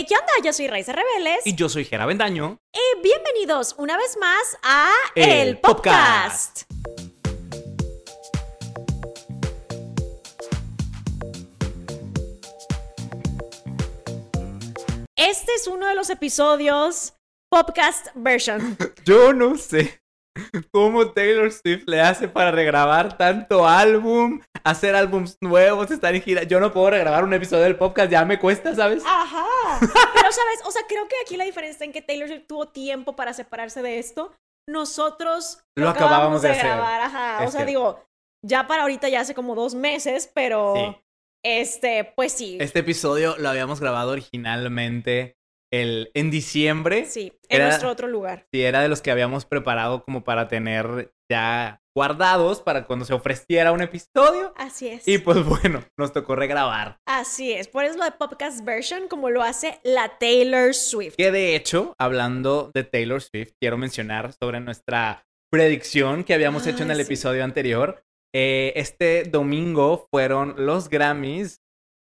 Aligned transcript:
Hey, 0.00 0.06
¿qué 0.08 0.14
onda? 0.14 0.32
Yo 0.42 0.54
soy 0.54 0.66
Raiza 0.66 0.92
Rebeles. 0.92 1.46
Y 1.46 1.54
yo 1.54 1.68
soy 1.68 1.84
Gera 1.84 2.06
Bendaño. 2.06 2.56
Y 2.72 3.02
bienvenidos 3.02 3.74
una 3.76 3.98
vez 3.98 4.16
más 4.18 4.40
a 4.62 4.90
El, 5.14 5.58
Podcast. 5.58 6.62
Este 15.16 15.52
es 15.54 15.66
uno 15.66 15.86
de 15.86 15.94
los 15.94 16.08
episodios 16.08 17.12
podcast 17.50 18.06
version. 18.14 18.78
Yo 19.04 19.34
no 19.34 19.58
sé 19.58 19.99
cómo 20.72 21.10
Taylor 21.12 21.50
Swift 21.52 21.84
le 21.86 22.00
hace 22.00 22.28
para 22.28 22.50
regrabar 22.50 23.16
tanto 23.16 23.66
álbum, 23.66 24.40
hacer 24.64 24.94
álbums 24.94 25.36
nuevos, 25.40 25.90
estar 25.90 26.14
en 26.14 26.22
gira. 26.22 26.42
Yo 26.44 26.60
no 26.60 26.72
puedo 26.72 26.90
regrabar 26.90 27.24
un 27.24 27.32
episodio 27.34 27.64
del 27.64 27.76
podcast, 27.76 28.10
ya 28.10 28.24
me 28.24 28.38
cuesta, 28.38 28.74
¿sabes? 28.74 29.02
Ajá. 29.06 29.46
Pero, 29.80 30.32
¿sabes? 30.32 30.60
O 30.64 30.70
sea, 30.70 30.82
creo 30.88 31.06
que 31.08 31.16
aquí 31.24 31.36
la 31.36 31.44
diferencia 31.44 31.72
está 31.72 31.84
en 31.84 31.92
que 31.92 32.02
Taylor 32.02 32.28
Swift 32.28 32.46
tuvo 32.46 32.68
tiempo 32.68 33.16
para 33.16 33.32
separarse 33.32 33.82
de 33.82 33.98
esto. 33.98 34.32
Nosotros 34.68 35.62
Lo 35.76 35.88
acabábamos 35.88 36.42
de 36.42 36.50
hacer. 36.50 36.64
grabar, 36.64 37.00
ajá. 37.00 37.38
o 37.40 37.44
Es 37.44 37.52
sea, 37.52 37.60
que- 37.62 37.66
digo, 37.66 38.04
ya 38.46 38.66
para 38.66 38.82
ahorita 38.82 39.08
ya 39.08 39.20
hace 39.20 39.34
como 39.34 39.54
dos 39.54 39.74
meses, 39.74 40.30
pero 40.32 40.74
Sí. 40.76 40.96
este, 41.44 42.04
pues 42.16 42.32
sí. 42.32 42.56
Este 42.60 42.78
episodio 42.80 43.36
lo 43.38 43.48
habíamos 43.48 43.80
grabado 43.80 44.12
originalmente 44.12 45.36
el, 45.72 46.10
en 46.14 46.30
diciembre. 46.30 47.06
Sí, 47.06 47.32
en 47.48 47.56
Era- 47.56 47.66
nuestro 47.68 47.90
otro 47.90 48.08
lugar. 48.08 48.46
Sí, 48.52 48.62
era 48.62 48.80
de 48.80 48.88
los 48.88 49.02
que 49.02 49.10
habíamos 49.10 49.44
preparado 49.44 50.04
como 50.04 50.24
para 50.24 50.48
tener 50.48 51.12
ya 51.30 51.80
guardados 51.96 52.60
para 52.60 52.86
cuando 52.86 53.04
se 53.04 53.14
ofreciera 53.14 53.72
un 53.72 53.82
episodio. 53.82 54.52
Así 54.56 54.88
es. 54.88 55.06
Y 55.06 55.18
pues 55.18 55.44
bueno, 55.44 55.84
nos 55.98 56.12
tocó 56.12 56.36
regrabar. 56.36 56.98
Así 57.06 57.52
es. 57.52 57.68
Por 57.68 57.84
eso 57.84 57.98
lo 57.98 58.04
de 58.04 58.12
podcast 58.12 58.64
version, 58.64 59.08
como 59.08 59.30
lo 59.30 59.42
hace 59.42 59.80
la 59.84 60.18
Taylor 60.18 60.74
Swift. 60.74 61.14
Que 61.16 61.30
de 61.30 61.56
hecho, 61.56 61.94
hablando 61.98 62.70
de 62.74 62.84
Taylor 62.84 63.22
Swift, 63.22 63.52
quiero 63.60 63.76
mencionar 63.76 64.32
sobre 64.32 64.60
nuestra 64.60 65.24
predicción 65.50 66.24
que 66.24 66.34
habíamos 66.34 66.66
hecho 66.66 66.84
en 66.84 66.90
el 66.90 66.98
sí. 66.98 67.02
episodio 67.02 67.44
anterior. 67.44 68.02
Eh, 68.32 68.72
este 68.76 69.24
domingo 69.24 70.06
fueron 70.12 70.54
los 70.64 70.88
Grammys 70.88 71.60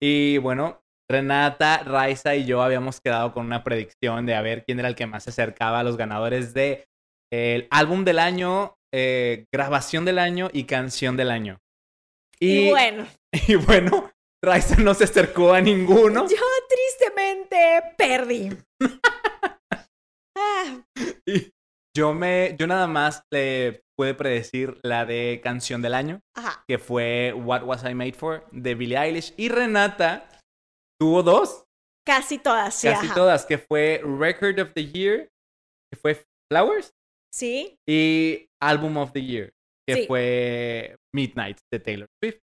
y 0.02 0.38
bueno, 0.40 0.82
Renata, 1.12 1.80
Raiza 1.84 2.36
y 2.36 2.46
yo 2.46 2.62
habíamos 2.62 3.02
quedado 3.02 3.34
con 3.34 3.46
una 3.46 3.64
predicción 3.64 4.26
de 4.26 4.36
a 4.36 4.42
ver 4.42 4.64
quién 4.64 4.80
era 4.80 4.88
el 4.88 4.96
que 4.96 5.08
más 5.08 5.24
se 5.24 5.32
acercaba 5.32 5.80
a 5.80 5.84
los 5.84 5.98
ganadores 5.98 6.54
de 6.54 6.86
el 7.32 7.68
álbum 7.72 8.06
del 8.06 8.20
año, 8.20 8.76
eh, 8.94 9.46
grabación 9.54 10.06
del 10.06 10.20
año 10.20 10.50
y 10.54 10.66
canción 10.66 11.18
del 11.18 11.32
año. 11.32 11.60
Y, 12.40 12.70
bueno, 12.70 13.08
y 13.48 13.56
bueno, 13.56 14.12
Raiza 14.44 14.76
no 14.78 14.94
se 14.94 15.06
acercó 15.06 15.54
a 15.54 15.62
ninguno. 15.62 16.28
yo 16.28 16.38
tristemente 16.70 17.82
perdí. 17.98 18.50
Ah, 20.42 20.86
Y 21.26 21.52
yo 21.94 22.14
me, 22.14 22.56
yo 22.58 22.66
nada 22.66 22.88
más 22.88 23.24
le 23.30 23.82
pude 23.98 24.14
predecir 24.14 24.80
la 24.84 25.06
de 25.06 25.42
canción 25.44 25.82
del 25.82 25.96
año, 25.96 26.22
ajá. 26.34 26.64
que 26.66 26.78
fue 26.78 27.34
What 27.34 27.64
Was 27.64 27.84
I 27.84 27.94
Made 27.94 28.14
For 28.14 28.46
de 28.54 28.74
Billie 28.74 28.98
Eilish. 28.98 29.34
Y 29.36 29.50
Renata 29.50 30.30
tuvo 31.00 31.24
dos, 31.24 31.64
Casi 32.08 32.40
todas, 32.40 32.74
sí. 32.76 32.88
casi 32.88 33.06
ajá. 33.08 33.16
todas, 33.16 33.46
que 33.46 33.58
fue 33.58 34.02
Record 34.04 34.60
of 34.60 34.74
the 34.74 34.86
Year, 34.86 35.30
que 35.92 36.00
fue 36.00 36.24
Flowers, 36.52 36.92
Sí, 37.34 37.78
y 37.88 38.48
Album 38.62 38.98
of 38.98 39.12
the 39.14 39.22
Year, 39.24 39.52
que 39.88 39.96
Sí. 39.96 40.08
fue 40.08 40.96
Midnight 41.14 41.60
de 41.72 41.80
Taylor 41.80 42.08
Swift. 42.22 42.40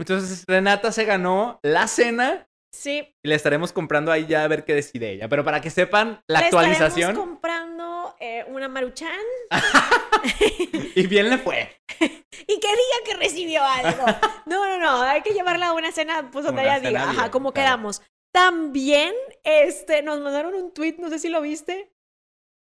Entonces 0.00 0.44
Renata 0.48 0.90
se 0.92 1.04
ganó 1.04 1.60
la 1.62 1.86
cena 1.86 2.48
sí. 2.74 3.14
y 3.24 3.28
le 3.28 3.34
estaremos 3.36 3.72
comprando 3.72 4.10
ahí 4.10 4.26
ya 4.26 4.42
a 4.42 4.48
ver 4.48 4.64
qué 4.64 4.74
decide 4.74 5.12
ella. 5.12 5.28
Pero 5.28 5.44
para 5.44 5.60
que 5.60 5.70
sepan 5.70 6.20
la 6.28 6.40
Le 6.40 6.46
actualización, 6.46 7.10
estaremos 7.10 7.24
comprando 7.28 7.89
eh, 8.18 8.44
una 8.48 8.68
maruchan 8.68 9.12
y 10.94 11.06
bien 11.06 11.30
le 11.30 11.38
fue. 11.38 11.80
y 12.00 12.60
que 12.60 12.68
diga 12.68 13.04
que 13.04 13.14
recibió 13.14 13.62
algo. 13.62 14.04
No, 14.46 14.66
no, 14.66 14.78
no. 14.78 15.02
Hay 15.02 15.22
que 15.22 15.32
llevarla 15.32 15.68
a 15.68 15.72
una 15.72 15.92
cena, 15.92 16.30
pues 16.30 16.44
donde 16.44 16.62
ella 16.62 16.80
diga, 16.80 17.10
ajá, 17.10 17.30
como 17.30 17.52
claro. 17.52 17.66
quedamos. 17.68 18.02
También, 18.32 19.14
este, 19.44 20.02
nos 20.02 20.20
mandaron 20.20 20.54
un 20.54 20.72
tweet, 20.72 20.96
no 20.98 21.08
sé 21.08 21.18
si 21.18 21.28
lo 21.28 21.40
viste, 21.40 21.92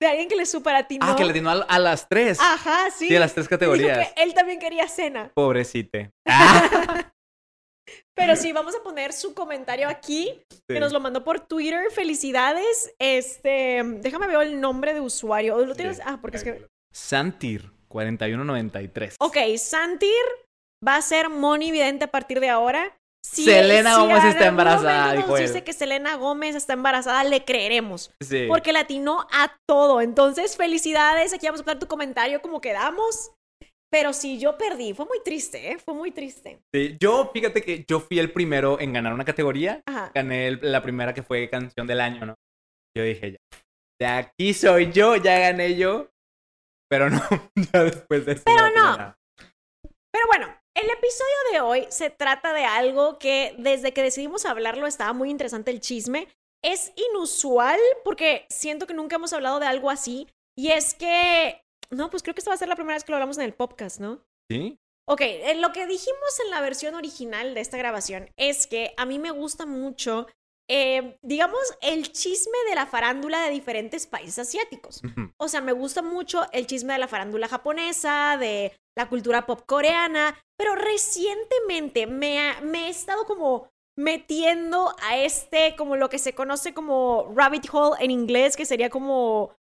de 0.00 0.06
alguien 0.06 0.28
que 0.28 0.36
le 0.36 0.46
superatinó. 0.46 1.04
Ah, 1.06 1.16
que 1.16 1.24
le 1.24 1.30
atinó 1.30 1.50
a, 1.50 1.62
a 1.62 1.78
las 1.78 2.08
tres. 2.08 2.38
Ajá, 2.40 2.90
sí. 2.90 3.08
Sí, 3.08 3.16
a 3.16 3.20
las 3.20 3.34
tres 3.34 3.46
Y 3.46 3.48
dijo 3.48 3.58
categorías. 3.58 4.12
que 4.12 4.22
él 4.22 4.34
también 4.34 4.58
quería 4.60 4.88
cena. 4.88 5.30
Pobrecite. 5.34 6.12
Ah, 6.30 7.12
Pero 8.18 8.36
sí, 8.36 8.52
vamos 8.52 8.74
a 8.74 8.82
poner 8.82 9.12
su 9.12 9.32
comentario 9.32 9.88
aquí, 9.88 10.42
que 10.66 10.80
nos 10.80 10.92
lo 10.92 11.00
mandó 11.00 11.24
por 11.24 11.40
Twitter. 11.40 11.90
Felicidades. 11.92 12.92
Este, 12.98 13.82
déjame 13.84 14.26
ver 14.26 14.46
el 14.46 14.60
nombre 14.60 14.92
de 14.92 15.00
usuario. 15.00 15.64
¿Lo 15.64 15.74
tienes? 15.74 16.00
Ah, 16.04 16.18
porque 16.20 16.36
es 16.36 16.44
que. 16.44 16.66
Santir, 16.92 17.70
4193. 17.88 19.16
Ok, 19.20 19.36
Santir 19.56 20.10
va 20.86 20.96
a 20.96 21.02
ser 21.02 21.28
Moni 21.28 21.70
Vidente 21.70 22.04
a 22.06 22.10
partir 22.10 22.40
de 22.40 22.48
ahora. 22.48 22.94
Si, 23.24 23.44
Selena 23.44 23.94
si 23.94 24.00
Gómez 24.00 24.24
está 24.24 24.46
embarazada, 24.46 25.12
dijo 25.12 25.28
Nos 25.28 25.40
él. 25.40 25.46
dice 25.46 25.64
que 25.64 25.72
Selena 25.72 26.16
Gómez 26.16 26.54
está 26.54 26.72
embarazada, 26.72 27.24
le 27.24 27.44
creeremos. 27.44 28.10
Sí. 28.20 28.46
Porque 28.48 28.72
le 28.72 28.78
atinó 28.80 29.26
a 29.32 29.56
todo. 29.66 30.00
Entonces, 30.00 30.56
felicidades. 30.56 31.32
Aquí 31.32 31.46
vamos 31.46 31.60
a 31.60 31.64
poner 31.64 31.78
tu 31.78 31.86
comentario 31.86 32.40
como 32.40 32.60
quedamos. 32.60 33.32
Pero 33.90 34.12
sí, 34.12 34.38
yo 34.38 34.58
perdí. 34.58 34.92
Fue 34.94 35.06
muy 35.06 35.20
triste, 35.24 35.70
¿eh? 35.72 35.78
Fue 35.78 35.94
muy 35.94 36.10
triste. 36.10 36.60
Sí, 36.74 36.96
Yo, 37.00 37.30
fíjate 37.32 37.62
que 37.62 37.84
yo 37.88 38.00
fui 38.00 38.18
el 38.18 38.32
primero 38.32 38.78
en 38.80 38.92
ganar 38.92 39.14
una 39.14 39.24
categoría. 39.24 39.82
Ajá. 39.86 40.12
Gané 40.14 40.48
el- 40.48 40.60
la 40.62 40.82
primera 40.82 41.14
que 41.14 41.22
fue 41.22 41.48
canción 41.48 41.86
del 41.86 42.00
año, 42.00 42.26
¿no? 42.26 42.34
Yo 42.96 43.04
dije, 43.04 43.32
ya, 43.32 43.58
de 44.00 44.06
aquí 44.06 44.52
soy 44.54 44.92
yo, 44.92 45.16
ya 45.16 45.38
gané 45.38 45.76
yo. 45.76 46.08
Pero 46.90 47.08
no, 47.10 47.20
ya 47.72 47.84
después 47.84 48.26
de 48.26 48.32
eso. 48.32 48.42
Pero 48.44 48.68
no. 48.70 48.74
nada. 48.96 49.14
Pero 50.12 50.26
bueno, 50.26 50.54
el 50.76 50.90
episodio 50.90 51.34
de 51.52 51.60
hoy 51.60 51.86
se 51.90 52.10
trata 52.10 52.52
de 52.52 52.64
algo 52.64 53.18
que 53.18 53.54
desde 53.58 53.92
que 53.92 54.02
decidimos 54.02 54.44
hablarlo 54.46 54.86
estaba 54.86 55.12
muy 55.12 55.30
interesante 55.30 55.70
el 55.70 55.80
chisme. 55.80 56.28
Es 56.64 56.92
inusual 57.10 57.78
porque 58.04 58.46
siento 58.50 58.86
que 58.86 58.94
nunca 58.94 59.16
hemos 59.16 59.32
hablado 59.32 59.60
de 59.60 59.66
algo 59.66 59.90
así. 59.90 60.28
Y 60.56 60.72
es 60.72 60.94
que, 60.94 61.60
no, 61.90 62.10
pues 62.10 62.22
creo 62.22 62.34
que 62.34 62.40
esta 62.40 62.50
va 62.50 62.54
a 62.54 62.58
ser 62.58 62.68
la 62.68 62.76
primera 62.76 62.94
vez 62.96 63.04
que 63.04 63.12
lo 63.12 63.16
hablamos 63.16 63.38
en 63.38 63.44
el 63.44 63.54
podcast, 63.54 64.00
¿no? 64.00 64.24
¿Sí? 64.50 64.78
Ok, 65.06 65.20
eh, 65.22 65.54
lo 65.56 65.72
que 65.72 65.86
dijimos 65.86 66.40
en 66.44 66.50
la 66.50 66.60
versión 66.60 66.94
original 66.94 67.54
de 67.54 67.60
esta 67.60 67.78
grabación 67.78 68.30
es 68.36 68.66
que 68.66 68.92
a 68.98 69.06
mí 69.06 69.18
me 69.18 69.30
gusta 69.30 69.64
mucho, 69.64 70.26
eh, 70.70 71.16
digamos, 71.22 71.60
el 71.80 72.12
chisme 72.12 72.58
de 72.68 72.74
la 72.74 72.84
farándula 72.86 73.40
de 73.42 73.50
diferentes 73.50 74.06
países 74.06 74.38
asiáticos. 74.38 75.00
O 75.38 75.48
sea, 75.48 75.62
me 75.62 75.72
gusta 75.72 76.02
mucho 76.02 76.42
el 76.52 76.66
chisme 76.66 76.92
de 76.92 76.98
la 76.98 77.08
farándula 77.08 77.48
japonesa, 77.48 78.36
de 78.38 78.76
la 78.98 79.08
cultura 79.08 79.46
pop 79.46 79.62
coreana, 79.64 80.38
pero 80.58 80.74
recientemente 81.22 82.06
me, 82.06 82.38
ha- 82.40 82.60
me 82.60 82.86
he 82.86 82.90
estado 82.90 83.24
como 83.24 83.68
metiendo 83.96 84.94
a 85.02 85.16
este, 85.18 85.74
como 85.76 85.96
lo 85.96 86.08
que 86.08 86.18
se 86.18 86.34
conoce 86.34 86.72
como 86.74 87.32
rabbit 87.34 87.66
hole 87.72 87.96
en 88.04 88.10
inglés, 88.10 88.56
que 88.56 88.64
sería 88.66 88.90
como 88.90 89.52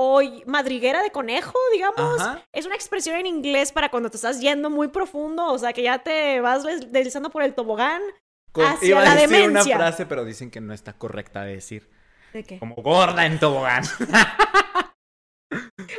hoy 0.00 0.44
madriguera 0.46 1.02
de 1.02 1.10
conejo, 1.10 1.58
digamos. 1.72 2.20
Ajá. 2.20 2.44
Es 2.54 2.66
una 2.66 2.76
expresión 2.76 3.16
en 3.16 3.26
inglés 3.26 3.72
para 3.72 3.90
cuando 3.90 4.10
te 4.10 4.16
estás 4.16 4.40
yendo 4.40 4.70
muy 4.70 4.88
profundo, 4.88 5.46
o 5.46 5.58
sea, 5.58 5.72
que 5.72 5.82
ya 5.82 5.98
te 5.98 6.40
vas 6.40 6.62
des- 6.62 6.92
deslizando 6.92 7.30
por 7.30 7.42
el 7.42 7.54
tobogán. 7.54 8.00
Con- 8.52 8.64
Hacia 8.64 8.88
iba 8.88 9.00
a 9.00 9.04
la 9.04 9.14
decir 9.14 9.28
demencia. 9.30 9.76
una 9.76 9.86
frase, 9.86 10.06
pero 10.06 10.24
dicen 10.24 10.50
que 10.50 10.60
no 10.60 10.72
está 10.72 10.92
correcta 10.92 11.42
de 11.42 11.54
decir. 11.54 11.90
¿De 12.32 12.44
qué? 12.44 12.58
Como 12.58 12.76
gorda 12.76 13.26
en 13.26 13.38
tobogán. 13.40 13.82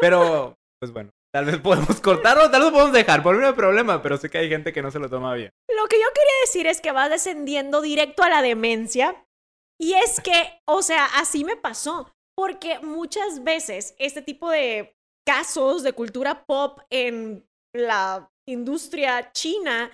pero, 0.02 0.56
pues 0.80 0.92
bueno, 0.94 1.10
tal 1.34 1.46
vez 1.46 1.58
podemos 1.58 2.00
cortarlo, 2.02 2.50
tal 2.52 2.62
vez 2.64 2.72
podemos 2.72 2.94
dejar, 2.94 3.24
por 3.24 3.36
no 3.36 3.48
hay 3.48 3.54
problema, 3.54 4.02
pero 4.02 4.18
sé 4.18 4.30
que 4.30 4.38
hay 4.38 4.50
gente 4.50 4.74
que 4.74 4.82
no 4.82 4.92
se 4.92 5.00
lo 5.00 5.10
toma 5.10 5.34
bien. 5.34 5.50
Lo 5.76 5.88
que 5.88 5.98
yo 5.98 6.08
quería 6.14 6.34
decir 6.46 6.68
es 6.68 6.82
que 6.82 6.92
vas 6.92 7.10
descendiendo 7.10 7.82
directo 7.82 8.24
a 8.24 8.30
la 8.30 8.42
demencia. 8.42 9.16
Y 9.82 9.94
es 9.94 10.20
que, 10.20 10.60
o 10.66 10.82
sea, 10.82 11.06
así 11.16 11.46
me 11.46 11.56
pasó. 11.56 12.12
Porque 12.40 12.80
muchas 12.80 13.44
veces 13.44 13.96
este 14.00 14.22
tipo 14.22 14.50
de 14.50 14.96
casos 15.28 15.84
de 15.84 15.92
cultura 15.92 16.46
pop 16.46 16.80
en 16.90 17.46
la 17.76 18.32
industria 18.48 19.34
china 19.34 19.92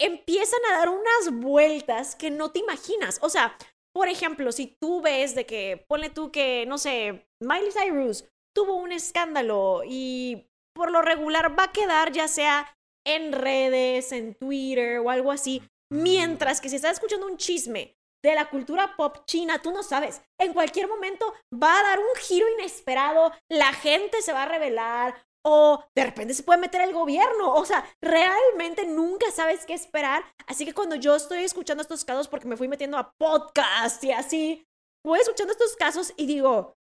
empiezan 0.00 0.60
a 0.70 0.78
dar 0.78 0.88
unas 0.88 1.38
vueltas 1.38 2.16
que 2.16 2.30
no 2.30 2.50
te 2.50 2.60
imaginas. 2.60 3.18
O 3.20 3.28
sea, 3.28 3.58
por 3.94 4.08
ejemplo, 4.08 4.52
si 4.52 4.74
tú 4.80 5.02
ves 5.02 5.34
de 5.34 5.44
que, 5.44 5.84
ponle 5.86 6.08
tú 6.08 6.32
que, 6.32 6.64
no 6.64 6.78
sé, 6.78 7.28
Miley 7.42 7.70
Cyrus 7.70 8.24
tuvo 8.54 8.76
un 8.76 8.90
escándalo 8.90 9.82
y 9.84 10.48
por 10.74 10.90
lo 10.90 11.02
regular 11.02 11.58
va 11.58 11.64
a 11.64 11.72
quedar 11.72 12.10
ya 12.10 12.26
sea 12.26 12.74
en 13.06 13.32
redes, 13.32 14.12
en 14.12 14.34
Twitter 14.34 15.00
o 15.00 15.10
algo 15.10 15.30
así. 15.30 15.60
Mientras 15.92 16.62
que 16.62 16.70
si 16.70 16.76
estás 16.76 16.94
escuchando 16.94 17.26
un 17.26 17.36
chisme 17.36 17.95
de 18.22 18.34
la 18.34 18.48
cultura 18.50 18.96
pop 18.96 19.18
china, 19.26 19.60
tú 19.60 19.70
no 19.72 19.82
sabes. 19.82 20.22
En 20.38 20.52
cualquier 20.52 20.88
momento 20.88 21.32
va 21.52 21.78
a 21.78 21.82
dar 21.82 21.98
un 21.98 22.14
giro 22.20 22.46
inesperado, 22.58 23.32
la 23.48 23.72
gente 23.72 24.22
se 24.22 24.32
va 24.32 24.44
a 24.44 24.48
revelar 24.48 25.14
o 25.48 25.84
de 25.94 26.04
repente 26.04 26.34
se 26.34 26.42
puede 26.42 26.58
meter 26.60 26.80
el 26.80 26.92
gobierno. 26.92 27.54
O 27.54 27.64
sea, 27.64 27.88
realmente 28.00 28.84
nunca 28.84 29.30
sabes 29.30 29.64
qué 29.64 29.74
esperar. 29.74 30.24
Así 30.46 30.64
que 30.64 30.74
cuando 30.74 30.96
yo 30.96 31.14
estoy 31.14 31.44
escuchando 31.44 31.82
estos 31.82 32.04
casos 32.04 32.26
porque 32.26 32.48
me 32.48 32.56
fui 32.56 32.66
metiendo 32.66 32.98
a 32.98 33.12
podcast 33.16 34.02
y 34.02 34.10
así, 34.10 34.66
voy 35.04 35.20
escuchando 35.20 35.52
estos 35.52 35.76
casos 35.76 36.12
y 36.16 36.26
digo, 36.26 36.76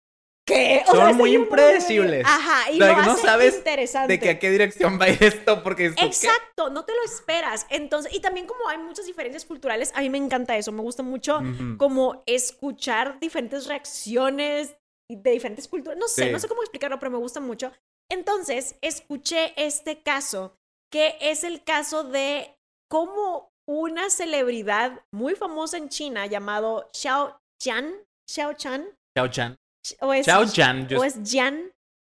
¿qué? 0.46 0.84
Son 0.86 1.16
muy 1.18 1.34
impredecibles. 1.36 2.26
Ajá, 2.26 2.72
y 2.72 2.78
Like, 2.80 3.02
lo 3.02 3.06
no 3.08 3.18
sabes 3.18 3.56
interesante. 3.58 4.14
¿De 4.14 4.20
que 4.20 4.30
a 4.32 4.40
qué 4.40 4.50
dirección 4.52 5.00
va 5.00 5.08
esto? 5.08 5.64
Porque 5.64 5.88
Exacto, 5.88 6.70
no 6.70 6.86
te 6.86 6.94
lo 6.94 7.04
esperas. 7.04 7.66
Entonces, 7.70 8.14
y 8.14 8.20
también 8.20 8.46
como 8.46 8.68
hay 8.70 8.78
muchas 8.78 9.06
diferencias 9.06 9.46
culturales, 9.46 9.92
a 9.96 10.02
mí 10.02 10.10
me 10.10 10.18
encanta 10.18 10.58
eso, 10.58 10.72
me 10.72 10.82
gusta 10.82 11.04
mucho 11.04 11.40
como 11.78 12.24
escuchar 12.26 13.20
diferentes 13.20 13.68
reacciones 13.68 14.76
de 15.10 15.32
diferentes 15.32 15.68
culturas. 15.68 15.98
No 15.98 16.08
sé, 16.08 16.26
Sí. 16.26 16.32
no 16.32 16.40
sé 16.40 16.48
cómo 16.48 16.62
explicarlo, 16.64 17.00
pero 17.00 17.12
me 17.12 17.18
gusta 17.18 17.40
mucho. 17.40 17.72
Entonces, 18.12 18.76
escuché 18.82 19.54
este 19.56 20.02
caso, 20.02 20.56
que 20.92 21.18
es 21.22 21.44
el 21.44 21.64
caso 21.64 22.04
de 22.04 22.56
cómo 22.90 23.52
una 23.68 24.10
celebridad 24.10 25.02
muy 25.12 25.36
famosa 25.36 25.78
en 25.78 25.90
China 25.90 26.26
llamado 26.26 26.90
Xiao 26.94 27.40
Chan, 27.62 27.94
Xiao 28.30 28.54
Chan, 28.54 28.86
Xiao 29.16 29.28
Chan. 29.30 29.56
O 30.02 30.14
es, 30.14 30.26
Chan. 30.54 30.88
yo- 30.88 31.00
o 31.00 31.04
es 31.04 31.16
Jan. 31.24 31.72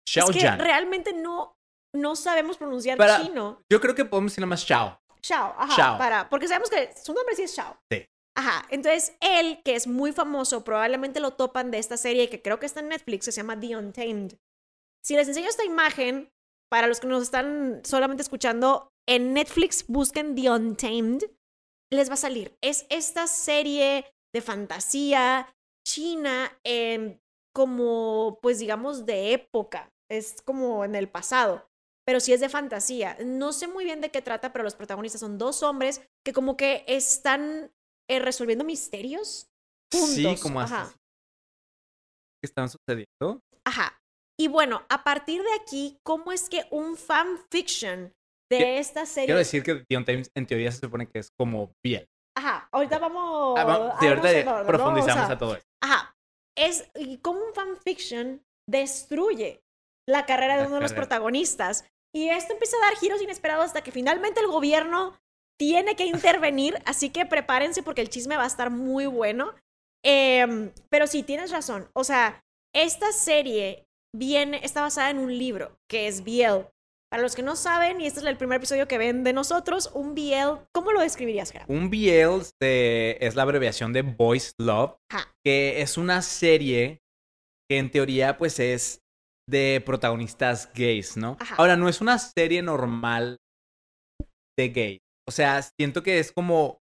Xiao 0.08 0.30
es 0.30 0.36
que 0.36 0.42
Chan. 0.42 0.60
realmente 0.60 1.14
no, 1.14 1.56
no 1.96 2.16
sabemos 2.16 2.58
pronunciar 2.58 2.98
Para- 2.98 3.22
chino. 3.24 3.62
Yo 3.72 3.80
creo 3.80 3.96
que 3.96 4.06
podemos 4.06 4.32
decirle 4.32 4.48
más 4.48 4.66
Xiao. 4.66 5.00
Xiao, 5.22 5.56
ajá, 5.58 5.74
Xiao. 5.76 5.98
para, 5.98 6.30
porque 6.30 6.48
sabemos 6.48 6.70
que 6.70 6.94
su 7.02 7.14
nombre 7.14 7.36
sí 7.36 7.44
es 7.44 7.54
Xiao. 7.56 7.78
Sí. 7.92 8.06
Ajá, 8.36 8.66
entonces 8.70 9.16
él, 9.22 9.62
que 9.64 9.76
es 9.76 9.86
muy 9.88 10.12
famoso, 10.12 10.64
probablemente 10.64 11.20
lo 11.20 11.32
topan 11.36 11.70
de 11.72 11.78
esta 11.78 11.98
serie 11.98 12.30
que 12.30 12.42
creo 12.42 12.60
que 12.60 12.66
está 12.66 12.80
en 12.80 12.90
Netflix, 12.90 13.26
que 13.26 13.32
se 13.32 13.42
llama 13.42 13.60
The 13.60 13.78
Untamed. 13.78 14.34
Si 15.06 15.16
les 15.16 15.28
enseño 15.28 15.48
esta 15.50 15.64
imagen, 15.64 16.30
para 16.70 16.88
los 16.88 17.00
que 17.00 17.08
nos 17.08 17.22
están 17.24 17.82
solamente 17.86 18.24
escuchando, 18.24 18.90
en 19.08 19.34
Netflix 19.34 19.86
busquen 19.88 20.34
The 20.36 20.50
Untamed, 20.50 21.22
les 21.92 22.10
va 22.10 22.16
a 22.16 22.18
salir. 22.18 22.56
Es 22.62 22.88
esta 22.90 23.28
serie 23.28 24.12
de 24.34 24.42
fantasía 24.42 25.54
china, 25.88 26.58
em, 26.66 27.20
como, 27.54 28.40
pues 28.42 28.60
digamos, 28.60 29.06
de 29.06 29.34
época. 29.34 29.90
Es 30.10 30.42
como 30.42 30.84
en 30.86 30.96
el 30.96 31.10
pasado 31.10 31.68
pero 32.06 32.20
sí 32.20 32.34
es 32.34 32.42
de 32.42 32.50
fantasía. 32.50 33.18
No 33.24 33.54
sé 33.54 33.68
muy 33.68 33.86
bien 33.86 34.02
de 34.02 34.12
qué 34.12 34.22
trata, 34.22 34.52
pero 34.52 34.64
los 34.64 34.76
protagonistas 34.76 35.22
son 35.22 35.38
dos 35.38 35.64
hombres 35.64 36.02
que 36.26 36.34
como 36.34 36.58
que 36.58 36.84
están 36.88 37.72
eh, 38.10 38.20
resolviendo 38.20 38.66
misterios 38.66 39.48
juntos. 39.92 40.10
Sí, 40.14 40.36
como 40.42 40.60
así. 40.60 40.74
Ajá. 40.74 40.92
¿Qué 42.42 42.48
están 42.48 42.68
sucediendo? 42.70 43.42
Ajá. 43.66 43.98
Y 44.38 44.50
bueno, 44.50 44.84
a 44.90 45.04
partir 45.04 45.42
de 45.44 45.54
aquí, 45.62 45.98
¿cómo 46.04 46.32
es 46.34 46.50
que 46.50 46.66
un 46.72 46.98
fanfiction 46.98 48.12
de 48.52 48.58
Qui- 48.60 48.80
esta 48.80 49.06
serie... 49.06 49.28
Quiero 49.28 49.40
decir 49.40 49.64
que 49.64 49.86
The 49.88 49.98
Untamed 49.98 50.28
en 50.36 50.46
teoría 50.46 50.72
se 50.72 50.80
supone 50.80 51.08
que 51.08 51.20
es 51.20 51.30
como 51.40 51.72
bien. 51.82 52.06
Ajá, 52.36 52.68
ahorita 52.72 53.00
vamos... 53.00 53.58
Ah, 53.58 53.64
vamos- 53.64 53.94
sí, 54.00 54.08
ah, 54.08 54.10
ahorita 54.10 54.44
no, 54.62 54.68
profundizamos 54.68 55.24
o 55.24 55.28
sea, 55.28 55.36
a 55.36 55.38
todo 55.38 55.56
esto. 55.56 55.70
Ajá. 55.82 56.13
Es 56.58 56.90
y 56.96 57.18
cómo 57.18 57.40
un 57.40 57.54
fanfiction 57.54 58.44
destruye 58.70 59.62
la 60.08 60.26
carrera 60.26 60.56
de 60.56 60.62
La 60.62 60.68
uno 60.68 60.76
de 60.76 60.82
los 60.82 60.94
protagonistas. 60.94 61.86
Y 62.16 62.30
esto 62.30 62.54
empieza 62.54 62.78
a 62.78 62.86
dar 62.86 62.96
giros 62.96 63.22
inesperados 63.22 63.66
hasta 63.66 63.82
que 63.82 63.92
finalmente 63.92 64.40
el 64.40 64.48
gobierno 64.48 65.18
tiene 65.60 65.96
que 65.96 66.06
intervenir. 66.06 66.82
así 66.86 67.10
que 67.10 67.26
prepárense 67.26 67.84
porque 67.84 68.02
el 68.02 68.10
chisme 68.10 68.38
va 68.38 68.44
a 68.44 68.48
estar 68.48 68.70
muy 68.70 69.06
bueno. 69.06 69.54
Em, 70.06 70.72
pero 70.90 71.08
sí, 71.08 71.24
tienes 71.24 71.52
razón. 71.52 71.90
O 71.94 72.04
sea, 72.04 72.44
esta 72.76 73.12
serie 73.12 73.86
viene, 74.16 74.60
está 74.64 74.82
basada 74.82 75.10
en 75.10 75.20
un 75.20 75.38
libro 75.38 75.78
que 75.90 76.08
es 76.08 76.24
Biel. 76.24 76.68
Para 77.14 77.22
los 77.22 77.36
que 77.36 77.44
no 77.44 77.56
saben, 77.56 78.02
y 78.02 78.08
este 78.08 78.22
es 78.22 78.26
el 78.26 78.38
primer 78.38 78.58
episodio 78.58 78.88
que 78.88 78.98
ven 78.98 79.24
de 79.24 79.34
nosotros, 79.34 79.92
un 79.94 80.16
Biel, 80.16 80.58
¿cómo 80.74 80.92
lo 80.92 81.00
describirías, 81.00 81.52
Gerard? 81.52 81.70
Un 81.70 81.92
BL 81.92 82.42
de- 82.60 83.20
es 83.22 83.36
la 83.36 83.44
abreviación 83.44 83.94
de 83.94 84.02
Boys 84.02 84.54
Love, 84.60 84.96
Ajá. 85.12 85.32
que 85.46 85.84
es 85.84 86.00
una 86.00 86.24
serie 86.24 87.02
que 87.70 87.78
en 87.78 87.92
teoría 87.92 88.36
pues 88.40 88.58
es 88.60 89.02
de 89.48 89.80
protagonistas 89.86 90.74
gays, 90.74 91.16
¿no? 91.16 91.38
Ajá. 91.40 91.54
Ahora, 91.60 91.78
no 91.78 91.88
es 91.88 92.02
una 92.02 92.18
serie 92.18 92.64
normal 92.64 93.38
de 94.58 94.70
gays. 94.70 95.00
O 95.30 95.32
sea, 95.32 95.62
siento 95.62 96.02
que 96.02 96.18
es 96.18 96.32
como 96.32 96.80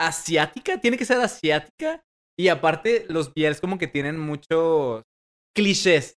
asiática, 0.00 0.80
tiene 0.80 0.96
que 0.96 1.04
ser 1.04 1.18
asiática. 1.20 2.00
Y 2.38 2.46
aparte, 2.50 3.04
los 3.08 3.34
BLs 3.34 3.60
como 3.60 3.78
que 3.78 3.88
tienen 3.88 4.16
muchos 4.16 5.02
clichés 5.56 6.14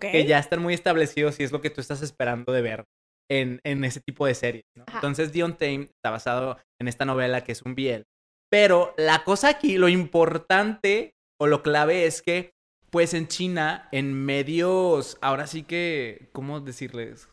Que 0.00 0.24
ya 0.26 0.38
están 0.38 0.62
muy 0.62 0.74
establecidos 0.74 1.38
y 1.40 1.44
es 1.44 1.52
lo 1.52 1.60
que 1.60 1.70
tú 1.70 1.80
estás 1.80 2.02
esperando 2.02 2.52
de 2.52 2.62
ver 2.62 2.84
en, 3.30 3.60
en 3.64 3.84
ese 3.84 4.00
tipo 4.00 4.26
de 4.26 4.34
series. 4.34 4.64
Entonces, 4.94 5.32
The 5.32 5.44
Untamed 5.44 5.88
está 5.90 6.10
basado 6.10 6.58
en 6.80 6.88
esta 6.88 7.04
novela 7.04 7.42
que 7.44 7.52
es 7.52 7.62
un 7.62 7.74
biel. 7.74 8.04
Pero 8.50 8.94
la 8.96 9.24
cosa 9.24 9.48
aquí, 9.48 9.78
lo 9.78 9.88
importante 9.88 11.12
o 11.40 11.46
lo 11.46 11.62
clave 11.62 12.06
es 12.06 12.22
que, 12.22 12.52
pues 12.90 13.12
en 13.14 13.26
China, 13.28 13.88
en 13.92 14.12
medios, 14.14 15.18
ahora 15.20 15.46
sí 15.46 15.62
que, 15.64 16.28
¿cómo 16.32 16.60
decirles? 16.60 17.28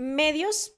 medios 0.00 0.74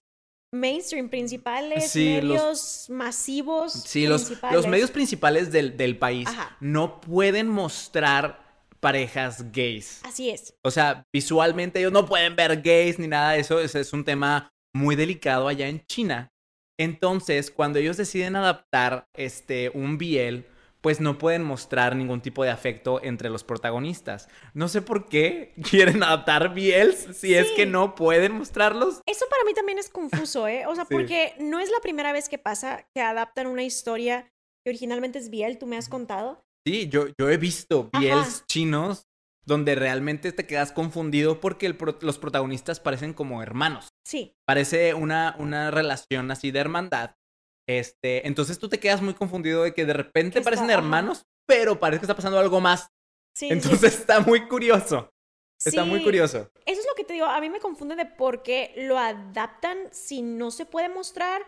mainstream 0.52 1.08
principales, 1.08 1.90
Sí, 1.90 2.20
los- 2.20 2.25
medios 2.25 2.86
masivos. 2.90 3.72
Sí, 3.72 4.06
los, 4.06 4.31
medios 4.69 4.90
principales 4.90 5.50
del, 5.50 5.76
del 5.76 5.98
país 5.98 6.28
Ajá. 6.28 6.56
no 6.60 7.00
pueden 7.00 7.48
mostrar 7.48 8.44
parejas 8.84 9.50
gays. 9.50 10.02
Así 10.04 10.28
es. 10.28 10.52
O 10.62 10.70
sea, 10.70 11.06
visualmente 11.10 11.78
ellos 11.78 11.90
no 11.90 12.04
pueden 12.04 12.36
ver 12.36 12.60
gays 12.60 12.98
ni 12.98 13.08
nada 13.08 13.32
de 13.32 13.40
eso. 13.40 13.58
Ese 13.58 13.81
es 13.81 13.94
un 13.94 14.04
tema 14.04 14.52
muy 14.75 14.94
delicado 14.94 15.48
allá 15.48 15.69
en 15.69 15.82
China. 15.86 16.28
Entonces, 16.78 17.50
cuando 17.50 17.78
ellos 17.78 17.96
deciden 17.96 18.36
adaptar 18.36 19.06
este, 19.14 19.70
un 19.70 19.96
BL, 19.96 20.44
pues 20.82 21.00
no 21.00 21.16
pueden 21.16 21.42
mostrar 21.44 21.96
ningún 21.96 22.20
tipo 22.20 22.44
de 22.44 22.50
afecto 22.50 23.02
entre 23.02 23.31
los 23.31 23.42
protagonistas. 23.42 24.28
No 24.52 24.69
sé 24.69 24.82
por 24.82 25.08
qué 25.08 25.54
quieren 25.70 26.02
adaptar 26.02 26.52
BLs 26.52 27.16
si 27.16 27.34
es 27.34 27.50
que 27.52 27.64
no 27.64 27.94
pueden 27.94 28.32
mostrarlos. 28.32 29.00
Eso 29.06 29.25
para 29.31 29.44
mí 29.44 29.54
también 29.54 29.78
es 29.78 29.88
confuso, 29.88 30.46
¿eh? 30.46 30.66
O 30.66 30.75
sea, 30.75 30.84
Sí. 30.90 30.92
porque 30.92 31.32
no 31.38 31.58
es 31.58 31.70
la 31.70 31.81
primera 31.81 32.12
vez 32.12 32.28
que 32.28 32.36
pasa 32.36 32.86
que 32.94 33.00
adaptan 33.00 33.46
una 33.46 33.62
historia 33.62 34.31
que 34.62 34.69
originalmente 34.72 35.19
es 35.19 35.31
Biel, 35.31 35.56
tú 35.56 35.66
me 35.66 35.78
has 35.78 35.88
contado. 35.88 36.44
Sí, 36.66 36.88
yo, 36.88 37.06
yo 37.19 37.28
he 37.31 37.37
visto. 37.37 37.90
BLs 37.93 38.44
chinos 38.46 39.06
donde 39.46 39.75
realmente 39.75 40.32
te 40.32 40.46
quedas 40.46 40.72
confundido 40.72 41.38
porque 41.40 41.66
el 41.66 41.76
pro- 41.76 41.99
los 42.00 42.16
protagonistas 42.19 42.81
parecen 42.81 43.12
como 43.12 43.43
hermanos. 43.43 43.88
Sí, 44.02 44.34
parece 44.46 44.94
una, 44.94 45.37
una 45.38 45.70
relación 45.70 46.31
así 46.31 46.50
de 46.50 46.61
hermandad. 46.61 47.16
Este, 47.69 48.26
entonces 48.26 48.58
tú 48.58 48.69
te 48.70 48.81
quedas 48.81 49.02
muy 49.02 49.12
confundido 49.14 49.62
de 49.62 49.75
que 49.75 49.84
de 49.84 49.93
repente 49.93 50.38
está- 50.38 50.44
parecen 50.50 50.70
ajá. 50.70 50.78
hermanos, 50.78 51.25
pero 51.46 51.78
parece 51.78 52.00
que 52.00 52.05
está 52.06 52.16
pasando 52.16 52.38
algo 52.38 52.61
más. 52.61 52.82
sí. 52.82 52.88
sí, 53.34 53.46
sí. 53.49 53.52
Entonces 53.52 53.99
está 53.99 54.20
muy 54.20 54.49
curioso. 54.49 55.10
Está 55.62 55.84
muy 55.84 55.98
Sí. 55.98 56.05
curioso. 56.05 56.50
Eso 56.67 56.81
es 56.81 56.86
lo 56.86 56.94
que 56.94 57.05
te 57.05 57.12
digo, 57.15 57.27
a 57.27 57.41
mí 57.41 57.48
me 57.50 57.60
confunde 57.60 57.96
de 57.96 58.06
por 58.06 58.43
qué 58.43 58.72
lo 58.77 58.98
adaptan 58.98 59.79
si 59.93 60.22
no 60.22 60.50
se 60.50 60.65
puede 60.67 60.88
mostrar. 60.88 61.43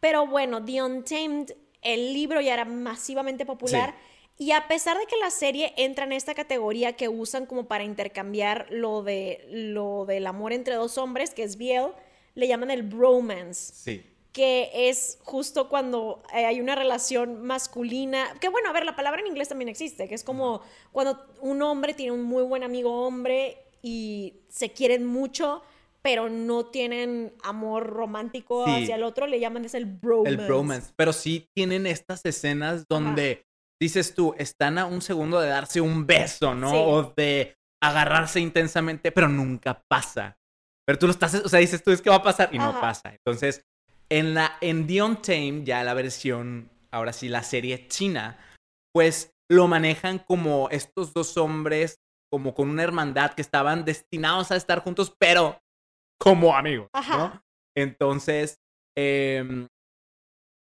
Pero 0.00 0.26
bueno, 0.26 0.64
The 0.64 0.82
Untamed, 0.82 1.52
el 1.82 2.12
libro 2.14 2.40
ya 2.40 2.52
era 2.54 2.64
masivamente 2.66 3.44
popular. 3.46 3.94
Y 4.40 4.52
a 4.52 4.68
pesar 4.68 4.96
de 4.98 5.04
que 5.04 5.18
la 5.18 5.28
serie 5.30 5.74
entra 5.76 6.06
en 6.06 6.12
esta 6.12 6.32
categoría 6.34 6.94
que 6.94 7.10
usan 7.10 7.44
como 7.44 7.68
para 7.68 7.84
intercambiar 7.84 8.66
lo, 8.70 9.02
de, 9.02 9.44
lo 9.50 10.06
del 10.06 10.26
amor 10.26 10.54
entre 10.54 10.76
dos 10.76 10.96
hombres, 10.96 11.34
que 11.34 11.42
es 11.42 11.58
Biel, 11.58 11.88
le 12.34 12.48
llaman 12.48 12.70
el 12.70 12.82
bromance, 12.82 13.74
Sí. 13.74 14.02
que 14.32 14.70
es 14.88 15.18
justo 15.24 15.68
cuando 15.68 16.22
eh, 16.32 16.46
hay 16.46 16.58
una 16.58 16.74
relación 16.74 17.42
masculina, 17.42 18.34
que 18.40 18.48
bueno, 18.48 18.70
a 18.70 18.72
ver, 18.72 18.86
la 18.86 18.96
palabra 18.96 19.20
en 19.20 19.26
inglés 19.26 19.50
también 19.50 19.68
existe, 19.68 20.08
que 20.08 20.14
es 20.14 20.24
como 20.24 20.62
cuando 20.90 21.26
un 21.42 21.60
hombre 21.60 21.92
tiene 21.92 22.12
un 22.12 22.22
muy 22.22 22.42
buen 22.42 22.62
amigo 22.62 23.06
hombre 23.06 23.58
y 23.82 24.40
se 24.48 24.72
quieren 24.72 25.04
mucho, 25.04 25.60
pero 26.00 26.30
no 26.30 26.64
tienen 26.64 27.34
amor 27.42 27.88
romántico 27.88 28.64
Sí. 28.64 28.70
hacia 28.84 28.94
el 28.94 29.02
otro, 29.02 29.26
le 29.26 29.38
llaman 29.38 29.66
es 29.66 29.74
el 29.74 29.84
bromance. 29.84 30.30
El 30.30 30.36
bromance. 30.46 30.92
Pero 30.96 31.12
sí 31.12 31.46
tienen 31.52 31.86
estas 31.86 32.24
escenas 32.24 32.86
donde 32.88 33.44
dices 33.80 34.14
tú, 34.14 34.34
están 34.38 34.78
a 34.78 34.84
un 34.84 35.00
segundo 35.00 35.40
de 35.40 35.48
darse 35.48 35.80
un 35.80 36.06
beso, 36.06 36.54
¿no? 36.54 36.70
Sí. 36.70 36.76
O 36.76 37.14
de 37.16 37.56
agarrarse 37.82 38.40
intensamente, 38.40 39.10
pero 39.10 39.28
nunca 39.28 39.82
pasa. 39.88 40.36
Pero 40.86 40.98
tú 40.98 41.06
lo 41.06 41.12
estás, 41.12 41.34
o 41.34 41.48
sea, 41.48 41.60
dices 41.60 41.82
tú, 41.82 41.90
es 41.90 42.02
que 42.02 42.10
va 42.10 42.16
a 42.16 42.22
pasar 42.22 42.50
y 42.52 42.58
no 42.58 42.78
pasa. 42.80 43.12
Entonces, 43.12 43.64
en 44.10 44.34
la 44.34 44.58
en 44.60 44.86
The 44.86 45.02
Untamed, 45.02 45.64
ya 45.64 45.82
la 45.82 45.94
versión, 45.94 46.70
ahora 46.90 47.12
sí, 47.12 47.28
la 47.28 47.42
serie 47.42 47.88
china, 47.88 48.38
pues 48.92 49.32
lo 49.48 49.66
manejan 49.66 50.18
como 50.18 50.68
estos 50.70 51.14
dos 51.14 51.36
hombres, 51.36 52.00
como 52.30 52.54
con 52.54 52.68
una 52.68 52.82
hermandad 52.82 53.32
que 53.32 53.42
estaban 53.42 53.84
destinados 53.84 54.50
a 54.50 54.56
estar 54.56 54.80
juntos, 54.80 55.14
pero 55.18 55.58
como 56.18 56.54
amigos, 56.54 56.90
¿no? 57.08 57.42
Entonces, 57.76 58.58
em, 58.96 59.66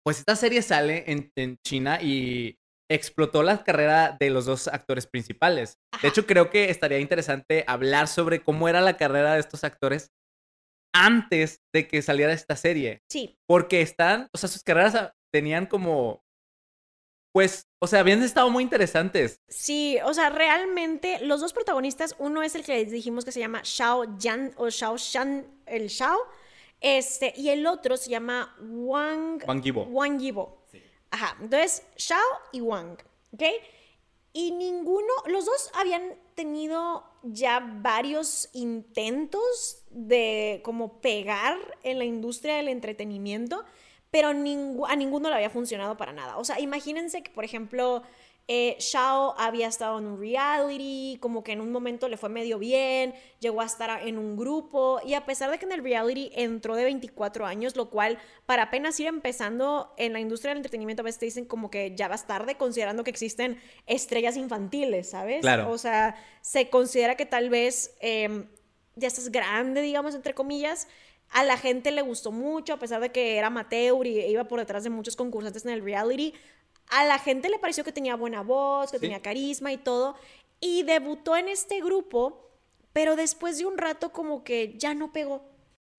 pues 0.06 0.20
esta 0.20 0.36
serie 0.36 0.62
sale 0.62 1.12
en, 1.12 1.32
en 1.36 1.58
China 1.66 2.02
y 2.02 2.58
explotó 2.96 3.44
la 3.44 3.64
carrera 3.64 4.16
de 4.20 4.30
los 4.30 4.46
dos 4.46 4.68
actores 4.68 5.08
principales. 5.08 5.78
Ajá. 5.92 6.02
De 6.02 6.08
hecho, 6.10 6.26
creo 6.26 6.50
que 6.50 6.70
estaría 6.70 7.00
interesante 7.00 7.64
hablar 7.68 8.08
sobre 8.08 8.42
cómo 8.42 8.68
era 8.68 8.82
la 8.82 8.98
carrera 8.98 9.34
de 9.34 9.40
estos 9.40 9.64
actores 9.64 10.12
antes 10.94 11.62
de 11.74 11.88
que 11.88 12.02
saliera 12.02 12.34
esta 12.34 12.56
serie. 12.56 13.02
Sí, 13.10 13.36
Porque 13.48 13.82
están, 13.82 14.30
o 14.34 14.38
sea, 14.38 14.48
sus 14.48 14.64
carreras 14.64 14.96
ah, 14.96 15.14
tenían 15.32 15.66
como 15.66 16.24
pues, 17.34 17.68
o 17.82 17.88
sea, 17.88 18.02
habían 18.02 18.22
estado 18.22 18.52
muy 18.52 18.62
interesantes. 18.62 19.42
Sí, 19.48 19.98
o 20.06 20.14
sea, 20.14 20.30
realmente 20.30 21.18
los 21.26 21.42
dos 21.42 21.52
protagonistas, 21.52 22.16
uno 22.20 22.44
es 22.44 22.54
el 22.54 22.64
que 22.64 22.74
les 22.74 22.92
dijimos 22.92 23.26
que 23.26 23.32
se 23.32 23.40
llama 23.40 23.64
Xiao 23.64 24.20
Yan 24.20 24.54
o 24.56 24.70
Xiao 24.70 24.98
Shan, 24.98 25.48
el 25.66 25.90
Xiao, 25.90 26.16
este, 26.80 27.34
y 27.36 27.50
el 27.50 27.66
otro 27.66 27.98
se 27.98 28.12
llama 28.12 28.56
Wang, 28.62 29.42
Wang 29.48 29.64
Yibo. 29.64 29.84
Wang 29.86 30.20
Yibo. 30.20 30.63
Ajá, 31.14 31.38
entonces 31.40 31.84
Xiao 31.96 32.20
y 32.52 32.62
Wang, 32.62 32.98
¿ok? 33.34 33.44
Y 34.34 34.50
ninguno, 34.50 35.14
los 35.28 35.46
dos 35.46 35.70
habían 35.76 36.16
tenido 36.34 37.04
ya 37.22 37.60
varios 37.64 38.50
intentos 38.54 39.84
de 39.92 40.62
como 40.66 41.02
pegar 41.02 41.56
en 41.84 42.00
la 42.00 42.06
industria 42.06 42.56
del 42.56 42.68
entretenimiento, 42.68 43.64
pero 44.10 44.30
a 44.30 44.34
ninguno 44.96 45.30
le 45.30 45.36
había 45.36 45.52
funcionado 45.52 45.98
para 45.98 46.14
nada. 46.14 46.38
O 46.38 46.44
sea, 46.46 46.60
imagínense 46.60 47.22
que, 47.22 47.30
por 47.30 47.46
ejemplo, 47.46 48.02
eh, 48.50 48.76
Shao 48.78 49.36
había 49.38 49.68
estado 49.68 49.98
en 50.00 50.06
un 50.06 50.20
reality, 50.20 51.18
como 51.22 51.46
que 51.46 51.54
en 51.54 51.62
un 51.62 51.72
momento 51.72 52.10
le 52.10 52.18
fue 52.18 52.28
medio 52.28 52.60
bien, 52.60 53.14
llegó 53.40 53.62
a 53.62 53.66
estar 53.66 54.06
en 54.06 54.18
un 54.18 54.36
grupo 54.36 55.00
y 55.06 55.14
a 55.14 55.26
pesar 55.26 55.50
de 55.50 55.58
que 55.58 55.66
en 55.66 55.72
el 55.72 55.82
reality 55.82 56.30
entró 56.36 56.76
de 56.76 56.84
24 56.84 57.46
años, 57.46 57.78
lo 57.78 57.90
cual 57.90 58.18
para 58.46 58.64
apenas 58.64 59.00
ir 59.00 59.08
empezando 59.08 59.94
en 59.98 60.12
la 60.12 60.20
industria 60.20 60.50
del 60.50 60.58
entretenimiento 60.58 61.04
a 61.04 61.06
veces 61.06 61.20
te 61.20 61.26
dicen 61.26 61.46
como 61.46 61.72
que 61.72 61.96
ya 61.96 62.10
vas 62.10 62.28
tarde 62.28 62.56
considerando 62.56 63.06
que 63.06 63.12
existen 63.12 63.62
estrellas 63.88 64.36
infantiles, 64.36 65.12
¿sabes? 65.12 65.40
Claro. 65.40 65.72
O 65.72 65.78
sea, 65.78 66.16
se 66.42 66.70
considera 66.70 67.16
que 67.16 67.26
tal 67.26 67.50
vez 67.50 67.96
em, 68.02 68.48
ya 68.98 69.08
estás 69.08 69.32
grande, 69.32 69.82
digamos, 69.82 70.16
entre 70.16 70.34
comillas. 70.34 70.90
A 71.30 71.44
la 71.46 71.58
gente 71.58 71.92
le 71.92 72.02
gustó 72.02 72.32
mucho, 72.32 72.74
a 72.74 72.78
pesar 72.78 73.02
de 73.02 73.12
que 73.12 73.38
era 73.38 73.48
amateur 73.48 74.06
y 74.06 74.20
iba 74.20 74.44
por 74.44 74.60
detrás 74.60 74.84
de 74.84 74.90
muchos 74.90 75.16
concursantes 75.16 75.66
en 75.66 75.72
el 75.72 75.82
reality 75.82 76.34
a 76.90 77.06
la 77.06 77.20
gente 77.20 77.50
le 77.50 77.60
pareció 77.60 77.84
que 77.84 77.92
tenía 77.92 78.16
buena 78.16 78.42
voz, 78.42 78.92
que 78.92 79.00
tenía 79.00 79.22
carisma 79.22 79.72
y 79.72 79.78
todo, 79.78 80.16
y 80.60 80.84
debutó 80.84 81.36
en 81.36 81.50
este 81.50 81.82
grupo, 81.82 82.50
pero 82.94 83.16
después 83.16 83.58
de 83.58 83.66
un 83.66 83.78
rato 83.78 84.12
como 84.12 84.44
que 84.44 84.76
ya 84.78 84.94
no 84.94 85.12
pegó. 85.12 85.44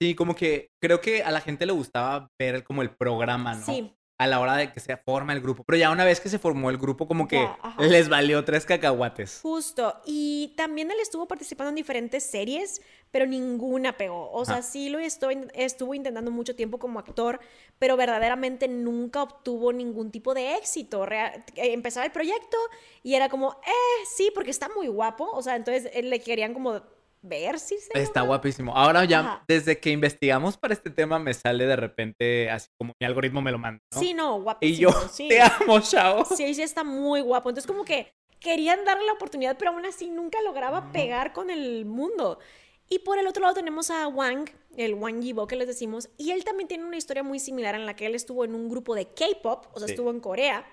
Sí, 0.01 0.15
como 0.15 0.35
que 0.35 0.69
creo 0.83 1.01
que 1.01 1.23
a 1.23 1.31
la 1.31 1.41
gente 1.41 1.67
le 1.67 1.73
gustaba 1.73 2.29
ver 2.41 2.65
como 2.65 2.83
el 2.83 2.91
programa, 2.91 3.55
¿no? 3.55 3.65
Sí 3.65 3.93
a 4.17 4.27
la 4.29 4.39
hora 4.39 4.57
de 4.57 4.73
que 4.73 4.79
se 4.81 4.97
forma 4.97 5.33
el 5.33 5.41
grupo. 5.41 5.65
Pero 5.65 5.77
ya 5.77 5.91
una 5.91 6.05
vez 6.05 6.21
que 6.21 6.29
se 6.29 6.39
formó 6.39 6.71
el 6.71 6.79
grupo, 6.79 7.09
como 7.09 7.27
que 7.27 7.49
les 7.79 8.09
valió 8.09 8.45
tres 8.45 8.65
cacahuates. 8.65 9.41
Justo. 9.43 10.01
Y 10.07 10.55
también 10.57 10.91
él 10.91 10.99
estuvo 11.01 11.27
participando 11.27 11.71
en 11.71 11.75
diferentes 11.75 12.25
series, 12.25 12.81
pero 13.11 13.27
ninguna 13.27 13.97
pegó. 13.97 14.31
O 14.31 14.45
sea, 14.45 14.63
sí 14.63 14.89
lo 14.89 14.99
estuvo, 15.01 15.31
estuvo 15.55 15.95
intentando 15.95 16.31
mucho 16.31 16.55
tiempo 16.55 16.79
como 16.79 17.01
actor, 17.01 17.41
pero 17.79 17.97
verdaderamente 17.97 18.69
nunca 18.69 19.23
obtuvo 19.23 19.73
ningún 19.73 20.11
tipo 20.11 20.33
de 20.33 20.57
éxito. 20.57 21.07
empezaba 21.57 22.07
el 22.07 22.13
proyecto 22.13 22.57
y 23.03 23.15
era 23.15 23.29
como, 23.29 23.53
eh, 23.67 24.05
sí, 24.17 24.31
porque 24.35 24.51
está 24.51 24.69
muy 24.77 24.87
guapo. 24.87 25.29
O 25.33 25.43
sea, 25.43 25.57
entonces 25.57 25.91
le 26.05 26.21
querían 26.21 26.55
como 26.55 26.83
ver 27.25 27.59
si 27.59 27.79
se 27.79 27.99
Está 27.99 28.21
guapísimo. 28.21 28.77
Ahora 28.77 29.05
ya, 29.05 29.43
desde 29.49 29.81
que 29.81 29.91
investigamos 29.91 30.57
para 30.57 30.75
este 30.75 30.91
tema, 30.91 31.19
me 31.19 31.33
sale 31.33 31.67
de 31.67 31.77
repente, 31.77 32.51
así 32.51 32.69
como 32.79 32.93
mi 33.01 33.07
algoritmo 33.07 33.41
me 33.41 33.51
lo 33.51 33.59
manda, 33.59 33.81
¿no? 33.93 33.99
Sí, 33.99 34.15
no, 34.15 34.41
guapísimo. 34.41 34.77
Y 34.77 34.81
yo, 34.81 34.91
sí. 35.13 35.29
te 35.29 35.41
amo, 35.41 35.81
chao. 35.81 36.25
Sí, 36.25 36.55
sí, 36.55 36.63
está 36.63 36.85
muy 36.85 37.21
guapo. 37.23 37.49
Entonces, 37.49 37.67
como 37.67 37.85
que 37.85 38.13
querían 38.41 38.85
darle 38.85 39.07
la 39.07 39.15
oportunidad, 39.15 39.57
pero 39.59 39.71
aún 39.71 39.87
así 39.87 40.11
nunca 40.11 40.41
lograba 40.43 40.93
pegar 40.93 41.33
con 41.33 41.51
el 41.51 41.87
mundo. 41.87 42.39
Y 42.89 42.99
por 42.99 43.19
el 43.19 43.27
otro 43.27 43.43
lado 43.43 43.55
tenemos 43.55 43.91
a 43.91 44.07
Wang, 44.07 44.51
el 44.77 44.95
Wang 44.95 45.23
Yibo 45.23 45.47
que 45.47 45.57
les 45.57 45.67
decimos, 45.67 46.11
y 46.19 46.33
él 46.33 46.45
también 46.45 46.69
tiene 46.69 46.85
una 46.85 46.99
historia 46.99 47.23
muy 47.23 47.39
similar 47.39 47.75
en 47.75 47.87
la 47.87 47.97
que 47.97 48.05
él 48.05 48.15
estuvo 48.15 48.45
en 48.45 48.55
un 48.55 48.69
grupo 48.69 48.95
de 48.95 49.07
K-pop, 49.07 49.67
o 49.73 49.79
sea, 49.79 49.89
estuvo 49.89 50.11
en 50.11 50.21
Corea. 50.21 50.67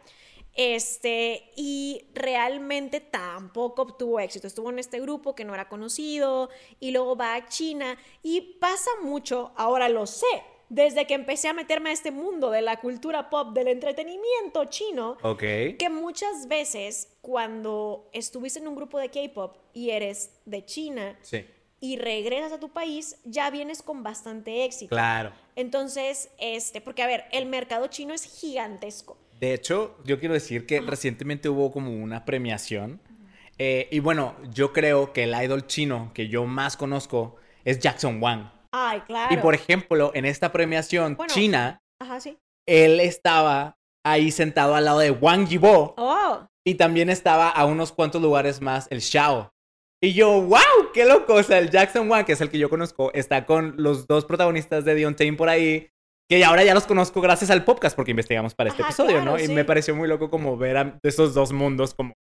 Este, 0.55 1.51
y 1.55 2.07
realmente 2.13 2.99
tampoco 2.99 3.83
obtuvo 3.83 4.19
éxito. 4.19 4.47
Estuvo 4.47 4.69
en 4.69 4.79
este 4.79 4.99
grupo 4.99 5.35
que 5.35 5.45
no 5.45 5.53
era 5.53 5.69
conocido 5.69 6.49
y 6.79 6.91
luego 6.91 7.15
va 7.15 7.35
a 7.35 7.47
China 7.47 7.97
y 8.21 8.57
pasa 8.59 8.89
mucho, 9.01 9.51
ahora 9.55 9.87
lo 9.87 10.05
sé, 10.05 10.25
desde 10.71 11.05
que 11.05 11.15
empecé 11.15 11.49
a 11.49 11.53
meterme 11.53 11.89
a 11.89 11.93
este 11.93 12.11
mundo 12.11 12.49
de 12.49 12.61
la 12.61 12.79
cultura 12.79 13.29
pop, 13.29 13.53
del 13.53 13.67
entretenimiento 13.67 14.63
chino, 14.65 15.17
que 15.37 15.89
muchas 15.89 16.47
veces 16.47 17.17
cuando 17.19 18.09
estuviste 18.13 18.59
en 18.59 18.69
un 18.69 18.75
grupo 18.75 18.97
de 18.97 19.09
K-pop 19.09 19.57
y 19.73 19.89
eres 19.89 20.39
de 20.45 20.65
China 20.65 21.19
y 21.81 21.97
regresas 21.97 22.53
a 22.53 22.59
tu 22.59 22.69
país, 22.69 23.17
ya 23.25 23.49
vienes 23.49 23.81
con 23.81 24.01
bastante 24.01 24.63
éxito. 24.63 24.95
Claro. 24.95 25.33
Entonces, 25.57 26.29
este, 26.37 26.79
porque 26.79 27.03
a 27.03 27.07
ver, 27.07 27.25
el 27.33 27.47
mercado 27.47 27.87
chino 27.87 28.13
es 28.13 28.23
gigantesco. 28.23 29.17
De 29.41 29.55
hecho, 29.55 29.97
yo 30.05 30.19
quiero 30.19 30.35
decir 30.35 30.67
que 30.67 30.81
recientemente 30.81 31.49
hubo 31.49 31.71
como 31.71 31.91
una 31.91 32.25
premiación. 32.25 33.01
Eh, 33.57 33.87
y 33.91 33.99
bueno, 33.99 34.35
yo 34.53 34.71
creo 34.71 35.13
que 35.13 35.23
el 35.23 35.33
idol 35.33 35.65
chino 35.65 36.11
que 36.13 36.27
yo 36.27 36.45
más 36.45 36.77
conozco 36.77 37.37
es 37.65 37.79
Jackson 37.79 38.21
Wang. 38.21 38.51
Ay, 38.71 39.01
claro. 39.01 39.33
Y 39.33 39.37
por 39.37 39.55
ejemplo, 39.55 40.11
en 40.13 40.25
esta 40.25 40.51
premiación 40.51 41.17
china, 41.25 41.81
ajá, 41.99 42.19
sí. 42.19 42.37
él 42.67 42.99
estaba 42.99 43.79
ahí 44.05 44.29
sentado 44.29 44.75
al 44.75 44.85
lado 44.85 44.99
de 44.99 45.09
Wang 45.09 45.47
Yibo. 45.47 45.95
Oh. 45.97 46.47
Y 46.63 46.75
también 46.75 47.09
estaba 47.09 47.49
a 47.49 47.65
unos 47.65 47.91
cuantos 47.91 48.21
lugares 48.21 48.61
más 48.61 48.87
el 48.91 49.01
Xiao. 49.01 49.51
Y 50.03 50.13
yo, 50.13 50.39
wow, 50.39 50.91
qué 50.93 51.05
loco. 51.05 51.33
O 51.33 51.43
sea, 51.43 51.57
el 51.57 51.71
Jackson 51.71 52.07
Wang, 52.07 52.25
que 52.25 52.33
es 52.33 52.41
el 52.41 52.51
que 52.51 52.59
yo 52.59 52.69
conozco, 52.69 53.11
está 53.13 53.47
con 53.47 53.73
los 53.77 54.05
dos 54.05 54.25
protagonistas 54.25 54.85
de 54.85 54.93
Deontay 54.93 55.31
por 55.31 55.49
ahí 55.49 55.89
que 56.31 56.45
ahora 56.45 56.63
ya 56.63 56.73
los 56.73 56.85
conozco 56.85 57.19
gracias 57.19 57.49
al 57.49 57.65
podcast 57.65 57.93
porque 57.93 58.11
investigamos 58.11 58.55
para 58.55 58.69
este 58.69 58.83
episodio, 58.83 59.21
¿no? 59.21 59.37
Y 59.37 59.49
me 59.49 59.65
pareció 59.65 59.93
muy 59.93 60.07
loco 60.07 60.29
como 60.29 60.55
ver 60.55 60.77
a 60.77 60.97
esos 61.03 61.33
dos 61.33 61.51
mundos 61.51 61.93
como... 61.93 62.13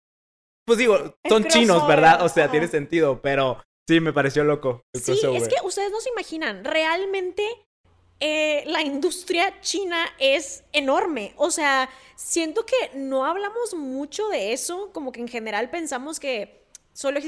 Pues 0.67 0.79
digo, 0.79 1.15
son 1.29 1.45
chinos, 1.45 1.87
¿verdad? 1.87 2.25
O 2.25 2.31
sea, 2.31 2.51
tiene 2.51 2.69
sentido, 2.69 3.21
pero 3.21 3.63
sí, 3.87 4.01
me 4.01 4.15
pareció 4.15 4.45
loco. 4.45 4.81
sí, 4.95 5.13
es 5.13 5.49
que 5.49 5.57
ustedes 5.63 5.91
no 5.91 6.01
se 6.01 6.09
imaginan, 6.09 6.65
realmente 6.65 7.45
eh, 8.19 8.65
la 8.65 8.81
industria 8.81 9.61
china 9.61 10.07
es 10.19 10.65
enorme. 10.73 11.35
O 11.37 11.51
sea, 11.51 11.91
siento 12.17 12.65
que 12.65 12.77
no 12.95 13.27
hablamos 13.27 13.75
mucho 13.75 14.27
de 14.29 14.55
eso, 14.55 14.91
como 14.95 15.13
que 15.13 15.21
en 15.21 15.29
general 15.29 15.69
pensamos 15.69 16.19
que 16.19 16.63
solo, 16.95 17.21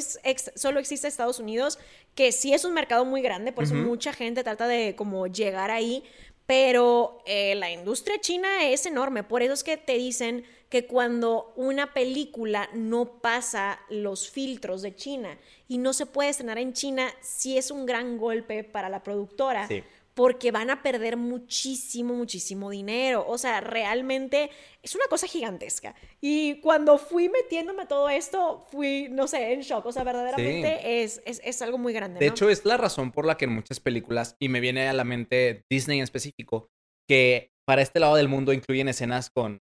solo 0.57 0.81
existe 0.81 1.09
Estados 1.09 1.41
Unidos, 1.41 1.79
que 2.15 2.33
sí 2.33 2.53
es 2.53 2.65
un 2.65 2.73
mercado 2.73 3.05
muy 3.05 3.23
grande, 3.23 3.53
por 3.53 3.65
eso 3.65 3.75
mucha 3.75 4.13
gente 4.13 4.43
trata 4.43 4.67
de 4.67 4.97
como 4.97 5.29
llegar 5.29 5.71
ahí, 5.71 6.03
pero 6.51 7.23
eh, 7.27 7.55
la 7.55 7.71
industria 7.71 8.21
china 8.21 8.69
es 8.69 8.85
enorme, 8.85 9.23
por 9.23 9.41
eso 9.41 9.53
es 9.53 9.63
que 9.63 9.77
te 9.77 9.93
dicen 9.93 10.45
que 10.69 10.85
cuando 10.85 11.53
una 11.55 11.95
película 11.95 12.69
no 12.75 13.21
pasa 13.21 13.79
los 13.89 14.29
filtros 14.29 14.83
de 14.83 14.97
China 14.97 15.39
y 15.69 15.79
no 15.79 15.93
se 15.93 16.07
puede 16.07 16.31
estrenar 16.31 16.59
en 16.59 16.73
China, 16.73 17.09
sí 17.21 17.57
es 17.57 17.71
un 17.71 17.87
gran 17.87 18.19
golpe 18.19 18.65
para 18.65 18.89
la 18.89 19.05
productora. 19.05 19.69
Sí 19.69 19.85
porque 20.21 20.51
van 20.51 20.69
a 20.69 20.83
perder 20.83 21.17
muchísimo, 21.17 22.13
muchísimo 22.13 22.69
dinero. 22.69 23.25
O 23.27 23.39
sea, 23.39 23.63
realmente 23.63 24.51
es 24.83 24.95
una 24.95 25.07
cosa 25.09 25.27
gigantesca. 25.27 25.95
Y 26.21 26.61
cuando 26.61 26.99
fui 26.99 27.31
metiéndome 27.31 27.85
a 27.85 27.89
todo 27.89 28.11
esto, 28.11 28.67
fui, 28.71 29.09
no 29.11 29.27
sé, 29.27 29.55
en 29.55 29.63
shock. 29.63 29.87
O 29.87 29.93
sea, 29.93 30.05
verdaderamente 30.05 31.03
es, 31.03 31.23
es, 31.25 31.63
algo 31.63 31.79
muy 31.79 31.95
grande. 31.95 32.21
De 32.21 32.27
hecho, 32.27 32.51
es 32.51 32.67
la 32.67 32.77
razón 32.77 33.13
por 33.13 33.25
la 33.25 33.39
que 33.39 33.47
en 33.47 33.55
muchas 33.55 33.81
películas, 33.81 34.37
y 34.39 34.51
me 34.51 34.61
viene 34.61 34.89
a 34.89 34.93
la 34.93 35.05
mente 35.05 35.65
Disney 35.71 35.97
en 36.01 36.05
específico, 36.05 36.69
que 37.09 37.49
para 37.67 37.81
este 37.81 37.99
lado 37.99 38.17
del 38.17 38.29
mundo 38.29 38.53
incluyen 38.53 38.89
escenas 38.89 39.31
con 39.31 39.63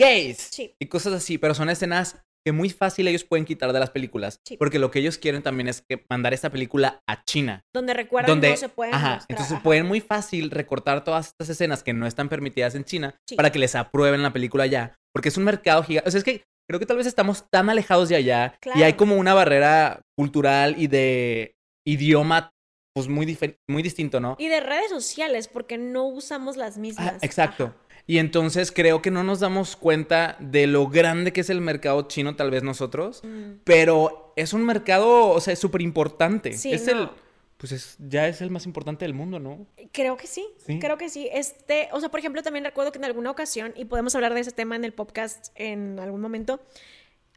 gays 0.00 0.58
y 0.58 0.86
cosas 0.86 1.12
así, 1.12 1.36
pero 1.36 1.52
son 1.52 1.68
escenas 1.68 2.16
que 2.48 2.52
muy 2.52 2.70
fácil 2.70 3.06
ellos 3.08 3.24
pueden 3.24 3.44
quitar 3.44 3.74
de 3.74 3.78
las 3.78 3.90
películas. 3.90 4.40
Porque 4.58 4.78
lo 4.78 4.90
que 4.90 5.00
ellos 5.00 5.18
quieren 5.18 5.42
también 5.42 5.68
es 5.68 5.82
que 5.86 6.02
mandar 6.08 6.32
esta 6.32 6.48
película 6.48 7.02
a 7.06 7.22
China. 7.24 7.62
Donde 7.74 7.92
recuerdan 7.92 8.30
donde, 8.30 8.48
no 8.48 8.56
se 8.56 8.70
pueden 8.70 8.94
ajá, 8.94 9.26
Entonces 9.28 9.58
pueden 9.62 9.84
muy 9.84 10.00
fácil 10.00 10.50
recortar 10.50 11.04
todas 11.04 11.26
estas 11.26 11.50
escenas 11.50 11.82
que 11.82 11.92
no 11.92 12.06
están 12.06 12.30
permitidas 12.30 12.74
en 12.74 12.84
China 12.84 13.14
para 13.36 13.52
que 13.52 13.58
les 13.58 13.74
aprueben 13.74 14.22
la 14.22 14.32
película 14.32 14.64
allá. 14.64 14.96
Porque 15.12 15.28
es 15.28 15.36
un 15.36 15.44
mercado 15.44 15.82
gigante. 15.82 16.08
O 16.08 16.10
sea, 16.10 16.18
es 16.18 16.24
que 16.24 16.44
creo 16.66 16.80
que 16.80 16.86
tal 16.86 16.96
vez 16.96 17.06
estamos 17.06 17.44
tan 17.50 17.68
alejados 17.68 18.08
de 18.08 18.16
allá 18.16 18.58
y 18.74 18.82
hay 18.82 18.94
como 18.94 19.16
una 19.16 19.34
barrera 19.34 20.00
cultural 20.16 20.76
y 20.78 20.86
de 20.86 21.54
idioma 21.86 22.50
pues 22.94 23.08
muy, 23.08 23.38
muy 23.68 23.82
distinto, 23.82 24.20
¿no? 24.20 24.36
Y 24.38 24.48
de 24.48 24.60
redes 24.60 24.88
sociales, 24.88 25.48
porque 25.48 25.76
no 25.76 26.06
usamos 26.06 26.56
las 26.56 26.78
mismas. 26.78 27.22
exacto. 27.22 27.74
Y 28.08 28.16
entonces 28.16 28.72
creo 28.72 29.02
que 29.02 29.10
no 29.10 29.22
nos 29.22 29.38
damos 29.38 29.76
cuenta 29.76 30.38
de 30.40 30.66
lo 30.66 30.88
grande 30.88 31.30
que 31.34 31.42
es 31.42 31.50
el 31.50 31.60
mercado 31.60 32.08
chino, 32.08 32.36
tal 32.36 32.50
vez 32.50 32.62
nosotros, 32.62 33.20
mm. 33.22 33.60
pero 33.64 34.32
es 34.34 34.54
un 34.54 34.64
mercado, 34.64 35.28
o 35.28 35.40
sea, 35.42 35.52
es 35.52 35.58
súper 35.58 35.82
importante. 35.82 36.54
Sí, 36.54 36.72
es 36.72 36.88
el, 36.88 37.10
pues 37.58 37.72
es, 37.72 37.96
ya 37.98 38.26
es 38.26 38.40
el 38.40 38.50
más 38.50 38.64
importante 38.64 39.04
del 39.04 39.12
mundo, 39.12 39.38
¿no? 39.38 39.66
Creo 39.92 40.16
que 40.16 40.26
sí, 40.26 40.46
creo 40.80 40.96
que 40.96 41.10
sí. 41.10 41.28
Este, 41.30 41.90
o 41.92 42.00
sea, 42.00 42.08
por 42.08 42.18
ejemplo, 42.18 42.42
también 42.42 42.64
recuerdo 42.64 42.92
que 42.92 42.98
en 42.98 43.04
alguna 43.04 43.30
ocasión, 43.30 43.74
y 43.76 43.84
podemos 43.84 44.14
hablar 44.14 44.32
de 44.32 44.40
ese 44.40 44.52
tema 44.52 44.74
en 44.74 44.86
el 44.86 44.94
podcast 44.94 45.48
en 45.54 46.00
algún 46.00 46.22
momento, 46.22 46.60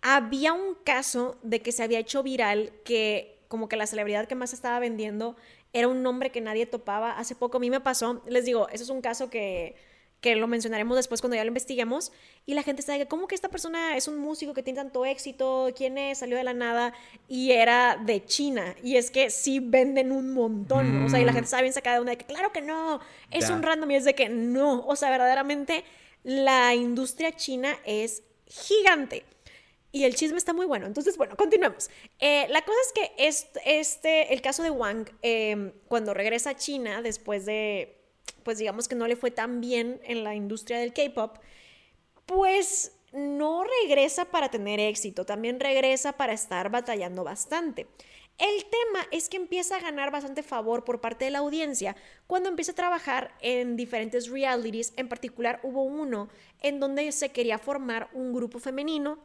había 0.02 0.54
un 0.54 0.76
caso 0.86 1.38
de 1.44 1.62
que 1.62 1.74
se 1.74 1.84
había 1.84 2.00
hecho 2.00 2.24
viral 2.24 2.72
que 2.86 3.42
como 3.50 3.68
que 3.68 3.76
la 3.76 3.88
celebridad 3.88 4.26
que 4.26 4.36
más 4.36 4.54
estaba 4.54 4.80
vendiendo 4.80 5.36
era 5.74 5.90
un 5.90 6.02
nombre 6.02 6.30
que 6.30 6.40
nadie 6.40 6.66
topaba. 6.66 7.18
Hace 7.18 7.36
poco 7.36 7.58
a 7.58 7.60
mí 7.60 7.70
me 7.70 7.82
pasó, 7.82 8.24
les 8.26 8.46
digo, 8.46 8.70
eso 8.70 8.86
es 8.86 8.90
un 8.90 9.02
caso 9.02 9.30
que 9.30 9.91
que 10.22 10.36
lo 10.36 10.48
mencionaremos 10.48 10.96
después 10.96 11.20
cuando 11.20 11.36
ya 11.36 11.44
lo 11.44 11.48
investiguemos, 11.50 12.12
y 12.46 12.54
la 12.54 12.64
gente 12.64 12.80
está 12.82 12.94
de 12.94 13.00
que, 13.00 13.08
¿cómo 13.08 13.28
que 13.28 13.36
esta 13.36 13.50
persona 13.50 13.98
es 13.98 14.08
un 14.08 14.20
músico 14.20 14.54
que 14.54 14.64
tiene 14.64 14.78
tanto 14.78 15.04
éxito? 15.04 15.70
¿Quién 15.76 15.98
es? 15.98 16.20
Salió 16.20 16.38
de 16.38 16.44
la 16.44 16.54
nada 16.54 16.94
y 17.28 17.52
era 17.52 17.98
de 17.98 18.24
China. 18.24 18.76
Y 18.84 18.98
es 18.98 19.12
que 19.12 19.30
sí 19.32 19.60
venden 19.60 20.12
un 20.12 20.34
montón, 20.34 21.06
o 21.06 21.10
sea, 21.10 21.20
y 21.20 21.26
la 21.26 21.32
Mm. 21.32 21.36
gente 21.36 21.46
está 21.46 21.62
bien 21.62 21.74
sacada 21.74 21.96
de 21.96 22.00
onda 22.02 22.12
de 22.12 22.18
que, 22.18 22.26
claro 22.26 22.52
que 22.52 22.62
no, 22.62 23.00
es 23.32 23.50
un 23.50 23.64
random 23.64 23.90
y 23.92 23.96
es 23.96 24.06
de 24.06 24.14
que 24.16 24.30
no, 24.30 24.86
o 24.86 24.96
sea, 24.96 25.10
verdaderamente 25.10 25.84
la 26.24 26.76
industria 26.76 27.32
china 27.36 27.76
es 27.84 28.22
gigante. 28.46 29.26
Y 29.94 30.06
el 30.06 30.16
chisme 30.16 30.38
está 30.38 30.54
muy 30.54 30.66
bueno. 30.68 30.86
Entonces, 30.86 31.18
bueno, 31.18 31.36
continuemos. 31.36 31.90
Eh, 32.20 32.46
la 32.50 32.62
cosa 32.62 32.78
es 32.88 32.94
que 32.94 33.12
este, 33.28 33.80
este, 33.80 34.34
el 34.34 34.42
caso 34.42 34.64
de 34.64 34.70
Wang, 34.70 35.10
eh, 35.22 35.74
cuando 35.90 36.14
regresa 36.14 36.52
a 36.52 36.56
China, 36.56 37.02
después 37.02 37.46
de, 37.46 38.01
pues 38.44 38.58
digamos 38.58 38.88
que 38.88 38.96
no 38.96 39.08
le 39.08 39.16
fue 39.16 39.32
tan 39.32 39.62
bien 39.62 40.00
en 40.04 40.24
la 40.24 40.36
industria 40.36 40.80
del 40.80 40.94
K-Pop, 40.94 41.38
pues 42.26 42.98
no 43.14 43.64
regresa 43.84 44.26
para 44.26 44.50
tener 44.50 44.80
éxito, 44.80 45.26
también 45.26 45.60
regresa 45.60 46.14
para 46.14 46.34
estar 46.34 46.70
batallando 46.70 47.24
bastante. 47.24 47.88
El 48.38 48.64
tema 48.64 49.06
es 49.12 49.30
que 49.30 49.38
empieza 49.38 49.76
a 49.76 49.82
ganar 49.82 50.10
bastante 50.12 50.42
favor 50.42 50.84
por 50.84 51.02
parte 51.02 51.26
de 51.26 51.32
la 51.32 51.40
audiencia 51.40 51.96
cuando 52.26 52.50
empieza 52.50 52.72
a 52.72 52.76
trabajar 52.76 53.36
en 53.42 53.76
diferentes 53.76 54.30
realities. 54.30 54.94
En 54.98 55.10
particular, 55.10 55.60
hubo 55.64 55.84
uno 55.84 56.30
en 56.62 56.80
donde 56.80 57.12
se 57.12 57.30
quería 57.30 57.60
formar 57.60 58.10
un 58.14 58.34
grupo 58.34 58.58
femenino 58.60 59.20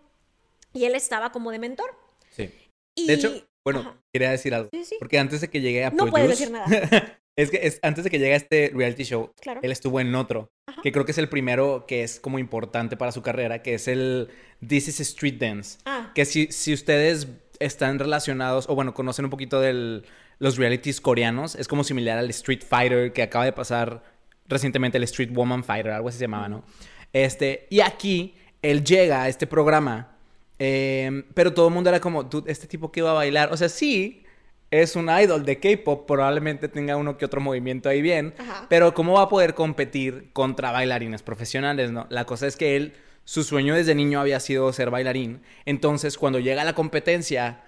y 0.75 0.85
él 0.85 0.95
estaba 0.95 1.31
como 1.33 1.51
de 1.51 1.59
mentor. 1.61 1.97
Sí. 2.31 2.51
Y- 2.95 3.07
De 3.07 3.15
hecho, 3.15 3.47
bueno, 3.65 3.81
Ajá. 3.81 3.97
quería 4.13 4.31
decir 4.33 4.53
algo. 4.55 4.69
Sí, 4.73 4.85
sí. 4.85 4.97
Porque 4.99 5.19
antes 5.19 5.41
de 5.41 5.49
que 5.49 5.61
llegue 5.61 5.85
a 5.85 5.91
No 5.91 6.09
puedes 6.11 6.29
decir 6.29 6.51
nada. 6.51 6.67
es 7.37 7.51
que 7.51 7.59
es- 7.63 7.79
antes 7.83 8.05
de 8.05 8.11
que 8.11 8.19
llegue 8.19 8.33
a 8.33 8.37
este 8.37 8.71
reality 8.75 9.05
show, 9.05 9.33
Claro. 9.41 9.61
él 9.63 9.71
estuvo 9.71 10.01
en 10.01 10.15
otro, 10.15 10.51
Ajá. 10.67 10.81
que 10.83 10.91
creo 10.93 11.05
que 11.05 11.13
es 11.13 11.19
el 11.19 11.29
primero 11.29 11.85
que 11.87 12.03
es 12.03 12.19
como 12.19 12.39
importante 12.39 12.97
para 12.97 13.13
su 13.13 13.23
carrera, 13.23 13.63
que 13.63 13.75
es 13.75 13.89
el 13.89 14.29
This 14.67 14.89
is 14.89 15.01
Street 15.01 15.37
Dance. 15.39 15.79
Ah, 15.85 16.13
Que 16.15 16.25
si, 16.25 16.47
si 16.51 16.73
ustedes 16.73 17.29
están 17.61 17.99
relacionados, 17.99 18.67
o 18.69 18.75
bueno, 18.75 18.95
conocen 18.95 19.25
un 19.27 19.31
poquito 19.31 19.61
de 19.61 20.03
los 20.39 20.57
realities 20.57 21.01
coreanos, 21.01 21.55
es 21.55 21.69
como 21.69 21.85
similar 21.85 22.19
al 22.19 22.29
Street 22.31 22.63
Fighter 22.67 23.13
que 23.13 23.23
acaba 23.23 23.45
de 23.45 23.53
pasar 23.53 24.03
recientemente, 24.49 24.97
el 24.99 25.05
Street 25.05 25.31
Woman 25.33 25.65
Fighter, 25.65 25.93
algo 25.93 26.09
así 26.09 26.19
se 26.19 26.25
llamaba, 26.25 26.49
¿no? 26.49 26.65
Este, 27.13 27.67
y 27.71 27.81
aquí 27.81 28.35
él 28.63 28.85
llega 28.85 29.23
a 29.23 29.29
este 29.29 29.47
programa, 29.47 30.17
eh, 30.59 31.25
pero 31.35 31.53
todo 31.53 31.69
el 31.69 31.75
mundo 31.75 31.91
era 31.91 32.01
como, 32.01 32.23
"Dude, 32.25 32.51
este 32.51 32.67
tipo 32.67 32.91
que 32.93 33.01
iba 33.01 33.11
a 33.11 33.15
bailar, 33.15 33.53
o 33.53 33.57
sea, 33.57 33.69
sí. 33.69 34.23
Es 34.71 34.97
un 34.97 35.09
idol 35.09 35.45
de 35.45 35.61
K-pop, 35.61 36.07
probablemente 36.07 36.69
tenga 36.69 36.97
uno 36.97 37.17
que 37.17 37.25
otro 37.25 37.41
movimiento 37.41 37.89
ahí 37.89 38.03
bien, 38.03 38.35
Ajá. 38.39 38.67
pero 38.69 38.95
¿cómo 38.95 39.15
va 39.15 39.23
a 39.23 39.29
poder 39.29 39.55
competir 39.55 40.31
contra 40.33 40.73
bailarines 40.73 41.23
profesionales, 41.23 41.93
no? 41.93 42.07
La 42.11 42.25
cosa 42.25 42.47
es 42.49 42.57
que 42.57 42.77
él, 42.77 42.95
su 43.25 43.45
sueño 43.45 43.75
desde 43.75 43.95
niño 43.95 44.21
había 44.21 44.41
sido 44.41 44.73
ser 44.73 44.91
bailarín. 44.91 45.41
Entonces, 45.67 46.19
cuando 46.19 46.41
llega 46.41 46.63
a 46.63 46.65
la 46.65 46.75
competencia, 46.75 47.63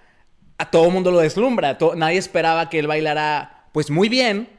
a 0.57 0.71
todo 0.71 0.89
mundo 0.89 1.11
lo 1.11 1.19
deslumbra. 1.19 1.77
Nadie 1.95 2.17
esperaba 2.17 2.69
que 2.69 2.79
él 2.79 2.87
bailara, 2.87 3.69
pues, 3.71 3.89
muy 3.89 4.09
bien. 4.09 4.49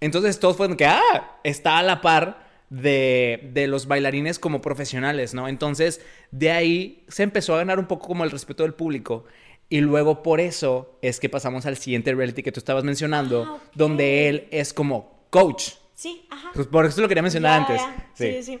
Entonces, 0.00 0.40
todos 0.40 0.56
fueron 0.56 0.76
que, 0.76 0.86
ah, 0.86 1.38
está 1.44 1.78
a 1.78 1.82
la 1.84 2.00
par 2.00 2.46
de, 2.68 3.48
de 3.52 3.68
los 3.68 3.86
bailarines 3.86 4.40
como 4.40 4.60
profesionales, 4.60 5.34
¿no? 5.34 5.46
Entonces, 5.46 6.00
de 6.32 6.50
ahí 6.50 7.04
se 7.06 7.22
empezó 7.22 7.54
a 7.54 7.58
ganar 7.58 7.78
un 7.78 7.86
poco 7.86 8.08
como 8.08 8.24
el 8.24 8.32
respeto 8.32 8.64
del 8.64 8.74
público. 8.74 9.24
Y 9.68 9.80
luego 9.80 10.22
por 10.22 10.40
eso 10.40 10.98
es 11.02 11.18
que 11.18 11.28
pasamos 11.28 11.66
al 11.66 11.76
siguiente 11.76 12.14
reality 12.14 12.42
que 12.42 12.52
tú 12.52 12.60
estabas 12.60 12.84
mencionando, 12.84 13.44
Ah, 13.46 13.58
donde 13.74 14.28
él 14.28 14.48
es 14.50 14.72
como 14.72 15.26
coach. 15.30 15.72
sí, 15.94 16.26
ajá. 16.30 16.50
Pues 16.54 16.66
por 16.68 16.86
eso 16.86 17.00
lo 17.00 17.08
quería 17.08 17.22
mencionar 17.22 17.60
Ya, 17.60 17.66
antes. 17.66 17.80
ya. 17.82 18.10
Sí. 18.14 18.32
Sí, 18.34 18.42
sí. 18.42 18.60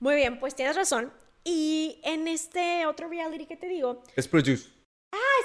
Muy 0.00 0.14
bien, 0.16 0.40
pues 0.40 0.54
tienes 0.54 0.74
razón. 0.76 1.12
Y 1.44 2.00
en 2.04 2.26
este 2.28 2.84
otro 2.86 3.08
reality 3.08 3.46
que 3.46 3.56
te 3.56 3.68
digo, 3.68 4.02
Es 4.16 4.26
produce. 4.28 4.52
es 4.54 4.66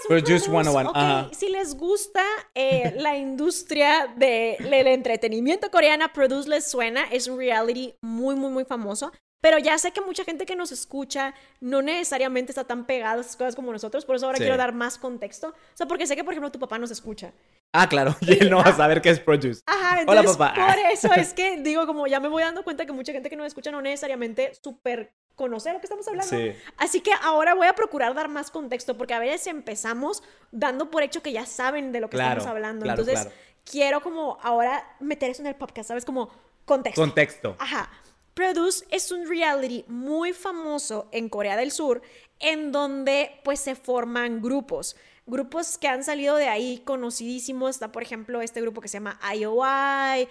un 0.03 0.07
Produce 0.07 0.45
produce. 0.49 0.49
101, 0.49 0.89
Ok, 0.89 0.95
ajá. 0.95 1.29
Si 1.33 1.49
les 1.49 1.75
gusta 1.75 2.23
eh, 2.55 2.93
la 2.97 3.15
industria 3.17 4.13
de- 4.17 4.57
del 4.59 4.87
entretenimiento 4.87 5.69
coreana, 5.71 6.11
Produce 6.13 6.49
les 6.49 6.69
suena. 6.69 7.03
Es 7.11 7.27
un 7.27 7.37
reality 7.37 7.93
muy, 8.01 8.35
muy, 8.35 8.49
muy 8.51 8.65
famoso. 8.65 9.11
Pero 9.45 9.59
ya 9.59 9.77
sé 9.77 9.91
que 9.91 10.01
mucha 10.01 10.23
gente 10.23 10.43
que 10.47 10.55
nos 10.55 10.71
escucha 10.71 11.35
no 11.61 11.83
necesariamente 11.83 12.51
está 12.51 12.63
tan 12.63 12.85
pegada 12.85 13.17
a 13.17 13.21
esas 13.21 13.35
cosas 13.35 13.55
como 13.55 13.71
nosotros. 13.71 14.03
Por 14.03 14.15
eso 14.15 14.25
ahora 14.25 14.37
Sí. 14.39 14.43
quiero 14.43 14.57
dar 14.57 14.73
más 14.73 14.97
contexto. 14.97 15.49
O 15.49 15.77
sea, 15.77 15.85
porque 15.85 16.07
sé 16.07 16.15
que, 16.15 16.23
por 16.23 16.33
ejemplo, 16.33 16.51
tu 16.51 16.57
papá 16.57 16.79
nos 16.79 16.89
escucha. 16.89 17.31
Ah, 17.71 17.87
claro. 17.87 18.15
Y 18.21 18.39
él 18.41 18.49
no 18.49 18.57
va 18.57 18.63
a 18.71 18.75
saber 18.75 19.03
qué 19.03 19.11
es 19.11 19.19
produce. 19.19 19.61
Ajá, 19.67 19.99
Hola, 20.07 20.21
entonces 20.21 20.37
papá. 20.37 20.55
por 20.55 20.79
eso 20.91 21.13
es 21.13 21.35
que 21.35 21.61
digo, 21.61 21.85
como 21.85 22.07
ya 22.07 22.19
me 22.19 22.27
voy 22.27 22.41
dando 22.41 22.63
cuenta 22.63 22.87
que 22.87 22.91
mucha 22.91 23.11
gente 23.11 23.29
que 23.29 23.35
nos 23.35 23.45
escucha 23.45 23.69
no 23.69 23.83
necesariamente 23.83 24.51
súper 24.63 25.13
conoce 25.35 25.71
lo 25.73 25.79
que 25.79 25.85
estamos 25.85 26.07
hablando. 26.07 26.35
Sí. 26.35 26.51
Así 26.77 27.01
que 27.01 27.11
ahora 27.21 27.53
voy 27.53 27.67
a 27.67 27.73
procurar 27.75 28.15
dar 28.15 28.29
más 28.29 28.49
contexto, 28.49 28.97
porque 28.97 29.13
a 29.13 29.19
veces 29.19 29.45
empezamos 29.45 30.23
dando 30.51 30.89
por 30.89 31.03
hecho 31.03 31.21
que 31.21 31.31
ya 31.31 31.45
saben 31.45 31.91
de 31.91 31.99
lo 31.99 32.09
que 32.09 32.17
Claro, 32.17 32.39
estamos 32.39 32.49
hablando. 32.49 32.83
claro, 32.85 32.99
Entonces, 33.01 33.25
claro. 33.25 33.37
quiero 33.63 34.01
como 34.01 34.39
ahora 34.41 34.83
meter 34.99 35.29
eso 35.29 35.43
en 35.43 35.47
el 35.49 35.55
podcast, 35.55 35.89
¿sabes? 35.89 36.03
Como 36.03 36.31
contexto. 36.65 36.99
Contexto. 36.99 37.55
Ajá. 37.59 37.91
Produce 38.35 38.85
es 38.91 39.13
un 39.13 39.29
reality 39.29 39.85
muy 39.87 40.33
famoso 40.33 41.07
en 41.13 41.29
Corea 41.29 41.55
del 41.55 41.71
Sur 41.71 42.01
en 42.41 42.73
donde 42.73 43.31
pues 43.45 43.61
se 43.61 43.75
forman 43.75 44.41
grupos. 44.41 44.97
Grupos 45.25 45.77
que 45.77 45.87
han 45.87 46.03
salido 46.03 46.35
de 46.35 46.49
ahí 46.49 46.81
conocidísimos. 46.83 47.71
Está, 47.71 47.93
por 47.93 48.03
ejemplo, 48.03 48.41
este 48.41 48.59
grupo 48.61 48.81
que 48.81 48.89
se 48.89 48.97
llama 48.97 49.17
IOI, 49.33 50.27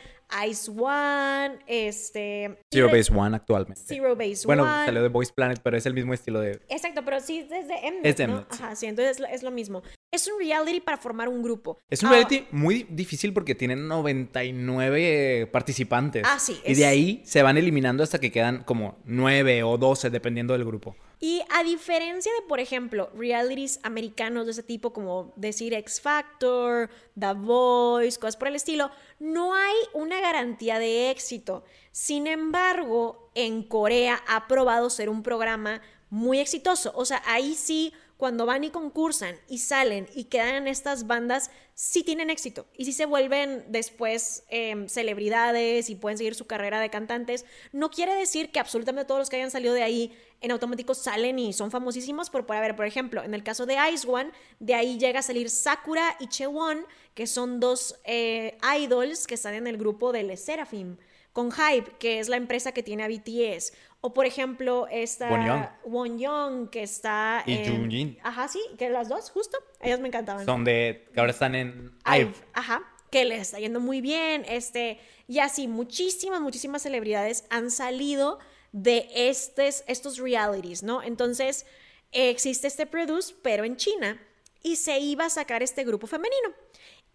Ice 0.47 0.71
One, 0.71 1.59
este... 1.67 2.59
Zero 2.71 2.89
Base 2.89 3.11
One 3.11 3.35
actualmente. 3.35 3.81
Zero 3.87 4.15
Base 4.15 4.47
bueno, 4.47 4.65
One. 4.65 4.85
salió 4.85 5.03
de 5.03 5.09
Voice 5.09 5.33
Planet, 5.33 5.61
pero 5.65 5.79
es 5.79 5.87
el 5.87 5.95
mismo 5.95 6.13
estilo 6.13 6.41
de... 6.41 6.61
Exacto, 6.69 7.05
pero 7.07 7.21
sí 7.21 7.43
desde 7.43 7.91
Mnet, 7.91 8.07
Es 8.07 8.17
de 8.19 8.27
¿no? 8.27 8.35
Mnet, 8.35 8.53
sí. 8.53 8.63
Ajá, 8.63 8.77
sí, 8.77 8.87
entonces 8.87 9.13
es 9.13 9.21
lo, 9.21 9.27
es 9.29 9.43
lo 9.43 9.51
mismo. 9.51 9.83
Es 10.15 10.29
un 10.29 10.39
reality 10.39 10.79
para 10.81 10.97
formar 10.97 11.29
un 11.29 11.43
grupo. 11.43 11.77
Es 11.91 12.01
un 12.05 12.09
Ah, 12.11 12.13
reality 12.13 12.47
muy 12.53 12.87
difícil 12.89 13.33
porque 13.33 13.57
tienen 13.57 13.89
99 13.89 15.49
participantes. 15.51 16.23
Ah, 16.25 16.39
sí, 16.39 16.61
Y 16.65 16.71
es- 16.73 16.79
de 16.79 16.87
ahí 16.87 17.23
se 17.25 17.43
van 17.43 17.57
eliminando 17.57 18.05
hasta 18.05 18.21
que 18.21 18.31
quedan 18.31 18.63
como 18.63 18.97
9 19.05 19.65
o 19.65 19.77
12, 19.77 20.11
dependiendo 20.11 20.53
del 20.53 20.65
grupo. 20.65 20.95
Y 21.19 21.43
a 21.51 21.65
diferencia 21.65 22.31
de, 22.41 22.47
por 22.47 22.61
ejemplo, 22.61 23.11
realities 23.17 23.81
americanos 23.83 24.45
de 24.47 24.53
ese 24.53 24.63
tipo, 24.63 24.93
como 24.93 25.33
decir 25.35 25.75
X 25.75 26.01
Factor, 26.01 26.91
The 27.19 27.33
Voice, 27.35 28.19
cosas 28.21 28.37
por 28.37 28.47
el 28.49 28.55
estilo, 28.55 28.91
no 29.19 29.55
hay 29.55 29.75
una 29.95 30.21
garantía 30.21 30.79
de 30.79 31.11
éxito. 31.11 31.65
Sin 31.91 32.29
embargo, 32.29 33.31
en 33.35 33.65
Corea 33.65 34.23
ha 34.29 34.47
probado 34.47 34.91
ser 34.91 35.09
un 35.09 35.25
programa 35.25 35.81
muy 36.11 36.39
exitoso. 36.39 36.93
O 36.95 37.05
sea, 37.05 37.21
ahí 37.27 37.55
sí, 37.55 37.93
cuando 38.17 38.47
van 38.47 38.65
y 38.65 38.71
concursan 38.71 39.37
y 39.49 39.59
salen 39.59 40.09
y 40.15 40.25
quedan 40.25 40.55
en 40.55 40.69
estas 40.69 41.07
bandas, 41.07 41.51
sí 41.75 42.05
tienen 42.05 42.31
éxito. 42.31 42.67
Y 42.77 42.85
sí 42.85 42.93
se 42.93 43.07
vuelven 43.07 43.65
después 43.69 44.45
em, 44.49 44.89
celebridades 44.89 45.91
y 45.91 45.97
pueden 45.97 46.17
seguir 46.17 46.35
su 46.35 46.47
carrera 46.47 46.81
de 46.81 46.91
cantantes. 46.91 47.45
No 47.73 47.91
quiere 47.91 48.15
decir 48.15 48.51
que 48.53 48.61
absolutamente 48.61 49.07
todos 49.07 49.19
los 49.19 49.31
que 49.31 49.37
hayan 49.37 49.51
salido 49.51 49.75
de 49.75 49.83
ahí 49.83 50.17
en 50.41 50.53
automático 50.53 50.95
salen 50.95 51.39
y 51.39 51.53
son 51.53 51.71
famosísimos, 51.71 52.31
pero 52.31 52.47
puede 52.47 52.59
haber, 52.59 52.77
por 52.77 52.87
ejemplo, 52.87 53.23
en 53.25 53.35
el 53.35 53.43
caso 53.43 53.67
de 53.67 53.77
Ice 53.93 54.07
One, 54.09 54.31
de 54.61 54.75
ahí 54.75 54.99
llega 54.99 55.21
a 55.21 55.23
salir 55.23 55.51
Sakura 55.51 56.17
y 56.21 56.29
Chewon, 56.29 56.87
que 57.15 57.27
son 57.27 57.61
dos 57.61 57.99
eh, 58.05 58.57
idols 58.79 59.27
que 59.27 59.35
están 59.35 59.55
en 59.55 59.67
el 59.67 59.77
grupo 59.77 60.13
de 60.13 60.23
Le 60.23 60.37
Seraphim, 60.37 60.99
con 61.35 61.51
Hype, 61.51 61.97
que 61.99 62.21
es 62.21 62.31
la 62.31 62.37
empresa 62.37 62.73
que 62.73 62.83
tiene 62.83 63.03
a 63.03 63.09
BTS. 63.09 63.75
O, 64.01 64.15
por 64.15 64.25
ejemplo, 64.25 64.87
esta 64.91 65.31
Wonyoung. 65.31 65.67
Wonyoung, 65.85 66.71
que 66.71 66.83
está 66.83 67.43
Y 67.45 67.55
en... 67.55 67.77
Joonjin. 67.77 68.19
Ajá, 68.23 68.49
sí, 68.49 68.61
que 68.79 68.89
las 68.89 69.09
dos, 69.09 69.31
justo. 69.31 69.59
Ellas 69.81 69.99
me 69.99 70.09
encantaban. 70.09 70.47
Son 70.47 70.65
de... 70.65 71.09
que 71.13 71.21
ahora 71.21 71.33
están 71.33 71.55
en... 71.57 71.99
Ive, 72.07 72.21
IVE. 72.21 72.35
ajá, 72.53 72.83
que 73.11 73.25
les 73.25 73.41
está 73.43 73.59
yendo 73.59 73.81
muy 73.81 74.01
bien, 74.01 74.45
este, 74.49 75.01
y 75.27 75.41
así 75.41 75.67
muchísimas, 75.67 76.41
muchísimas 76.41 76.83
celebridades 76.83 77.45
han 77.51 77.71
salido 77.71 78.39
de 78.71 79.09
estes, 79.15 79.85
estos 79.89 80.19
realities, 80.19 80.85
¿no? 80.85 81.03
Entonces, 81.03 81.67
existe 82.13 82.69
este 82.69 82.87
Produce, 82.87 83.35
pero 83.43 83.65
en 83.65 83.77
China, 83.77 84.21
y 84.63 84.77
se 84.77 85.01
iba 85.01 85.25
a 85.27 85.31
sacar 85.31 85.65
este 85.65 85.85
grupo 85.85 86.07
femenino. 86.07 86.51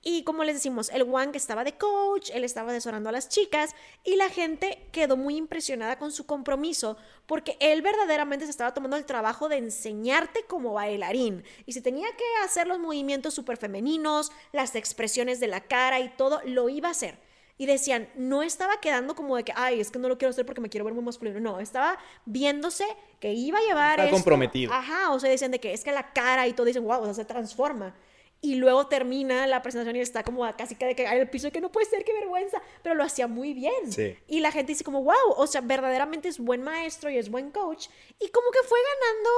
Y 0.02 0.24
como 0.24 0.46
les 0.46 0.56
decimos, 0.56 0.90
el 0.94 1.04
Wang 1.04 1.36
estaba 1.36 1.66
de 1.66 1.78
coach, 1.78 2.30
él 2.34 2.46
estaba 2.46 2.72
asesorando 2.72 3.10
a 3.10 3.12
las 3.12 3.28
chicas 3.28 3.76
y 4.06 4.16
la 4.16 4.30
gente 4.30 4.88
quedó 4.94 5.18
muy 5.18 5.36
impresionada 5.36 6.00
con 6.00 6.14
su 6.14 6.26
compromiso 6.26 6.96
porque 7.26 7.58
él 7.60 7.82
verdaderamente 7.82 8.46
se 8.46 8.52
estaba 8.52 8.74
tomando 8.74 8.96
el 8.96 9.06
trabajo 9.06 9.50
de 9.50 9.58
enseñarte 9.58 10.44
como 10.48 10.74
bailarín. 10.74 11.44
Y 11.66 11.74
si 11.74 11.82
tenía 11.82 12.08
que 12.16 12.24
hacer 12.46 12.66
los 12.68 12.80
movimientos 12.80 13.34
súper 13.34 13.58
femeninos, 13.58 14.32
las 14.54 14.76
expresiones 14.76 15.42
de 15.42 15.48
la 15.48 15.62
cara 15.62 16.00
y 16.00 16.10
todo, 16.10 16.42
lo 16.46 16.70
iba 16.70 16.88
a 16.88 16.92
hacer. 16.92 17.18
Y 17.58 17.66
decían, 17.66 18.08
no 18.16 18.42
estaba 18.42 18.80
quedando 18.80 19.16
como 19.16 19.36
de 19.36 19.44
que, 19.44 19.52
ay, 19.54 19.82
es 19.82 19.92
que 19.92 20.00
no 20.00 20.08
lo 20.08 20.18
quiero 20.18 20.30
hacer 20.30 20.46
porque 20.46 20.62
me 20.62 20.70
quiero 20.70 20.86
ver 20.86 20.94
muy 20.94 21.04
masculino. 21.04 21.42
No, 21.42 21.60
estaba 21.60 21.98
viéndose 22.26 22.86
que 23.20 23.34
iba 23.34 23.60
a 23.60 23.62
llevar 23.62 23.92
Estaba 23.92 24.06
esto. 24.06 24.16
comprometido. 24.16 24.74
Ajá, 24.74 25.12
o 25.12 25.20
sea, 25.20 25.30
decían 25.30 25.52
de 25.52 25.60
que 25.60 25.74
es 25.74 25.84
que 25.84 25.92
la 25.92 26.14
cara 26.14 26.48
y 26.48 26.54
todo, 26.54 26.66
dicen, 26.66 26.86
wow, 26.86 27.02
o 27.02 27.06
sea, 27.06 27.14
se 27.14 27.26
transforma. 27.26 27.94
Y 28.42 28.56
luego 28.56 28.88
termina 28.88 29.46
la 29.48 29.62
presentación 29.62 29.96
y 29.98 30.00
está 30.00 30.24
como 30.24 30.50
casi 30.56 30.76
que 30.76 30.86
de 30.86 30.96
caer 30.96 31.20
el 31.20 31.30
piso, 31.30 31.52
que 31.52 31.60
no 31.62 31.72
puede 31.72 31.88
ser, 31.88 32.04
qué 32.06 32.14
vergüenza, 32.14 32.62
pero 32.82 32.96
lo 32.96 33.04
hacía 33.04 33.28
muy 33.28 33.54
bien. 33.54 33.92
Sí. 33.92 34.16
Y 34.28 34.40
la 34.40 34.52
gente 34.52 34.72
dice 34.72 34.84
como, 34.84 35.04
wow, 35.04 35.34
o 35.36 35.46
sea, 35.48 35.62
verdaderamente 35.62 36.30
es 36.30 36.40
buen 36.40 36.62
maestro 36.64 37.10
y 37.10 37.18
es 37.18 37.30
buen 37.30 37.52
coach. 37.52 37.88
Y 38.20 38.30
como 38.30 38.50
que 38.52 38.60
fue 38.68 38.80
ganando 38.94 39.30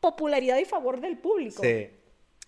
popularidad 0.00 0.58
y 0.58 0.64
favor 0.64 1.00
del 1.00 1.18
público. 1.18 1.62
Sí. 1.62 1.88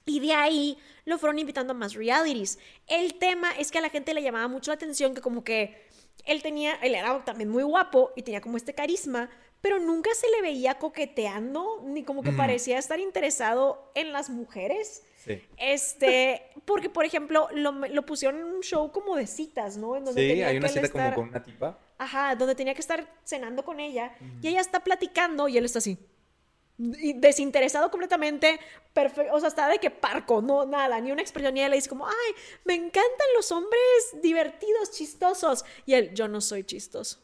Y 0.07 0.21
de 0.21 0.33
ahí 0.33 0.79
lo 1.05 1.19
fueron 1.19 1.39
invitando 1.39 1.73
a 1.73 1.77
más 1.77 1.95
realities. 1.95 2.59
El 2.89 3.15
tema 3.15 3.53
es 3.59 3.71
que 3.71 3.79
a 3.79 3.81
la 3.81 3.89
gente 3.91 4.13
le 4.15 4.23
llamaba 4.23 4.49
mucho 4.49 4.71
la 4.71 4.75
atención 4.75 5.15
que 5.15 5.21
como 5.21 5.45
que 5.45 5.81
él 6.27 6.43
tenía, 6.43 6.75
él 6.83 6.95
era 6.95 7.25
también 7.25 7.49
muy 7.49 7.63
guapo 7.63 8.13
y 8.17 8.23
tenía 8.23 8.41
como 8.41 8.57
este 8.57 8.75
carisma, 8.75 9.31
pero 9.61 9.79
nunca 9.79 10.11
se 10.15 10.29
le 10.31 10.43
veía 10.43 10.75
coqueteando 10.79 11.83
ni 11.85 12.03
como 12.03 12.23
que 12.23 12.33
Mm. 12.33 12.37
parecía 12.37 12.79
estar 12.79 12.99
interesado 13.01 13.91
en 13.95 14.13
las 14.13 14.29
mujeres. 14.29 15.05
Sí. 15.25 15.43
Este, 15.57 16.51
porque 16.65 16.91
por 16.91 17.05
ejemplo, 17.05 17.49
lo, 17.53 17.73
lo 17.73 18.05
pusieron 18.05 18.41
en 18.41 18.47
un 18.47 18.61
show 18.63 18.93
como 18.93 19.17
de 19.17 19.27
citas, 19.27 19.77
¿no? 19.79 19.97
En 19.97 20.05
donde 20.05 20.21
Sí, 20.21 20.29
tenía 20.29 20.49
hay 20.49 20.59
una 20.59 20.69
que 20.69 20.79
él 20.79 20.85
cita 20.85 20.93
como 20.93 21.05
estar- 21.05 21.15
con 21.15 21.29
una 21.29 21.43
tipa. 21.43 21.79
Ajá, 21.97 22.35
donde 22.37 22.55
tenía 22.55 22.75
que 22.75 22.81
estar 22.81 23.09
cenando 23.25 23.65
con 23.65 23.81
ella 23.81 24.15
y 24.43 24.49
ella 24.49 24.61
está 24.61 24.81
platicando 24.81 25.49
y 25.49 25.57
él 25.57 25.65
está 25.65 25.79
así. 25.79 25.97
Desinteresado 26.77 27.89
completamente, 27.91 28.59
perfecto, 28.93 29.33
o 29.33 29.39
sea, 29.39 29.49
está 29.49 29.69
de 29.69 29.79
que 29.79 29.91
parco, 29.91 30.43
no 30.43 30.67
nada, 30.67 31.01
ni 31.01 31.13
una 31.13 31.23
expresión, 31.23 31.57
y 31.57 31.61
ella 31.61 31.69
le 31.69 31.77
dice 31.77 31.89
como, 31.89 32.05
ay, 32.07 32.35
me 32.65 32.75
encantan 32.75 33.27
los 33.37 33.53
hombres 33.53 33.81
divertidos, 34.21 34.91
chistosos, 34.91 35.65
y 35.87 35.95
él, 35.95 36.13
yo 36.15 36.27
no 36.27 36.41
soy 36.41 36.65
chistoso. 36.65 37.21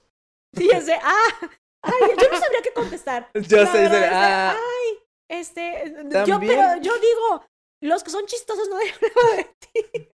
Y 0.53 0.71
es 0.71 0.87
de, 0.87 0.95
ah, 0.95 1.51
ay, 1.83 1.93
yo 2.21 2.29
no 2.31 2.39
sabría 2.39 2.63
qué 2.63 2.73
contestar. 2.73 3.29
Yo 3.35 3.67
sé, 3.67 3.89
de, 3.89 4.05
ah. 4.07 4.55
ay, 4.57 4.99
este, 5.29 5.95
yo, 6.27 6.39
pero 6.41 6.77
yo 6.81 6.93
digo, 6.99 7.45
los 7.83 8.03
que 8.05 8.11
son 8.11 8.27
chistosos 8.27 8.69
no 8.69 8.77
deben 8.79 8.95
de 9.37 9.45
ti. 9.93 10.09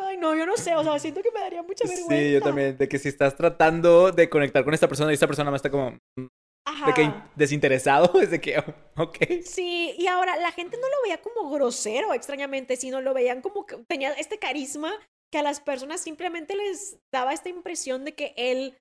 Ay, 0.00 0.16
no, 0.16 0.34
yo 0.34 0.46
no 0.46 0.56
sé, 0.56 0.74
o 0.76 0.82
sea, 0.82 0.98
siento 0.98 1.22
que 1.22 1.30
me 1.30 1.40
daría 1.40 1.62
mucha 1.62 1.84
vergüenza. 1.86 2.14
Sí, 2.16 2.32
yo 2.32 2.40
también. 2.40 2.76
De 2.78 2.88
que 2.88 2.98
si 2.98 3.08
estás 3.08 3.36
tratando 3.36 4.10
de 4.12 4.28
conectar 4.30 4.64
con 4.64 4.74
esta 4.74 4.88
persona 4.88 5.10
y 5.10 5.14
esta 5.14 5.26
persona 5.26 5.50
más 5.50 5.58
está 5.58 5.70
como 5.70 5.90
mm, 6.16 6.26
Ajá. 6.66 6.86
de 6.86 6.94
que 6.94 7.02
in- 7.02 7.14
desinteresado, 7.34 8.12
es 8.20 8.30
de 8.30 8.40
que, 8.40 8.58
oh, 8.58 9.02
ok. 9.02 9.16
Sí, 9.44 9.94
y 9.98 10.06
ahora 10.06 10.36
la 10.36 10.52
gente 10.52 10.76
no 10.76 10.88
lo 10.88 11.02
veía 11.02 11.20
como 11.20 11.50
grosero, 11.50 12.14
extrañamente, 12.14 12.76
sino 12.76 13.00
lo 13.00 13.12
veían 13.14 13.42
como 13.42 13.66
que 13.66 13.76
tenía 13.88 14.12
este 14.12 14.38
carisma 14.38 14.92
que 15.32 15.38
a 15.38 15.42
las 15.42 15.60
personas 15.60 16.00
simplemente 16.00 16.54
les 16.56 16.98
daba 17.12 17.32
esta 17.34 17.48
impresión 17.50 18.04
de 18.04 18.14
que 18.14 18.32
él 18.36 18.78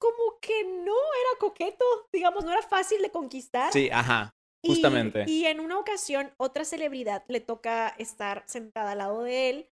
como 0.00 0.38
que 0.40 0.64
no 0.64 0.94
era 0.94 1.38
coqueto, 1.38 1.84
digamos, 2.12 2.44
no 2.44 2.50
era 2.52 2.62
fácil 2.62 3.02
de 3.02 3.10
conquistar. 3.10 3.72
Sí, 3.72 3.88
ajá. 3.92 4.30
Justamente. 4.64 5.24
Y, 5.26 5.46
en 5.46 5.60
una 5.60 5.78
ocasión, 5.78 6.32
otra 6.36 6.64
celebridad 6.64 7.24
le 7.28 7.40
toca 7.40 7.88
estar 7.98 8.44
sentada 8.46 8.92
al 8.92 8.98
lado 8.98 9.22
de 9.22 9.50
él 9.50 9.70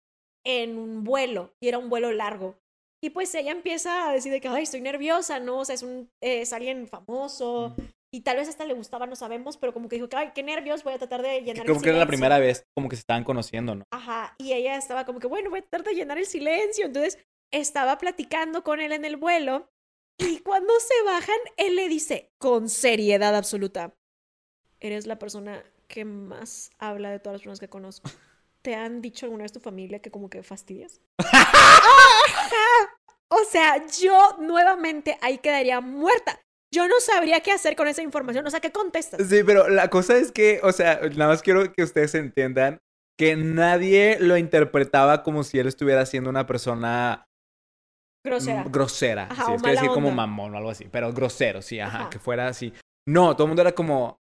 en 0.47 0.79
un 0.79 1.05
vuelo, 1.05 1.55
y 1.61 1.69
era 1.69 1.79
un 1.79 1.91
vuelo 1.91 2.11
largo. 2.13 2.57
Y 3.03 3.11
pues 3.11 3.35
ella 3.35 3.53
empieza 3.53 4.09
a 4.09 4.13
decir 4.13 4.33
de 4.33 4.41
que, 4.41 4.49
ay, 4.49 4.63
estoy 4.63 4.81
nerviosa, 4.81 5.41
¿no? 5.41 5.59
O 5.59 5.65
sea, 5.65 5.75
es, 5.75 5.83
un, 5.83 6.11
eh, 6.23 6.41
es 6.41 6.53
alguien 6.53 6.89
famoso, 6.89 7.77
y 8.13 8.23
tal 8.23 8.39
vez 8.39 8.49
hasta 8.49 8.65
le 8.65 8.73
gustaba, 8.73 9.07
no 9.07 9.17
sabemos, 9.17 9.59
pero 9.59 9.75
como 9.75 9.89
que 9.89 9.97
dijo, 9.97 10.09
ay, 10.13 10.31
qué 10.35 10.43
nervios, 10.43 10.83
voy 10.83 10.95
a 10.95 10.99
tratar 10.99 11.23
de 11.23 11.43
llenar 11.43 11.67
Como 11.67 11.79
el 11.79 11.85
que 11.85 11.91
era 11.91 11.99
la 11.99 12.05
silencio". 12.05 12.07
primera 12.07 12.39
vez 12.39 12.65
como 12.75 12.89
que 12.89 12.97
se 12.97 13.01
estaban 13.01 13.25
conociendo, 13.25 13.75
¿no? 13.75 13.85
Ajá, 13.91 14.35
y 14.39 14.55
ella 14.55 14.77
estaba 14.77 15.05
como 15.05 15.21
que, 15.21 15.27
bueno, 15.27 15.51
voy 15.51 15.59
a 15.59 15.63
tratar 15.63 15.85
de 15.85 15.95
llenar 15.95 16.19
el 16.19 16.25
silencio. 16.27 16.87
Entonces 16.87 17.19
estaba 17.53 17.99
platicando 17.99 18.65
con 18.65 18.81
él 18.81 18.93
en 18.93 19.05
el 19.05 19.17
vuelo 19.17 19.71
y 20.19 20.39
cuando 20.41 20.73
se 20.81 21.03
bajan, 21.05 21.37
él 21.59 21.77
le 21.77 21.89
dice 21.89 22.33
con 22.39 22.69
seriedad 22.69 23.37
absoluta, 23.37 23.95
eres 24.81 25.07
la 25.07 25.19
persona 25.19 25.63
que 25.89 26.05
más 26.05 26.71
habla 26.79 27.11
de 27.11 27.19
todas 27.19 27.35
las 27.35 27.41
personas 27.43 27.61
que 27.61 27.69
conozco. 27.69 28.11
¿Te 28.63 28.75
han 28.75 29.01
dicho 29.01 29.27
alguna 29.27 29.45
vez 29.45 29.53
tu 29.53 29.61
familia 29.61 30.01
que 30.01 30.11
como 30.11 30.29
que 30.31 30.43
fastidias? 30.43 31.01
O 33.31 33.45
sea, 33.45 33.87
yo 34.01 34.37
nuevamente 34.41 35.19
ahí 35.21 35.39
quedaría 35.39 35.81
muerta. 35.81 36.41
Yo 36.75 36.89
no 36.89 36.95
sabría 37.01 37.41
qué 37.41 37.53
hacer 37.53 37.77
con 37.77 37.87
esa 37.89 38.03
información. 38.03 38.47
O 38.47 38.51
sea, 38.51 38.61
¿qué 38.61 38.73
contestas? 38.73 39.27
Sí, 39.29 39.43
pero 39.45 39.69
la 39.69 39.89
cosa 39.89 40.17
es 40.17 40.33
que, 40.33 40.61
o 40.63 40.73
sea, 40.73 41.01
nada 41.15 41.29
más 41.33 41.43
quiero 41.43 41.73
que 41.73 41.83
ustedes 41.83 42.15
entiendan 42.15 42.79
que 43.19 43.37
nadie 43.37 44.17
lo 44.21 44.37
interpretaba 44.37 45.23
como 45.23 45.45
si 45.45 45.59
él 45.59 45.67
estuviera 45.67 46.07
siendo 46.07 46.31
una 46.31 46.47
persona 46.47 47.25
Grosera. 48.25 48.65
grosera. 48.65 49.29
Ajá, 49.31 49.45
sí, 49.47 49.53
o 49.53 49.55
es 49.57 49.63
que 49.63 49.71
decir 49.71 49.89
como 49.91 50.11
mamón 50.11 50.55
o 50.55 50.59
algo 50.59 50.71
así, 50.71 50.87
pero 50.91 51.13
grosero, 51.13 51.61
sí, 51.63 51.81
ajá, 51.81 52.01
Ajá. 52.03 52.11
que 52.11 52.19
fuera 52.19 52.49
así. 52.49 52.73
No, 53.09 53.35
todo 53.35 53.45
el 53.45 53.49
mundo 53.49 53.63
era 53.63 53.73
como, 53.73 54.19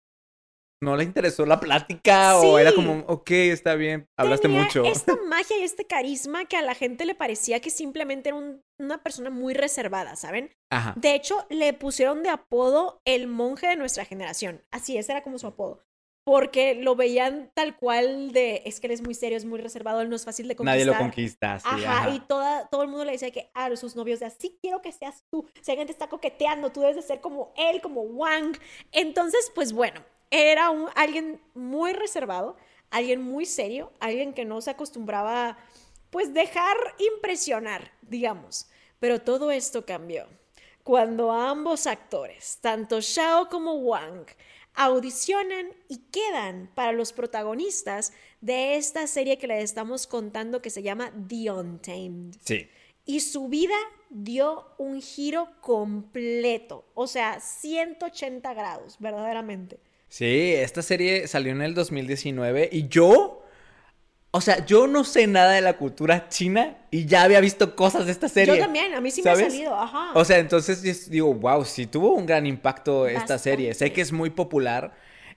no 0.81 0.95
le 0.95 1.03
interesó 1.03 1.45
la 1.45 1.59
plática 1.59 2.37
o 2.39 2.59
era 2.59 2.69
Sí. 2.69 2.75
como, 2.75 3.03
ok, 3.07 3.31
está 3.31 3.75
bien, 3.75 4.07
hablaste 4.17 4.47
tenía 4.47 4.63
mucho. 4.63 4.83
Esta 4.83 5.15
magia 5.27 5.57
y 5.57 5.63
este 5.63 5.85
carisma 5.85 6.45
que 6.45 6.55
a 6.57 6.61
la 6.61 6.75
gente 6.75 7.05
le 7.05 7.15
parecía 7.15 7.59
que 7.59 7.69
simplemente 7.69 8.29
era 8.29 8.37
un- 8.37 8.61
una 8.79 9.01
persona 9.01 9.29
muy 9.31 9.53
reservada, 9.55 10.15
¿saben? 10.15 10.51
Ajá. 10.71 10.93
De 10.95 11.15
hecho, 11.15 11.45
le 11.49 11.73
pusieron 11.73 12.21
de 12.21 12.29
apodo 12.29 13.01
el 13.05 13.27
monje 13.27 13.67
de 13.67 13.75
nuestra 13.75 14.05
generación. 14.05 14.63
Así, 14.71 14.97
ese 14.97 15.11
era 15.13 15.23
como 15.23 15.39
su 15.39 15.47
apodo. 15.47 15.83
Porque 16.25 16.75
lo 16.75 16.97
veían 16.97 17.51
tal 17.55 17.77
cual 17.77 18.33
de, 18.33 18.61
es 18.65 18.81
que 18.81 18.87
él 18.87 18.91
es 18.93 19.01
muy 19.01 19.13
serio, 19.13 19.37
es 19.37 19.45
muy 19.45 19.59
reservado, 19.61 20.01
él 20.01 20.09
no 20.09 20.15
es 20.17 20.25
fácil 20.25 20.47
de 20.49 20.57
conquistar. 20.57 20.75
Nadie 20.77 20.85
lo 20.85 20.97
conquista, 20.97 21.57
sí, 21.59 21.65
Ajá, 21.69 21.99
ajá. 21.99 22.09
y 22.09 22.19
toda, 22.19 22.67
todo 22.67 22.81
el 22.83 22.89
mundo 22.89 23.05
le 23.05 23.13
decía 23.13 23.31
que 23.31 23.49
a 23.53 23.73
sus 23.77 23.95
novios 23.95 24.19
de 24.19 24.25
así 24.25 24.59
quiero 24.61 24.81
que 24.81 24.91
seas 24.91 25.23
tú. 25.31 25.47
Si 25.61 25.71
alguien 25.71 25.87
te 25.87 25.93
está 25.93 26.09
coqueteando, 26.09 26.69
tú 26.73 26.81
debes 26.81 26.97
de 26.97 27.01
ser 27.01 27.21
como 27.21 27.53
él, 27.55 27.79
como 27.81 28.01
Wang. 28.01 28.57
Entonces, 28.91 29.49
pues 29.55 29.71
bueno, 29.71 30.01
era 30.31 30.69
un, 30.69 30.89
alguien 30.95 31.41
muy 31.53 31.93
reservado, 31.93 32.57
alguien 32.89 33.21
muy 33.21 33.45
serio, 33.45 33.91
alguien 33.99 34.33
que 34.33 34.45
no 34.45 34.61
se 34.61 34.71
acostumbraba 34.71 35.49
a, 35.49 35.57
pues 36.09 36.33
dejar 36.33 36.77
impresionar, 37.15 37.91
digamos. 38.01 38.69
Pero 38.99 39.21
todo 39.21 39.51
esto 39.51 39.85
cambió 39.85 40.27
cuando 40.87 41.33
ambos 41.33 41.85
actores, 41.85 42.59
tanto 42.61 43.01
Shao 43.01 43.49
como 43.49 43.73
Wang, 43.73 44.25
audicionan 44.73 45.67
y 45.89 45.97
quedan 45.97 46.71
para 46.75 46.93
los 46.93 47.11
protagonistas 47.11 48.13
de 48.39 48.77
esta 48.77 49.05
serie 49.05 49.37
que 49.37 49.47
les 49.47 49.65
estamos 49.65 50.07
contando 50.07 50.61
que 50.61 50.69
se 50.69 50.83
llama 50.83 51.11
The 51.27 51.51
Untamed. 51.51 52.35
Sí. 52.41 52.69
Y 53.03 53.19
su 53.19 53.49
vida 53.49 53.75
dio 54.09 54.65
un 54.77 55.01
giro 55.01 55.49
completo, 55.59 56.85
o 56.93 57.05
sea, 57.05 57.41
180 57.41 58.53
grados, 58.53 58.95
verdaderamente. 58.97 59.81
Sí, 60.09 60.53
esta 60.53 60.81
serie 60.81 61.27
salió 61.27 61.51
en 61.51 61.61
el 61.61 61.73
2019 61.73 62.69
y 62.71 62.87
yo, 62.87 63.43
o 64.31 64.41
sea, 64.41 64.65
yo 64.65 64.87
no 64.87 65.03
sé 65.03 65.27
nada 65.27 65.53
de 65.53 65.61
la 65.61 65.77
cultura 65.77 66.29
china 66.29 66.77
y 66.91 67.05
ya 67.05 67.23
había 67.23 67.41
visto 67.41 67.75
cosas 67.75 68.05
de 68.05 68.13
esta 68.13 68.29
serie. 68.29 68.55
Yo 68.55 68.61
también, 68.61 68.93
a 68.93 69.01
mí 69.01 69.11
sí 69.11 69.21
me 69.21 69.31
ha 69.31 69.35
salido, 69.35 69.75
ajá. 69.75 70.11
O 70.13 70.23
sea, 70.23 70.37
entonces 70.37 71.09
digo, 71.09 71.33
wow, 71.33 71.65
sí 71.65 71.87
tuvo 71.87 72.13
un 72.13 72.25
gran 72.25 72.45
impacto 72.45 73.07
esta 73.07 73.37
serie. 73.37 73.73
Sé 73.73 73.91
que 73.91 74.01
es 74.01 74.11
muy 74.11 74.29
popular 74.29 74.93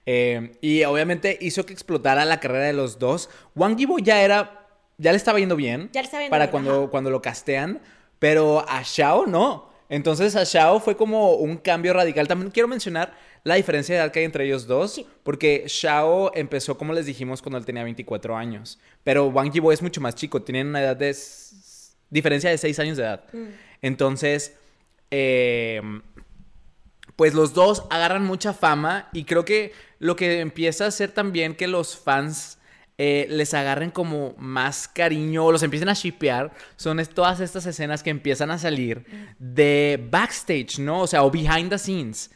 eh, 0.07 0.53
y 0.61 0.85
obviamente 0.85 1.37
hizo 1.41 1.67
que 1.67 1.73
explotara 1.73 2.25
la 2.25 2.41
carrera 2.41 2.65
de 2.65 2.73
los 2.73 2.99
dos. 2.99 3.29
Wang 3.55 3.77
Yibo 3.77 3.99
ya 3.99 4.23
era, 4.23 4.69
ya 4.99 5.13
le 5.13 5.17
estaba 5.17 5.39
yendo 5.39 5.57
bien. 5.57 5.91
Ya 5.93 6.01
le 6.01 6.07
estaba 6.07 6.23
yendo 6.23 6.31
para 6.31 6.47
bien, 6.47 6.51
cuando, 6.51 6.83
ajá. 6.83 6.91
cuando 6.91 7.11
lo 7.11 7.21
castean, 7.21 7.81
pero 8.19 8.65
a 8.69 8.83
Shao 8.85 9.27
no. 9.27 9.70
Entonces 9.91 10.35
a 10.37 10.45
Shao 10.45 10.81
fue 10.81 10.97
como 10.97 11.35
un 11.35 11.59
cambio 11.59 11.93
radical. 11.93 12.27
También 12.27 12.51
quiero 12.51 12.69
mencionar 12.69 13.13
la 13.45 13.57
diferencia 13.57 13.95
de 13.95 14.01
edad 14.01 14.13
que 14.13 14.21
hay 14.21 14.25
entre 14.25 14.47
ellos 14.47 14.67
dos, 14.67 14.95
Sí. 14.95 15.07
porque 15.23 15.65
Shao 15.67 16.31
empezó, 16.35 16.79
como 16.79 16.93
les 16.95 17.05
dijimos, 17.07 17.43
cuando 17.43 17.59
él 17.59 17.67
tenía 17.67 17.83
24 17.85 18.37
años, 18.37 18.79
pero 19.05 19.27
Wang 19.27 19.51
Yibo 19.53 19.73
es 19.73 19.83
mucho 19.83 20.01
más 20.01 20.15
chico, 20.15 20.41
tienen 20.43 20.69
una 20.69 20.81
edad 20.81 20.97
de... 20.97 21.15
diferencia 22.09 22.49
de 22.51 22.57
6 22.59 22.79
años 22.79 22.97
de 22.97 23.03
edad. 23.03 23.25
Mm. 23.33 23.47
Entonces, 23.83 24.55
eh, 25.11 25.83
pues 27.17 27.35
los 27.35 27.53
dos 27.53 27.85
agarran 27.91 28.25
mucha 28.25 28.53
fama 28.55 29.09
y 29.13 29.25
creo 29.25 29.45
que 29.45 29.73
lo 29.99 30.17
que 30.17 30.41
empieza 30.41 30.85
a 30.85 30.89
hacer 30.89 31.11
también 31.11 31.55
que 31.55 31.67
los 31.67 31.97
fans 31.97 32.59
eh, 33.03 33.27
les 33.31 33.55
agarren 33.55 33.91
como 33.91 34.35
más 34.37 34.87
cariño 34.87 35.47
o 35.47 35.53
los 35.53 35.63
empiecen 35.63 35.89
a 35.89 35.95
shippear 35.95 36.53
son 36.77 37.01
es- 37.01 37.09
todas 37.09 37.41
estas 37.41 37.65
escenas 37.65 38.03
que 38.03 38.11
empiezan 38.11 38.51
a 38.51 38.59
salir 38.59 39.07
de 39.39 39.99
backstage, 40.11 40.79
¿no? 40.81 41.01
O 41.01 41.07
sea, 41.07 41.23
o 41.25 41.31
behind 41.31 41.71
the 41.71 41.79
scenes, 41.79 42.31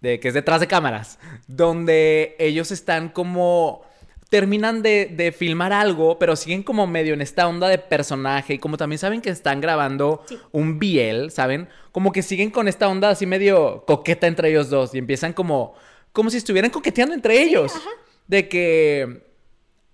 de, 0.00 0.20
que 0.20 0.28
es 0.28 0.34
detrás 0.34 0.60
de 0.60 0.68
cámaras, 0.68 1.18
donde 1.48 2.36
ellos 2.38 2.70
están 2.70 3.08
como 3.08 3.82
terminan 4.28 4.82
de, 4.82 5.06
de 5.06 5.32
filmar 5.32 5.72
algo, 5.72 6.18
pero 6.18 6.36
siguen 6.36 6.62
como 6.62 6.86
medio 6.86 7.14
en 7.14 7.20
esta 7.20 7.48
onda 7.48 7.68
de 7.68 7.78
personaje. 7.78 8.54
Y 8.54 8.58
como 8.58 8.76
también 8.76 8.98
saben 8.98 9.20
que 9.20 9.30
están 9.30 9.60
grabando 9.60 10.22
Sí. 10.28 10.38
un 10.52 10.78
BL, 10.78 11.30
¿saben? 11.30 11.68
Como 11.92 12.12
que 12.12 12.22
siguen 12.22 12.50
con 12.50 12.66
esta 12.68 12.88
onda 12.88 13.10
así 13.10 13.24
medio 13.26 13.84
coqueta 13.86 14.26
entre 14.26 14.50
ellos 14.50 14.68
dos. 14.68 14.94
Y 14.94 14.98
empiezan 14.98 15.32
como, 15.32 15.74
como 16.12 16.30
si 16.30 16.36
estuvieran 16.38 16.70
coqueteando 16.70 17.14
entre 17.14 17.40
ellos. 17.42 17.72
De 18.26 18.48
que. 18.48 19.25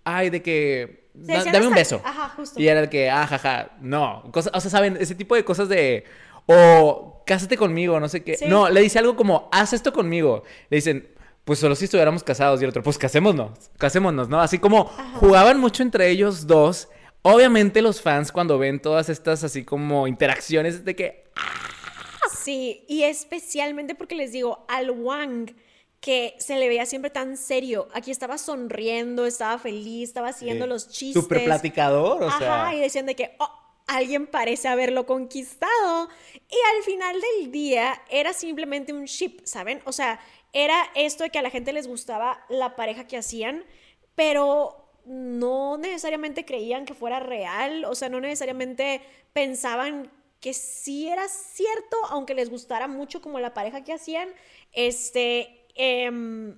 Ay, 0.04 0.30
de 0.30 0.42
que. 0.42 1.08
Se 1.14 1.26
"Da- 1.26 1.34
decían 1.38 1.52
dame 1.52 1.66
un 1.66 1.74
beso. 1.74 2.00
Ajá, 2.04 2.30
justo. 2.30 2.60
Y 2.60 2.68
era 2.68 2.80
el 2.80 2.88
que, 2.88 3.10
ah, 3.10 3.26
jaja, 3.26 3.72
no. 3.80 4.24
Cosa- 4.32 4.50
o 4.54 4.60
sea, 4.60 4.70
¿saben? 4.70 4.96
Ese 4.98 5.14
tipo 5.14 5.34
de 5.34 5.44
cosas 5.44 5.68
de. 5.68 6.04
O 6.46 7.22
cásate 7.26 7.56
conmigo, 7.56 8.00
no 8.00 8.08
sé 8.08 8.22
qué. 8.24 8.36
Sí. 8.36 8.46
No, 8.48 8.68
le 8.68 8.80
dice 8.80 8.98
algo 8.98 9.14
como, 9.14 9.48
haz 9.52 9.72
esto 9.72 9.92
conmigo. 9.92 10.42
Le 10.70 10.76
dicen, 10.76 11.08
pues 11.44 11.58
solo 11.58 11.74
si 11.74 11.84
estuviéramos 11.84 12.24
casados 12.24 12.60
y 12.60 12.64
el 12.64 12.70
otro, 12.70 12.82
pues 12.82 12.98
casémonos, 12.98 13.70
casémonos, 13.78 14.28
¿no? 14.28 14.40
Así 14.40 14.58
como 14.58 14.86
jugaban 15.20 15.60
mucho 15.60 15.82
entre 15.82 16.08
ellos 16.10 16.46
dos. 16.46 16.88
Obviamente 17.22 17.82
los 17.82 18.00
fans 18.02 18.32
cuando 18.32 18.58
ven 18.58 18.80
todas 18.80 19.08
estas 19.08 19.44
así 19.44 19.64
como 19.64 20.08
interacciones 20.08 20.84
de 20.84 20.96
que... 20.96 21.24
Sí, 22.36 22.84
y 22.88 23.04
especialmente 23.04 23.94
porque 23.94 24.14
les 24.16 24.32
digo, 24.32 24.64
al 24.68 24.90
Wang 24.90 25.50
que 26.02 26.34
se 26.38 26.56
le 26.56 26.66
veía 26.66 26.84
siempre 26.84 27.10
tan 27.10 27.36
serio. 27.36 27.88
Aquí 27.94 28.10
estaba 28.10 28.36
sonriendo, 28.36 29.24
estaba 29.24 29.56
feliz, 29.56 30.08
estaba 30.08 30.30
haciendo 30.30 30.66
los 30.66 30.88
chistes. 30.88 31.22
Súper 31.22 31.44
platicador, 31.44 32.24
o 32.24 32.38
sea. 32.38 32.64
Ajá, 32.64 32.74
y 32.74 32.80
decían 32.80 33.06
de 33.06 33.14
que, 33.14 33.36
oh, 33.38 33.48
alguien 33.86 34.26
parece 34.26 34.66
haberlo 34.66 35.06
conquistado. 35.06 36.08
Y 36.34 36.76
al 36.76 36.82
final 36.82 37.16
del 37.20 37.52
día 37.52 38.02
era 38.10 38.32
simplemente 38.32 38.92
un 38.92 39.04
ship, 39.04 39.42
¿saben? 39.44 39.80
O 39.84 39.92
sea, 39.92 40.18
era 40.52 40.90
esto 40.96 41.22
de 41.22 41.30
que 41.30 41.38
a 41.38 41.42
la 41.42 41.50
gente 41.50 41.72
les 41.72 41.86
gustaba 41.86 42.44
la 42.48 42.74
pareja 42.74 43.06
que 43.06 43.16
hacían, 43.16 43.64
pero 44.16 44.90
no 45.04 45.78
necesariamente 45.78 46.44
creían 46.44 46.84
que 46.84 46.94
fuera 46.94 47.20
real, 47.20 47.84
o 47.84 47.94
sea, 47.94 48.08
no 48.08 48.20
necesariamente 48.20 49.02
pensaban 49.32 50.10
que 50.40 50.52
sí 50.52 51.08
era 51.08 51.28
cierto, 51.28 51.96
aunque 52.08 52.34
les 52.34 52.50
gustara 52.50 52.88
mucho 52.88 53.22
como 53.22 53.38
la 53.38 53.54
pareja 53.54 53.84
que 53.84 53.92
hacían, 53.92 54.28
este, 54.72 55.61
Em, 55.74 56.56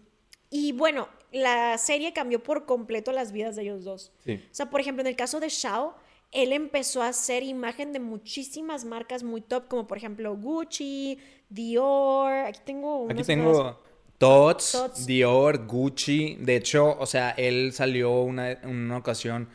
y 0.50 0.72
bueno, 0.72 1.08
la 1.32 1.76
serie 1.78 2.12
cambió 2.12 2.42
por 2.42 2.64
completo 2.64 3.12
las 3.12 3.32
vidas 3.32 3.56
de 3.56 3.62
ellos 3.62 3.84
dos. 3.84 4.12
O 4.26 4.38
sea, 4.50 4.70
por 4.70 4.80
ejemplo, 4.80 5.00
en 5.02 5.08
el 5.08 5.16
caso 5.16 5.40
de 5.40 5.48
Shao, 5.48 5.96
él 6.30 6.52
empezó 6.52 7.02
a 7.02 7.08
hacer 7.08 7.42
imagen 7.42 7.92
de 7.92 8.00
muchísimas 8.00 8.84
marcas 8.84 9.22
muy 9.22 9.40
top, 9.40 9.68
como 9.68 9.86
por 9.86 9.98
ejemplo 9.98 10.36
Gucci, 10.36 11.18
Dior. 11.48 12.32
Aquí 12.32 12.60
tengo 12.64 13.08
Aquí 13.10 13.22
tengo 13.22 13.80
Tots, 14.18 15.06
Dior, 15.06 15.66
Gucci. 15.66 16.36
De 16.40 16.56
hecho, 16.56 16.96
o 16.98 17.06
sea, 17.06 17.30
él 17.30 17.72
salió 17.72 18.22
una, 18.22 18.58
una 18.64 18.96
ocasión 18.96 19.48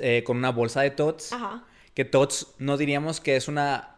eh, 0.00 0.22
con 0.24 0.36
una 0.36 0.50
bolsa 0.50 0.82
de 0.82 0.90
Tots. 0.90 1.32
Ajá. 1.32 1.64
Que 1.94 2.04
Tots 2.04 2.54
no 2.58 2.76
diríamos 2.76 3.20
que 3.20 3.36
es 3.36 3.48
una 3.48 3.95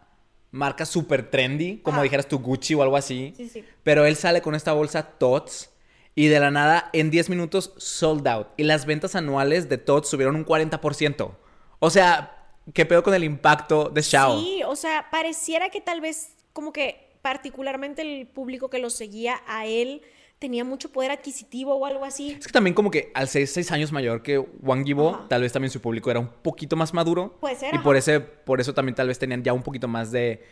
marca 0.51 0.87
súper 0.87 1.31
trendy, 1.31 1.79
como 1.79 2.03
dijeras 2.03 2.29
tu 2.29 2.39
Gucci 2.39 2.75
o 2.75 2.83
algo 2.83 2.97
así. 2.97 3.33
Sí, 3.37 3.49
sí. 3.49 3.65
Pero 3.83 4.07
él 4.07 4.17
sale 4.17 4.43
con 4.43 4.55
esta 4.55 4.73
bolsa 4.73 5.03
TOTS 5.03 5.71
y 6.15 6.27
de 6.27 6.41
la 6.41 6.51
nada 6.51 6.91
en 6.93 7.11
10 7.11 7.31
minutos 7.31 7.75
sold 7.77 8.27
out. 8.27 8.49
Y 8.57 8.65
las 8.65 8.87
ventas 8.87 9.15
anuales 9.15 9.69
de 9.69 9.79
TOTS 9.79 10.09
subieron 10.09 10.37
un 10.37 10.45
40%. 10.45 11.31
O 11.79 11.91
sea, 11.91 12.47
¿qué 12.75 12.87
pedo 12.87 13.03
con 13.03 13.15
el 13.15 13.25
impacto 13.25 13.89
de 13.89 14.03
Shao? 14.03 14.41
Sí, 14.41 14.63
o 14.67 14.75
sea, 14.75 15.07
pareciera 15.11 15.71
que 15.71 15.81
tal 15.81 16.01
vez 16.01 16.33
como 16.53 16.73
que 16.73 17.09
particularmente 17.23 18.03
el 18.03 18.27
público 18.27 18.71
que 18.71 18.79
lo 18.79 18.91
seguía 18.91 19.41
a 19.47 19.67
él 19.67 20.03
tenía 20.39 20.65
mucho 20.65 20.91
poder 20.91 21.11
adquisitivo 21.11 21.75
o 21.75 21.85
algo 21.85 22.05
así. 22.05 22.37
Es 22.39 22.47
que 22.47 22.53
también 22.53 22.75
como 22.75 22.91
que 22.91 23.11
al 23.15 23.29
ser 23.29 23.47
seis 23.47 23.71
años 23.73 23.93
mayor 23.93 24.23
que 24.23 24.39
Wang 24.39 24.85
Yibo, 24.85 25.27
tal 25.29 25.43
vez 25.43 25.53
también 25.53 25.71
su 25.71 25.81
público 25.81 26.11
era 26.11 26.21
un 26.21 26.29
poquito 26.29 26.77
más 26.77 26.95
maduro. 26.95 27.39
Puede 27.41 27.57
ser. 27.57 27.75
Y 27.75 27.79
por, 27.79 27.97
ese, 27.97 28.21
por 28.21 28.61
eso 28.61 28.75
también 28.75 28.95
tal 28.95 29.09
vez 29.09 29.19
tenían 29.19 29.43
ya 29.43 29.53
un 29.53 29.63
poquito 29.63 29.89
más 29.89 30.13
de 30.13 30.45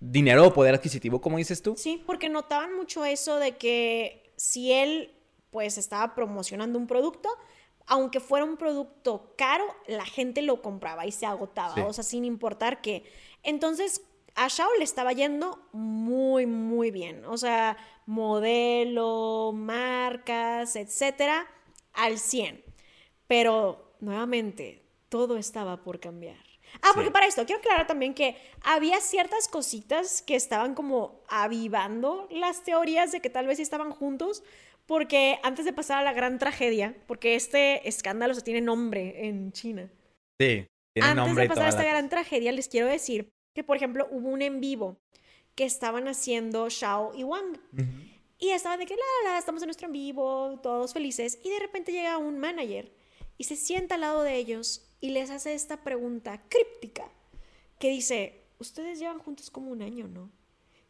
dinero 0.00 0.46
o 0.46 0.52
poder 0.52 0.74
adquisitivo, 0.74 1.20
como 1.20 1.38
dices 1.38 1.62
tú. 1.62 1.74
Sí, 1.76 2.02
porque 2.06 2.28
notaban 2.28 2.74
mucho 2.74 3.04
eso 3.04 3.38
de 3.38 3.56
que 3.56 4.32
si 4.36 4.72
él 4.72 5.12
pues 5.50 5.78
estaba 5.78 6.16
promocionando 6.16 6.78
un 6.78 6.88
producto, 6.88 7.28
aunque 7.86 8.18
fuera 8.18 8.44
un 8.44 8.56
producto 8.56 9.34
caro, 9.36 9.64
la 9.86 10.04
gente 10.04 10.42
lo 10.42 10.60
compraba 10.62 11.06
y 11.06 11.12
se 11.12 11.26
agotaba, 11.26 11.86
o 11.86 11.92
sea, 11.92 12.02
sin 12.02 12.24
importar 12.24 12.80
qué. 12.80 13.04
Entonces, 13.44 14.02
a 14.34 14.48
Shao 14.48 14.68
le 14.78 14.84
estaba 14.84 15.12
yendo 15.12 15.68
muy, 15.72 16.46
muy 16.46 16.90
bien. 16.90 17.24
O 17.26 17.36
sea, 17.36 17.76
modelo, 18.06 19.52
marcas, 19.54 20.76
etcétera, 20.76 21.46
al 21.92 22.18
100. 22.18 22.64
Pero 23.26 23.96
nuevamente, 24.00 24.82
todo 25.08 25.36
estaba 25.36 25.82
por 25.82 26.00
cambiar. 26.00 26.36
Ah, 26.82 26.90
porque 26.94 27.10
para 27.10 27.26
esto 27.26 27.46
quiero 27.46 27.60
aclarar 27.60 27.86
también 27.86 28.14
que 28.14 28.36
había 28.62 29.00
ciertas 29.00 29.46
cositas 29.46 30.22
que 30.22 30.34
estaban 30.34 30.74
como 30.74 31.22
avivando 31.28 32.26
las 32.30 32.64
teorías 32.64 33.12
de 33.12 33.20
que 33.20 33.30
tal 33.30 33.46
vez 33.46 33.60
estaban 33.60 33.92
juntos, 33.92 34.42
porque 34.86 35.38
antes 35.44 35.64
de 35.64 35.72
pasar 35.72 35.98
a 35.98 36.02
la 36.02 36.12
gran 36.12 36.38
tragedia, 36.38 36.96
porque 37.06 37.36
este 37.36 37.88
escándalo 37.88 38.34
se 38.34 38.42
tiene 38.42 38.60
nombre 38.60 39.26
en 39.26 39.52
China. 39.52 39.88
Sí, 40.40 40.66
tiene 40.92 41.14
nombre. 41.14 41.22
Antes 41.22 41.36
de 41.36 41.48
pasar 41.48 41.66
a 41.66 41.68
esta 41.68 41.84
gran 41.84 42.08
tragedia, 42.08 42.50
les 42.50 42.68
quiero 42.68 42.88
decir 42.88 43.30
que, 43.54 43.64
por 43.64 43.76
ejemplo, 43.76 44.06
hubo 44.10 44.28
un 44.28 44.42
en 44.42 44.60
vivo 44.60 44.98
que 45.54 45.64
estaban 45.64 46.08
haciendo 46.08 46.68
Shao 46.68 47.12
y 47.14 47.24
Wang. 47.24 47.58
Y 48.38 48.50
estaban 48.50 48.80
de 48.80 48.86
que, 48.86 48.96
la, 48.96 49.30
la, 49.30 49.38
estamos 49.38 49.62
en 49.62 49.68
nuestro 49.68 49.86
en 49.86 49.92
vivo, 49.92 50.58
todos 50.62 50.92
felices. 50.92 51.38
Y 51.42 51.50
de 51.50 51.60
repente 51.60 51.92
llega 51.92 52.18
un 52.18 52.38
manager 52.38 52.92
y 53.38 53.44
se 53.44 53.56
sienta 53.56 53.94
al 53.94 54.02
lado 54.02 54.22
de 54.22 54.34
ellos 54.34 54.90
y 55.00 55.10
les 55.10 55.30
hace 55.30 55.54
esta 55.54 55.82
pregunta 55.82 56.42
críptica 56.48 57.08
que 57.78 57.90
dice, 57.90 58.44
ustedes 58.58 58.98
llevan 58.98 59.18
juntos 59.18 59.50
como 59.50 59.70
un 59.70 59.82
año, 59.82 60.08
¿no? 60.08 60.30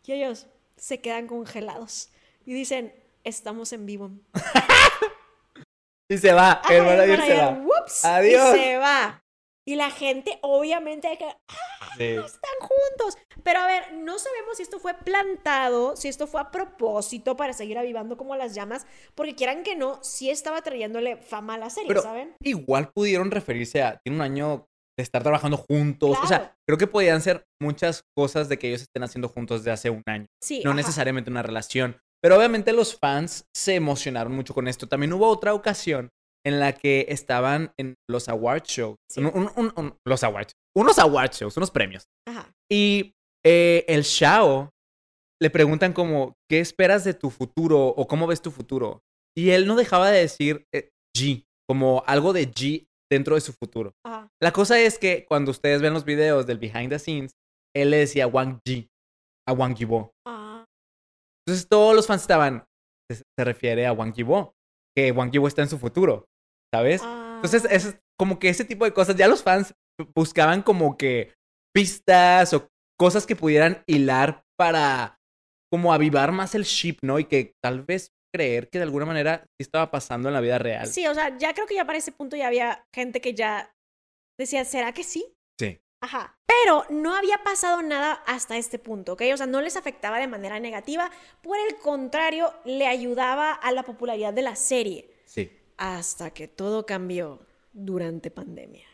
Y 0.05 0.13
ellos 0.13 0.47
se 0.77 1.01
quedan 1.01 1.27
congelados 1.27 2.11
y 2.45 2.55
dicen, 2.55 2.95
estamos 3.25 3.73
en 3.73 3.87
vivo. 3.87 4.11
y 6.09 6.19
se 6.19 6.33
va, 6.33 6.63
el 6.71 6.83
manager, 6.83 7.21
se 7.23 7.37
va. 7.37 8.17
Adiós. 8.17 8.55
Y 8.55 8.59
se 8.59 8.77
va. 8.79 9.24
Y 9.67 9.77
la 9.77 9.91
gente, 9.91 10.39
obviamente, 10.43 11.09
de 11.09 11.19
que, 11.19 11.25
¡ah! 11.25 11.95
Están 11.99 12.59
juntos. 12.61 13.17
Pero 13.43 13.61
a 13.61 13.67
ver, 13.67 13.95
no 13.95 14.19
sabemos 14.19 14.57
si 14.57 14.63
esto 14.63 14.79
fue 14.79 14.95
plantado, 14.95 15.97
si 15.97 16.09
esto 16.09 16.27
fue 16.27 16.41
a 16.41 16.51
propósito 16.51 17.37
para 17.37 17.53
seguir 17.53 17.79
avivando 17.79 18.17
como 18.17 18.37
las 18.37 18.55
llamas, 18.55 18.87
porque 19.15 19.35
quieran 19.35 19.63
que 19.63 19.77
no, 19.77 20.03
sí 20.03 20.29
estaba 20.31 20.61
trayéndole 20.63 21.17
fama 21.17 21.55
a 21.55 21.59
la 21.59 21.71
serie, 21.71 21.95
¿saben? 22.01 22.35
Igual 22.43 22.91
pudieron 22.93 23.31
referirse 23.31 23.83
a, 23.83 23.99
tiene 24.05 24.17
un 24.17 24.23
año 24.23 24.67
de 24.97 25.03
estar 25.03 25.23
trabajando 25.23 25.57
juntos. 25.57 26.19
O 26.23 26.27
sea, 26.27 26.57
creo 26.67 26.79
que 26.79 26.87
podían 26.87 27.21
ser 27.21 27.45
muchas 27.61 28.03
cosas 28.17 28.49
de 28.49 28.59
que 28.59 28.69
ellos 28.69 28.83
estén 28.83 29.03
haciendo 29.03 29.29
juntos 29.29 29.65
de 29.65 29.71
hace 29.71 29.91
un 29.91 30.03
año. 30.07 30.27
Sí, 30.43 30.63
no 30.65 30.75
necesariamente 30.75 31.31
una 31.31 31.43
relación. 31.43 31.99
Pero 32.23 32.37
obviamente 32.39 32.73
los 32.73 32.99
fans 32.99 33.45
se 33.55 33.75
emocionaron 33.75 34.35
mucho 34.35 34.55
con 34.55 34.67
esto. 34.67 34.87
También 34.87 35.13
hubo 35.13 35.29
otra 35.29 35.53
ocasión 35.53 36.09
en 36.45 36.61
la 36.61 36.73
que 36.73 37.07
estaban 37.09 37.73
en 37.79 37.95
los 38.09 38.29
award 38.29 38.65
shows. 38.65 38.97
los 39.17 40.25
award 40.25 40.49
Unos 40.77 40.99
award 40.99 41.33
shows, 41.33 41.57
unos 41.57 41.71
premios. 41.71 42.05
Ajá. 42.27 42.53
Y 42.71 43.15
eh, 43.45 43.85
el 43.89 44.03
Shao 44.03 44.71
le 45.41 45.51
preguntan 45.51 45.93
como, 45.93 46.35
¿qué 46.51 46.61
esperas 46.61 47.05
de 47.05 47.15
tu 47.15 47.31
futuro 47.31 47.89
o 47.89 48.07
cómo 48.07 48.27
ves 48.27 48.43
tu 48.43 48.51
futuro? 48.51 49.01
Y 49.37 49.51
él 49.51 49.67
no 49.67 49.77
dejaba 49.77 50.11
de 50.11 50.21
decir 50.21 50.65
eh, 50.75 50.91
G, 51.17 51.45
como 51.69 52.03
algo 52.07 52.33
de 52.33 52.51
G 52.51 52.87
dentro 53.11 53.35
de 53.35 53.41
su 53.41 53.53
futuro. 53.53 53.93
Ajá. 54.05 54.29
La 54.43 54.53
cosa 54.53 54.79
es 54.81 54.99
que 54.99 55.25
cuando 55.27 55.51
ustedes 55.51 55.83
ven 55.83 55.95
los 55.95 56.05
videos 56.05 56.47
del 56.47 56.59
behind 56.59 56.91
the 56.91 56.99
scenes, 56.99 57.33
él 57.75 57.91
le 57.91 57.99
decía 57.99 58.27
Wang 58.27 58.61
Ji 58.67 58.89
a 59.47 59.53
Wang 59.53 59.75
Yibo. 59.75 60.13
Ah. 60.27 60.65
Entonces 61.47 61.69
todos 61.69 61.95
los 61.95 62.07
fans 62.07 62.23
estaban, 62.23 62.65
se, 63.11 63.45
refiere 63.45 63.87
a 63.87 63.93
Wang 63.93 64.15
Yibo, 64.15 64.55
que 64.97 65.13
Wang 65.13 65.31
Yibo 65.31 65.49
está 65.49 65.63
en 65.63 65.69
su 65.69 65.79
futuro. 65.79 66.25
¿Sabes? 66.75 67.03
Entonces, 67.03 67.65
ah. 67.67 67.75
es 67.75 67.97
como 68.19 68.41
que 68.41 68.49
ese 68.49 68.65
tipo 68.65 68.85
de 68.85 68.93
cosas, 68.93 69.15
ya 69.15 69.29
los 69.29 69.45
fans 69.45 69.75
buscaban 70.13 70.63
como 70.63 70.97
que 70.97 71.33
pistas 71.73 72.53
o 72.53 72.69
cosas 72.99 73.27
que 73.27 73.37
pudieran 73.37 73.85
hilar 73.87 74.45
para 74.59 75.21
como 75.71 75.93
avivar 75.93 76.33
más 76.33 76.57
el 76.57 76.65
ship, 76.65 76.99
¿no? 77.03 77.21
Y 77.21 77.27
que 77.27 77.55
tal 77.63 77.83
vez 77.83 78.13
creer 78.33 78.69
que 78.71 78.79
de 78.79 78.85
alguna 78.85 79.07
manera 79.07 79.45
sí 79.57 79.63
estaba 79.63 79.93
pasando 79.93 80.29
en 80.29 80.35
la 80.35 80.41
vida 80.41 80.59
real. 80.59 80.89
Sí, 80.89 81.07
o 81.07 81.15
sea, 81.15 81.37
ya 81.39 81.55
creo 81.55 81.67
que 81.67 81.77
ya 81.77 81.85
para 81.85 81.99
ese 81.99 82.11
punto 82.11 82.35
ya 82.35 82.49
había 82.49 82.85
gente 82.93 83.21
que 83.21 83.35
ya 83.35 83.73
decía, 84.37 84.65
¿será 84.65 84.93
que 84.93 85.05
sí? 85.05 85.33
Sí. 85.61 85.81
Ajá. 86.01 86.37
Pero 86.47 86.85
no 86.91 87.15
había 87.15 87.39
pasado 87.45 87.83
nada 87.83 88.15
hasta 88.27 88.57
este 88.57 88.81
punto, 88.81 89.13
¿ok? 89.13 89.23
O 89.33 89.37
sea, 89.37 89.47
no 89.47 89.61
les 89.61 89.77
afectaba 89.77 90.19
de 90.19 90.27
manera 90.27 90.59
negativa, 90.59 91.11
por 91.41 91.57
el 91.69 91.77
contrario, 91.77 92.53
le 92.65 92.89
ayudaba 92.89 93.53
a 93.53 93.71
la 93.71 93.85
popularidad 93.85 94.33
de 94.33 94.43
la 94.43 94.57
serie. 94.57 95.09
Sí 95.25 95.51
hasta 95.77 96.31
que 96.31 96.49
todo 96.49 96.87
cambió 96.87 97.41
durante 97.73 98.31
pandemia. 98.31 98.87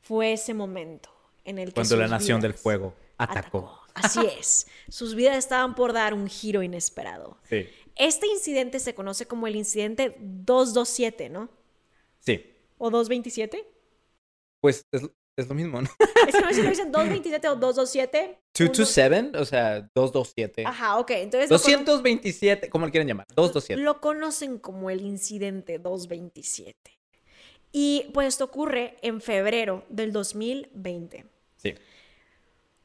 Fue 0.00 0.32
ese 0.32 0.54
momento 0.54 1.10
en 1.44 1.58
el 1.58 1.68
que... 1.68 1.74
Cuando 1.74 1.96
la 1.96 2.08
Nación 2.08 2.40
del 2.40 2.54
Fuego 2.54 2.94
atacó. 3.16 3.80
Así 3.94 4.20
es. 4.38 4.66
Sus 4.88 5.14
vidas 5.14 5.36
estaban 5.36 5.74
por 5.74 5.92
dar 5.92 6.14
un 6.14 6.28
giro 6.28 6.62
inesperado. 6.62 7.38
Sí. 7.48 7.68
Este 7.96 8.26
incidente 8.28 8.78
se 8.78 8.94
conoce 8.94 9.26
como 9.26 9.46
el 9.46 9.56
incidente 9.56 10.16
227, 10.18 11.28
¿no? 11.28 11.50
Sí. 12.20 12.56
¿O 12.78 12.90
227? 12.90 13.66
Pues 14.60 14.86
es, 14.92 15.02
es 15.40 15.48
lo 15.48 15.54
mismo, 15.54 15.80
¿no? 15.80 15.88
Es 16.28 16.34
que 16.34 16.40
no 16.40 16.48
sé 16.48 16.54
si 16.54 16.62
dicen 16.62 16.92
227 16.92 17.48
o 17.48 17.56
227. 17.56 18.38
227, 18.54 19.38
o 19.38 19.44
sea, 19.44 19.80
227. 19.94 20.64
Ajá, 20.66 20.98
ok. 20.98 21.10
Entonces 21.12 21.48
227, 21.48 22.68
¿cómo 22.70 22.86
lo 22.86 22.92
quieren 22.92 23.08
llamar? 23.08 23.26
227. 23.34 23.82
Lo 23.82 24.00
conocen 24.00 24.58
como 24.58 24.90
el 24.90 25.00
incidente 25.00 25.78
227. 25.78 26.98
Y 27.72 28.10
pues 28.12 28.28
esto 28.28 28.44
ocurre 28.44 28.96
en 29.02 29.20
febrero 29.20 29.84
del 29.88 30.12
2020. 30.12 31.24
Sí. 31.56 31.74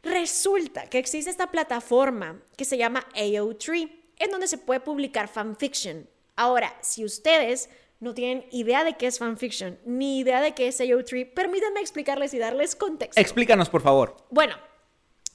Resulta 0.03 0.87
que 0.87 0.99
existe 0.99 1.31
esta 1.31 1.49
plataforma 1.49 2.39
que 2.55 2.65
se 2.65 2.77
llama 2.77 3.07
AO3, 3.15 3.91
en 4.19 4.31
donde 4.31 4.47
se 4.47 4.59
puede 4.59 4.79
publicar 4.79 5.27
fanfiction. 5.27 6.07
Ahora, 6.35 6.77
si 6.81 7.03
ustedes 7.03 7.69
no 7.99 8.13
tienen 8.13 8.45
idea 8.51 8.83
de 8.83 8.93
qué 8.97 9.07
es 9.07 9.19
fanfiction, 9.19 9.79
ni 9.85 10.19
idea 10.19 10.41
de 10.41 10.53
qué 10.53 10.67
es 10.67 10.79
AO3, 10.79 11.33
permítanme 11.33 11.79
explicarles 11.79 12.33
y 12.33 12.39
darles 12.39 12.75
contexto. 12.75 13.19
Explícanos, 13.19 13.69
por 13.69 13.81
favor. 13.81 14.17
Bueno, 14.29 14.55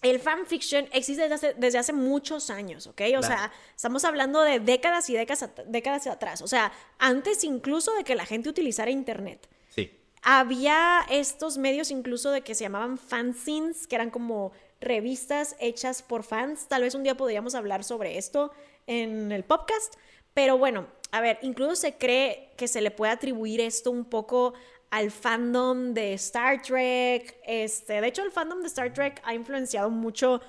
el 0.03 0.19
fanfiction 0.21 0.87
existe 0.93 1.23
desde 1.23 1.35
hace, 1.35 1.55
desde 1.59 1.79
hace 1.79 1.93
muchos 1.93 2.49
años, 2.51 2.87
¿ok? 2.87 3.01
O 3.01 3.21
Claro. 3.21 3.23
sea, 3.23 3.53
estamos 3.75 4.05
hablando 4.05 4.41
de 4.43 4.61
décadas 4.61 5.11
y 5.11 5.15
décadas, 5.15 5.51
décadas 5.67 6.07
atrás. 6.07 6.43
O 6.43 6.47
sea, 6.49 6.73
antes 6.99 7.45
incluso 7.45 7.93
de 7.95 8.05
que 8.05 8.15
la 8.15 8.25
gente 8.27 8.49
utilizara 8.49 8.91
Internet. 8.91 9.49
Sí. 9.69 9.91
Había 10.23 11.01
estos 11.11 11.59
medios 11.59 11.91
incluso 11.91 12.31
de 12.31 12.43
que 12.43 12.55
se 12.55 12.65
llamaban 12.65 12.99
fanzines, 12.99 13.87
que 13.87 13.97
eran 13.97 14.11
como 14.11 14.53
revistas 14.81 15.57
hechas 15.61 16.03
por 16.03 16.23
fans. 16.25 16.67
Tal 16.69 16.83
vez 16.83 16.95
un 16.95 17.03
día 17.03 17.17
podríamos 17.17 17.55
hablar 17.55 17.85
sobre 17.85 18.17
esto 18.19 18.53
en 18.87 19.33
el 19.33 19.45
podcast. 19.45 19.95
Pero 20.35 20.59
bueno, 20.59 20.87
a 21.13 21.21
ver, 21.21 21.39
incluso 21.43 21.75
se 21.77 21.97
cree 21.97 22.51
que 22.57 22.69
se 22.69 22.81
le 22.81 22.91
puede 22.91 23.13
atribuir 23.13 23.61
esto 23.61 23.91
un 23.91 24.05
poco 24.05 24.55
al 24.91 25.11
fandom 25.11 25.93
de 25.95 26.13
Star 26.15 26.63
Trek. 26.63 27.37
Este, 27.45 28.01
de 28.01 28.07
hecho, 28.09 28.23
el 28.23 28.31
fandom 28.31 28.61
de 28.61 28.67
Star 28.69 28.93
Trek 28.93 29.21
ha 29.25 29.35
influenciado 29.35 29.91
mucho 29.91 30.41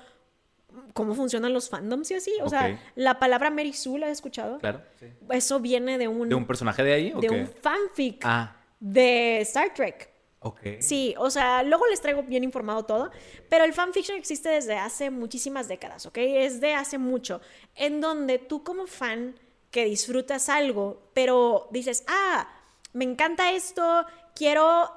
cómo 0.94 1.14
funcionan 1.14 1.52
los 1.52 1.68
fandoms 1.68 2.10
y 2.10 2.14
así. 2.14 2.32
O 2.42 2.48
sea, 2.48 2.80
la 2.94 3.18
palabra 3.18 3.50
Mary 3.50 3.72
Sue, 3.72 3.98
¿la 3.98 4.06
has 4.06 4.12
escuchado? 4.12 4.58
Claro. 4.58 4.80
sí. 4.98 5.06
Eso 5.30 5.60
viene 5.60 5.98
de 5.98 6.08
un, 6.08 6.28
¿De 6.28 6.34
un 6.34 6.46
personaje 6.46 6.82
de 6.82 6.92
ahí 6.92 7.12
o 7.14 7.20
de 7.20 7.28
qué? 7.28 7.34
un 7.34 7.46
fanfic 7.46 8.20
Ah, 8.24 8.56
de 8.80 9.40
Star 9.42 9.74
Trek. 9.74 10.10
ok. 10.40 10.60
Sí, 10.80 11.14
o 11.18 11.28
sea, 11.30 11.62
luego 11.62 11.86
les 11.88 12.00
traigo 12.00 12.22
bien 12.22 12.42
informado 12.42 12.84
todo, 12.84 13.10
pero 13.48 13.64
el 13.64 13.72
fanfiction 13.74 14.16
existe 14.18 14.48
desde 14.48 14.74
hace 14.76 15.10
muchísimas 15.10 15.68
décadas, 15.68 16.06
¿ok? 16.06 16.16
Es 16.18 16.60
de 16.60 16.74
hace 16.74 16.98
mucho, 16.98 17.40
en 17.76 18.00
donde 18.00 18.38
tú 18.38 18.64
como 18.64 18.86
fan 18.86 19.34
que 19.72 19.84
disfrutas 19.86 20.48
algo, 20.48 21.10
pero 21.14 21.66
dices, 21.72 22.04
ah, 22.06 22.48
me 22.92 23.04
encanta 23.04 23.50
esto, 23.50 24.06
quiero, 24.36 24.92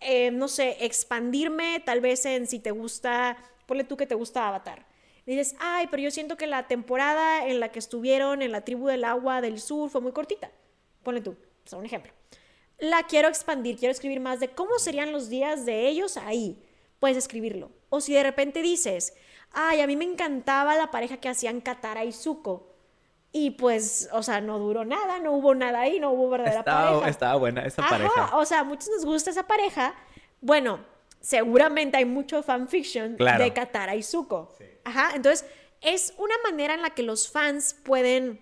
eh, 0.00 0.30
no 0.30 0.48
sé, 0.48 0.76
expandirme 0.84 1.80
tal 1.80 2.02
vez 2.02 2.26
en 2.26 2.46
si 2.46 2.58
te 2.58 2.70
gusta, 2.70 3.38
ponle 3.64 3.84
tú 3.84 3.96
que 3.96 4.06
te 4.06 4.14
gusta 4.14 4.46
Avatar. 4.46 4.86
Dices, 5.24 5.56
ay, 5.58 5.86
pero 5.90 6.02
yo 6.02 6.10
siento 6.10 6.36
que 6.36 6.46
la 6.46 6.66
temporada 6.66 7.46
en 7.46 7.60
la 7.60 7.70
que 7.70 7.78
estuvieron 7.78 8.42
en 8.42 8.52
la 8.52 8.62
tribu 8.62 8.88
del 8.88 9.04
agua 9.04 9.40
del 9.40 9.58
sur 9.60 9.88
fue 9.88 10.02
muy 10.02 10.12
cortita. 10.12 10.50
Ponle 11.02 11.22
tú, 11.22 11.30
o 11.30 11.68
sea, 11.68 11.78
un 11.78 11.86
ejemplo 11.86 12.12
la 12.78 13.02
quiero 13.02 13.28
expandir, 13.28 13.76
quiero 13.76 13.92
escribir 13.92 14.20
más 14.20 14.40
de 14.40 14.48
cómo 14.48 14.78
serían 14.78 15.12
los 15.12 15.28
días 15.28 15.66
de 15.66 15.88
ellos 15.88 16.16
ahí. 16.16 16.62
Puedes 17.00 17.16
escribirlo. 17.16 17.70
O 17.90 18.00
si 18.00 18.14
de 18.14 18.22
repente 18.22 18.62
dices, 18.62 19.14
ay, 19.50 19.80
a 19.80 19.86
mí 19.86 19.96
me 19.96 20.04
encantaba 20.04 20.76
la 20.76 20.90
pareja 20.90 21.18
que 21.18 21.28
hacían 21.28 21.60
Katara 21.60 22.04
y 22.04 22.12
Zuko. 22.12 22.67
Y 23.30 23.50
pues, 23.50 24.08
o 24.12 24.22
sea, 24.22 24.40
no 24.40 24.58
duró 24.58 24.84
nada, 24.84 25.18
no 25.18 25.32
hubo 25.32 25.54
nada 25.54 25.80
ahí, 25.80 26.00
no 26.00 26.10
hubo 26.12 26.30
verdadera 26.30 26.60
Estaba, 26.60 26.88
pareja. 26.90 27.08
estaba 27.10 27.34
buena 27.36 27.62
esa 27.64 27.82
Ajá, 27.82 27.90
pareja. 27.90 28.36
o 28.36 28.44
sea, 28.46 28.60
a 28.60 28.64
muchos 28.64 28.88
nos 28.88 29.04
gusta 29.04 29.30
esa 29.30 29.46
pareja. 29.46 29.94
Bueno, 30.40 30.80
seguramente 31.20 31.96
hay 31.98 32.04
mucho 32.06 32.42
fanfiction 32.42 33.16
Claro. 33.16 33.44
de 33.44 33.52
Katara 33.52 33.94
y 33.96 34.02
Zuko. 34.02 34.54
Ajá, 34.84 35.10
entonces 35.14 35.44
es 35.82 36.14
una 36.16 36.34
manera 36.44 36.74
en 36.74 36.82
la 36.82 36.90
que 36.90 37.02
los 37.02 37.30
fans 37.30 37.74
pueden 37.84 38.40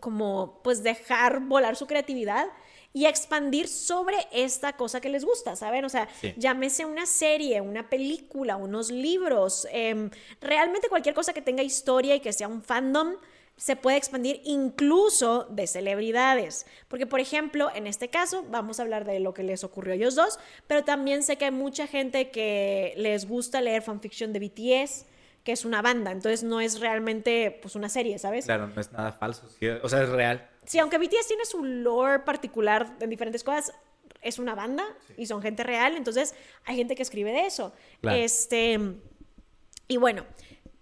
como 0.00 0.60
pues 0.64 0.82
dejar 0.82 1.40
volar 1.40 1.76
su 1.76 1.86
creatividad 1.86 2.46
y 2.92 3.04
expandir 3.06 3.68
sobre 3.68 4.16
esta 4.32 4.72
cosa 4.74 5.00
que 5.02 5.10
les 5.10 5.24
gusta, 5.24 5.54
¿saben? 5.56 5.84
O 5.84 5.88
sea, 5.90 6.08
Sí. 6.20 6.32
llámese 6.38 6.86
una 6.86 7.04
serie, 7.04 7.60
una 7.60 7.90
película, 7.90 8.56
unos 8.56 8.90
libros, 8.90 9.68
em, 9.70 10.10
realmente 10.40 10.88
cualquier 10.88 11.14
cosa 11.14 11.34
que 11.34 11.42
tenga 11.42 11.62
historia 11.62 12.14
y 12.14 12.20
que 12.20 12.32
sea 12.32 12.48
un 12.48 12.62
fandom 12.62 13.16
se 13.56 13.74
puede 13.74 13.96
expandir 13.96 14.40
incluso 14.44 15.44
de 15.50 15.66
celebridades. 15.66 16.66
Porque, 16.88 17.06
por 17.06 17.20
ejemplo, 17.20 17.70
en 17.74 17.86
este 17.86 18.08
caso, 18.08 18.44
vamos 18.50 18.78
a 18.78 18.82
hablar 18.82 19.04
de 19.04 19.18
lo 19.20 19.32
que 19.32 19.42
les 19.42 19.64
ocurrió 19.64 19.94
a 19.94 19.96
ellos 19.96 20.14
dos, 20.14 20.38
pero 20.66 20.84
también 20.84 21.22
sé 21.22 21.36
que 21.36 21.46
hay 21.46 21.50
mucha 21.50 21.86
gente 21.86 22.30
que 22.30 22.92
les 22.96 23.26
gusta 23.26 23.60
leer 23.60 23.82
fanfiction 23.82 24.32
de 24.32 24.40
BTS, 24.40 25.06
que 25.42 25.52
es 25.52 25.64
una 25.64 25.80
banda, 25.80 26.10
entonces 26.10 26.42
no 26.42 26.60
es 26.60 26.80
realmente 26.80 27.56
pues 27.62 27.76
una 27.76 27.88
serie, 27.88 28.18
¿sabes? 28.18 28.46
Claro, 28.46 28.66
no 28.66 28.80
es 28.80 28.90
nada 28.92 29.12
falso. 29.12 29.48
sí, 29.48 29.68
o 29.68 29.88
sea, 29.88 30.02
es 30.02 30.08
real. 30.08 30.50
Sí, 30.64 30.80
aunque 30.80 30.98
BTS 30.98 31.28
tiene 31.28 31.44
su 31.44 31.64
lore 31.64 32.18
particular 32.18 32.96
en 33.00 33.08
diferentes 33.08 33.44
cosas, 33.44 33.72
es 34.22 34.40
una 34.40 34.56
banda 34.56 34.84
y 35.16 35.26
son 35.26 35.40
gente 35.40 35.62
real, 35.62 35.96
entonces 35.96 36.34
hay 36.64 36.76
gente 36.76 36.96
que 36.96 37.02
escribe 37.02 37.30
de 37.30 37.46
eso. 37.46 37.72
Claro. 38.00 38.18
Este, 38.18 38.80
y 39.86 39.96
bueno, 39.98 40.26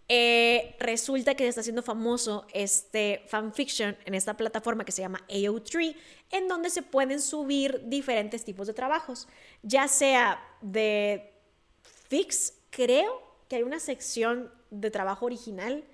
eh, 0.09 0.77
resulta 0.79 1.35
que 1.35 1.45
se 1.45 1.49
está 1.49 1.61
haciendo 1.63 1.83
famoso 1.83 2.47
este 2.53 3.23
fanfiction 3.29 3.97
en 4.05 4.15
esta 4.15 4.37
plataforma 4.37 4.85
que 4.85 4.93
se 4.93 5.03
llama 5.03 5.25
AO3, 5.29 5.97
en 6.31 6.49
donde 6.49 6.71
se 6.71 6.83
pueden 6.83 7.21
subir 7.21 7.83
diferentes 7.87 8.45
tipos 8.45 8.67
de 8.67 8.75
trabajos, 8.75 9.29
ya 9.63 9.89
sea 9.89 10.43
de 10.61 11.33
fix, 12.09 12.53
creo 12.71 13.23
que 13.49 13.57
hay 13.57 13.63
una 13.63 13.81
sección 13.81 14.53
de 14.71 14.91
trabajo 14.91 15.27
original, 15.27 15.85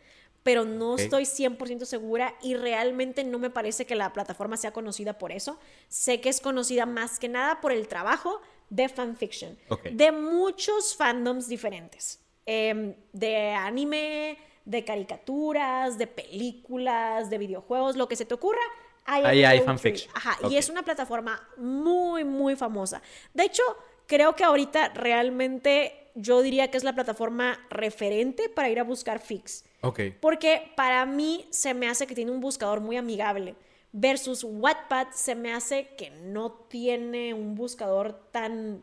pero 0.42 0.64
no 0.64 0.92
Ok. 0.94 1.00
estoy 1.00 1.24
100% 1.24 1.84
segura 1.84 2.34
y 2.42 2.54
realmente 2.54 3.24
no 3.24 3.38
me 3.38 3.50
parece 3.50 3.84
que 3.84 3.94
la 3.94 4.12
plataforma 4.12 4.56
sea 4.56 4.72
conocida 4.72 5.18
por 5.18 5.32
eso. 5.32 5.58
Sé 5.88 6.20
que 6.20 6.30
es 6.30 6.40
conocida 6.40 6.86
más 6.86 7.18
que 7.18 7.28
nada 7.28 7.60
por 7.60 7.72
el 7.72 7.86
trabajo 7.88 8.40
de 8.70 8.88
fanfiction, 8.88 9.58
de 9.92 10.12
muchos 10.12 10.96
fandoms 10.96 11.46
diferentes, 11.48 12.20
em, 12.46 12.94
de 13.12 13.52
anime, 13.52 14.38
de 14.64 14.84
caricaturas, 14.84 15.98
de 15.98 16.06
películas, 16.06 17.30
de 17.30 17.38
videojuegos, 17.38 17.96
lo 17.96 18.08
que 18.08 18.16
se 18.16 18.24
te 18.24 18.34
ocurra. 18.34 18.60
Hay 19.04 19.24
Ahí 19.24 19.44
hay 19.44 19.58
AO3. 19.58 19.64
fanfiction. 19.64 20.12
Ajá, 20.14 20.38
y 20.48 20.56
es 20.56 20.68
una 20.68 20.82
plataforma 20.82 21.42
muy, 21.56 22.24
muy 22.24 22.54
famosa. 22.54 23.02
De 23.34 23.44
hecho, 23.44 23.62
creo 24.06 24.36
que 24.36 24.44
ahorita 24.44 24.90
realmente 24.90 26.10
yo 26.14 26.42
diría 26.42 26.70
que 26.70 26.76
es 26.76 26.84
la 26.84 26.94
plataforma 26.94 27.58
referente 27.70 28.48
para 28.48 28.68
ir 28.68 28.78
a 28.78 28.84
buscar 28.84 29.20
fix. 29.20 29.64
Ok. 29.82 30.00
Porque 30.20 30.72
para 30.76 31.06
mí 31.06 31.46
se 31.50 31.74
me 31.74 31.88
hace 31.88 32.06
que 32.06 32.14
tiene 32.14 32.30
un 32.30 32.40
buscador 32.40 32.80
muy 32.80 32.96
amigable. 32.96 33.54
Versus 33.92 34.44
Wattpad 34.44 35.08
se 35.12 35.34
me 35.34 35.52
hace 35.52 35.88
que 35.96 36.10
no 36.10 36.52
tiene 36.52 37.34
un 37.34 37.54
buscador 37.54 38.12
tan... 38.30 38.82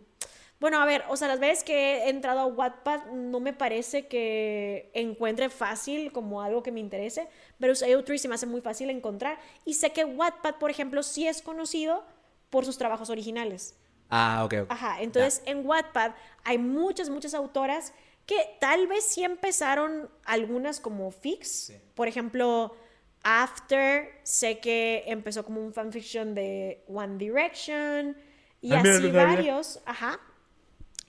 Bueno, 0.60 0.82
a 0.82 0.86
ver, 0.86 1.04
o 1.10 1.16
sea, 1.16 1.28
las 1.28 1.40
veces 1.40 1.64
que 1.64 1.98
he 2.06 2.10
entrado 2.10 2.40
a 2.40 2.46
Wattpad 2.48 3.12
no 3.12 3.40
me 3.40 3.54
parece 3.54 4.08
que 4.08 4.90
encuentre 4.94 5.50
fácil 5.50 6.12
como 6.12 6.42
algo 6.42 6.64
que 6.64 6.72
me 6.72 6.80
interese. 6.80 7.28
Versus 7.60 7.88
AO3 7.88 8.18
se 8.18 8.28
me 8.28 8.36
hace 8.36 8.48
muy 8.48 8.62
fácil 8.62 8.90
encontrar. 8.90 9.38
Y 9.66 9.76
sé 9.76 9.92
que 9.92 10.04
Wattpad, 10.04 10.56
por 10.56 10.72
ejemplo, 10.72 11.04
sí 11.04 11.28
es 11.28 11.44
conocido 11.44 12.04
por 12.50 12.66
sus 12.66 12.78
trabajos 12.78 13.10
originales. 13.12 13.78
Ah, 14.10 14.44
ok, 14.46 14.54
ok. 14.64 14.72
Ajá, 14.72 15.02
entonces 15.02 15.44
en 15.46 15.66
Wattpad 15.66 16.14
hay 16.44 16.58
muchas, 16.58 17.10
muchas 17.10 17.34
autoras 17.34 17.94
que 18.26 18.58
tal 18.60 18.88
vez 18.88 19.06
sí 19.06 19.24
empezaron 19.24 20.10
algunas 20.26 20.80
como 20.80 21.12
fix. 21.12 21.72
Por 21.94 22.08
ejemplo, 22.08 22.76
After, 23.24 24.20
sé 24.24 24.60
que 24.60 25.04
empezó 25.08 25.44
como 25.44 25.62
un 25.62 25.74
fanfiction 25.74 26.34
de 26.34 26.84
One 26.88 27.18
Direction 27.18 28.18
y 28.62 28.74
Ah, 28.74 28.82
así 28.82 29.12
varios. 29.12 29.82
Ajá. 29.86 30.20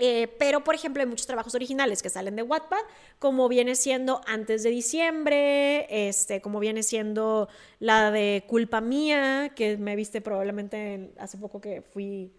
Eh, 0.00 0.28
pero, 0.38 0.62
por 0.62 0.74
ejemplo, 0.76 1.02
hay 1.02 1.08
muchos 1.08 1.26
trabajos 1.26 1.54
originales 1.56 2.02
que 2.02 2.08
salen 2.08 2.36
de 2.36 2.42
Wattpad, 2.42 2.78
como 3.18 3.48
viene 3.48 3.74
siendo 3.74 4.20
Antes 4.26 4.62
de 4.62 4.70
Diciembre, 4.70 6.08
este, 6.08 6.40
como 6.40 6.60
viene 6.60 6.82
siendo 6.84 7.48
la 7.80 8.10
de 8.12 8.44
Culpa 8.46 8.80
Mía, 8.80 9.52
que 9.56 9.76
me 9.76 9.96
viste 9.96 10.20
probablemente 10.20 10.94
en- 10.94 11.12
hace 11.18 11.36
poco 11.36 11.60
que 11.60 11.82
fui 11.82 12.32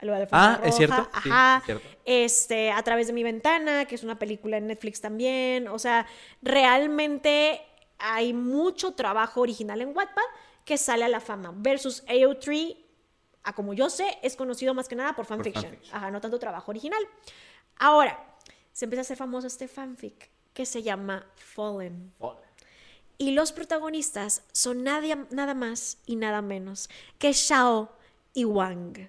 a 0.00 0.04
lo 0.04 0.12
de 0.12 0.18
la 0.20 0.28
Ah, 0.32 0.48
Alfombra 0.50 0.68
¿es 0.68 0.76
cierto? 0.76 0.96
Roja. 0.96 1.20
Sí, 1.22 1.28
Ajá. 1.32 1.56
es 1.60 1.64
cierto. 1.64 1.88
Este, 2.04 2.70
A 2.72 2.82
través 2.82 3.06
de 3.06 3.12
mi 3.14 3.22
ventana, 3.24 3.86
que 3.86 3.94
es 3.94 4.02
una 4.04 4.18
película 4.18 4.58
en 4.58 4.66
Netflix 4.66 5.00
también. 5.00 5.66
O 5.68 5.78
sea, 5.78 6.06
realmente 6.42 7.60
hay 7.98 8.32
mucho 8.32 8.92
trabajo 8.92 9.40
original 9.40 9.80
en 9.80 9.96
Wattpad 9.96 10.22
que 10.64 10.76
sale 10.76 11.04
a 11.04 11.08
la 11.08 11.20
fama. 11.20 11.52
Versus 11.56 12.04
AO3, 12.06 12.76
a 13.48 13.54
como 13.54 13.72
yo 13.74 13.88
sé, 13.90 14.18
es 14.22 14.36
conocido 14.36 14.74
más 14.74 14.88
que 14.88 14.94
nada 14.96 15.14
por 15.16 15.24
fanfiction. 15.26 15.78
Ajá, 15.92 16.10
no 16.10 16.20
tanto 16.20 16.38
trabajo 16.38 16.70
original. 16.70 17.00
Ahora, 17.78 18.36
se 18.72 18.84
empieza 18.84 19.00
a 19.00 19.02
hacer 19.02 19.16
famoso 19.16 19.46
este 19.46 19.68
fanfic 19.68 20.30
que 20.52 20.66
se 20.66 20.82
llama 20.82 21.24
Fallen. 21.36 22.12
Y 23.16 23.32
los 23.32 23.52
protagonistas 23.52 24.42
son 24.52 24.84
nadie, 24.84 25.16
nada 25.30 25.54
más 25.54 25.98
y 26.06 26.16
nada 26.16 26.42
menos 26.42 26.88
que 27.18 27.32
Shao 27.32 27.90
y 28.34 28.44
Wang. 28.44 29.08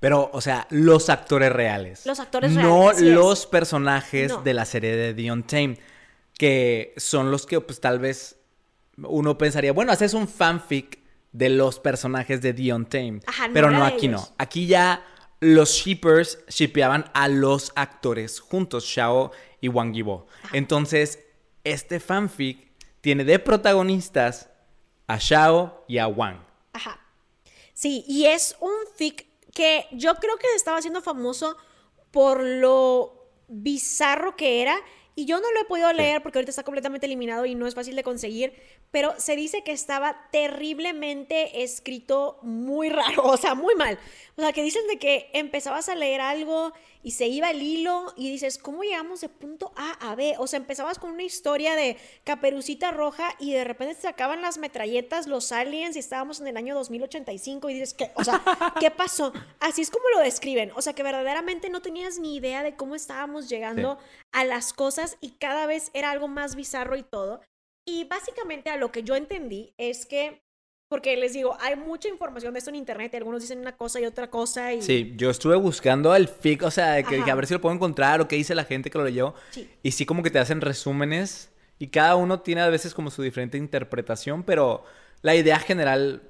Pero, 0.00 0.30
o 0.32 0.40
sea, 0.40 0.66
los 0.70 1.10
actores 1.10 1.52
reales. 1.52 2.06
Los 2.06 2.20
actores 2.20 2.52
No 2.52 2.90
reales, 2.90 3.02
es. 3.02 3.14
los 3.14 3.46
personajes 3.46 4.30
No. 4.30 4.42
de 4.42 4.54
la 4.54 4.64
serie 4.64 4.96
de 4.96 5.14
The 5.14 5.30
Untamed. 5.32 5.78
Que 6.36 6.94
son 6.96 7.30
los 7.32 7.46
que, 7.46 7.60
pues, 7.60 7.80
tal 7.80 7.98
vez 7.98 8.36
uno 8.96 9.36
pensaría, 9.38 9.72
bueno, 9.72 9.90
haces 9.92 10.14
un 10.14 10.28
fanfic 10.28 10.97
de 11.32 11.48
los 11.50 11.78
personajes 11.78 12.40
de 12.40 12.54
The 12.54 12.72
Untamed. 12.72 13.22
Ajá, 13.26 13.48
no 13.48 13.54
pero 13.54 13.70
no, 13.70 13.84
aquí 13.84 14.06
ellos. 14.06 14.28
no. 14.28 14.34
Aquí 14.38 14.66
ya 14.66 15.04
los 15.40 15.70
shippers 15.70 16.38
shippeaban 16.48 17.10
a 17.14 17.28
los 17.28 17.72
actores 17.76 18.40
juntos, 18.40 18.84
Shao 18.84 19.30
y 19.60 19.68
Wang 19.68 19.92
Yibo. 19.92 20.26
Entonces, 20.52 21.20
este 21.64 22.00
fanfic 22.00 22.72
tiene 23.00 23.24
de 23.24 23.38
protagonistas 23.38 24.50
a 25.06 25.18
Shao 25.18 25.84
y 25.88 25.98
a 25.98 26.08
Wang. 26.08 26.44
Ajá. 26.72 27.00
Sí, 27.72 28.04
y 28.08 28.26
es 28.26 28.56
un 28.60 28.72
fic 28.96 29.26
que 29.54 29.86
yo 29.92 30.14
creo 30.16 30.36
que 30.36 30.48
se 30.48 30.56
estaba 30.56 30.78
haciendo 30.78 31.00
famoso 31.00 31.56
por 32.10 32.42
lo 32.42 33.30
bizarro 33.48 34.36
que 34.36 34.62
era. 34.62 34.76
Y 35.18 35.24
yo 35.24 35.40
no 35.40 35.50
lo 35.50 35.60
he 35.60 35.64
podido 35.64 35.92
leer 35.92 36.22
porque 36.22 36.38
ahorita 36.38 36.50
está 36.50 36.62
completamente 36.62 37.06
eliminado 37.06 37.44
y 37.44 37.56
no 37.56 37.66
es 37.66 37.74
fácil 37.74 37.96
de 37.96 38.04
conseguir, 38.04 38.52
pero 38.92 39.18
se 39.18 39.34
dice 39.34 39.64
que 39.64 39.72
estaba 39.72 40.28
terriblemente 40.30 41.64
escrito 41.64 42.38
muy 42.42 42.88
raro, 42.88 43.24
o 43.24 43.36
sea, 43.36 43.56
muy 43.56 43.74
mal. 43.74 43.98
O 44.36 44.42
sea, 44.42 44.52
que 44.52 44.62
dicen 44.62 44.86
de 44.86 45.00
que 45.00 45.28
empezabas 45.32 45.88
a 45.88 45.96
leer 45.96 46.20
algo 46.20 46.72
y 47.08 47.12
se 47.12 47.26
iba 47.26 47.50
el 47.50 47.62
hilo 47.62 48.12
y 48.18 48.30
dices, 48.30 48.58
¿cómo 48.58 48.82
llegamos 48.82 49.22
de 49.22 49.30
punto 49.30 49.72
A 49.76 50.10
a 50.10 50.14
B? 50.14 50.34
O 50.36 50.46
sea, 50.46 50.58
empezabas 50.58 50.98
con 50.98 51.10
una 51.10 51.22
historia 51.22 51.74
de 51.74 51.96
caperucita 52.22 52.90
roja 52.90 53.34
y 53.38 53.54
de 53.54 53.64
repente 53.64 53.94
se 53.94 54.08
acaban 54.08 54.42
las 54.42 54.58
metralletas, 54.58 55.26
los 55.26 55.50
aliens 55.50 55.96
y 55.96 56.00
estábamos 56.00 56.38
en 56.42 56.48
el 56.48 56.58
año 56.58 56.74
2085 56.74 57.70
y 57.70 57.72
dices, 57.72 57.94
¿qué? 57.94 58.10
O 58.14 58.24
sea, 58.24 58.42
¿qué 58.78 58.90
pasó? 58.90 59.32
Así 59.58 59.80
es 59.80 59.90
como 59.90 60.04
lo 60.10 60.20
describen. 60.20 60.70
O 60.76 60.82
sea, 60.82 60.92
que 60.92 61.02
verdaderamente 61.02 61.70
no 61.70 61.80
tenías 61.80 62.18
ni 62.18 62.36
idea 62.36 62.62
de 62.62 62.76
cómo 62.76 62.94
estábamos 62.94 63.48
llegando 63.48 63.96
a 64.30 64.44
las 64.44 64.74
cosas 64.74 65.16
y 65.22 65.30
cada 65.30 65.64
vez 65.64 65.90
era 65.94 66.10
algo 66.10 66.28
más 66.28 66.56
bizarro 66.56 66.94
y 66.94 67.04
todo. 67.04 67.40
Y 67.86 68.04
básicamente 68.04 68.68
a 68.68 68.76
lo 68.76 68.92
que 68.92 69.02
yo 69.02 69.16
entendí 69.16 69.72
es 69.78 70.04
que 70.04 70.42
porque 70.88 71.16
les 71.16 71.34
digo, 71.34 71.56
hay 71.60 71.76
mucha 71.76 72.08
información 72.08 72.54
de 72.54 72.58
esto 72.60 72.70
en 72.70 72.76
internet, 72.76 73.14
algunos 73.14 73.42
dicen 73.42 73.58
una 73.58 73.76
cosa 73.76 74.00
y 74.00 74.06
otra 74.06 74.30
cosa. 74.30 74.72
Y... 74.72 74.80
Sí, 74.82 75.12
yo 75.16 75.30
estuve 75.30 75.56
buscando 75.56 76.14
el 76.14 76.28
fic, 76.28 76.62
o 76.62 76.70
sea, 76.70 77.02
que, 77.02 77.18
a 77.30 77.34
ver 77.34 77.46
si 77.46 77.54
lo 77.54 77.60
puedo 77.60 77.74
encontrar 77.74 78.20
o 78.20 78.28
qué 78.28 78.36
dice 78.36 78.54
la 78.54 78.64
gente 78.64 78.90
que 78.90 78.96
lo 78.96 79.04
leyó. 79.04 79.34
Sí. 79.50 79.68
Y 79.82 79.92
sí 79.92 80.06
como 80.06 80.22
que 80.22 80.30
te 80.30 80.38
hacen 80.38 80.60
resúmenes 80.60 81.50
y 81.78 81.88
cada 81.88 82.16
uno 82.16 82.40
tiene 82.40 82.62
a 82.62 82.68
veces 82.68 82.94
como 82.94 83.10
su 83.10 83.22
diferente 83.22 83.58
interpretación, 83.58 84.42
pero 84.42 84.84
la 85.20 85.34
idea 85.34 85.58
general 85.58 86.22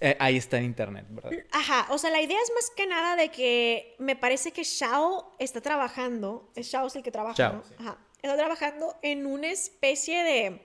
eh, 0.00 0.16
ahí 0.20 0.36
está 0.36 0.58
en 0.58 0.64
internet, 0.64 1.06
¿verdad? 1.08 1.32
Ajá, 1.50 1.86
o 1.90 1.96
sea, 1.96 2.10
la 2.10 2.20
idea 2.20 2.38
es 2.42 2.52
más 2.54 2.70
que 2.70 2.86
nada 2.86 3.16
de 3.16 3.30
que 3.30 3.96
me 3.98 4.14
parece 4.14 4.52
que 4.52 4.62
Shao 4.62 5.34
está 5.38 5.60
trabajando, 5.60 6.50
es 6.54 6.66
Shao 6.66 6.86
es 6.86 6.96
el 6.96 7.02
que 7.02 7.10
trabaja, 7.10 7.52
¿no? 7.52 7.62
Ajá, 7.78 7.98
está 8.20 8.36
trabajando 8.36 8.94
en 9.02 9.26
una 9.26 9.48
especie 9.48 10.22
de 10.22 10.62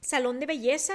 salón 0.00 0.40
de 0.40 0.46
belleza 0.46 0.94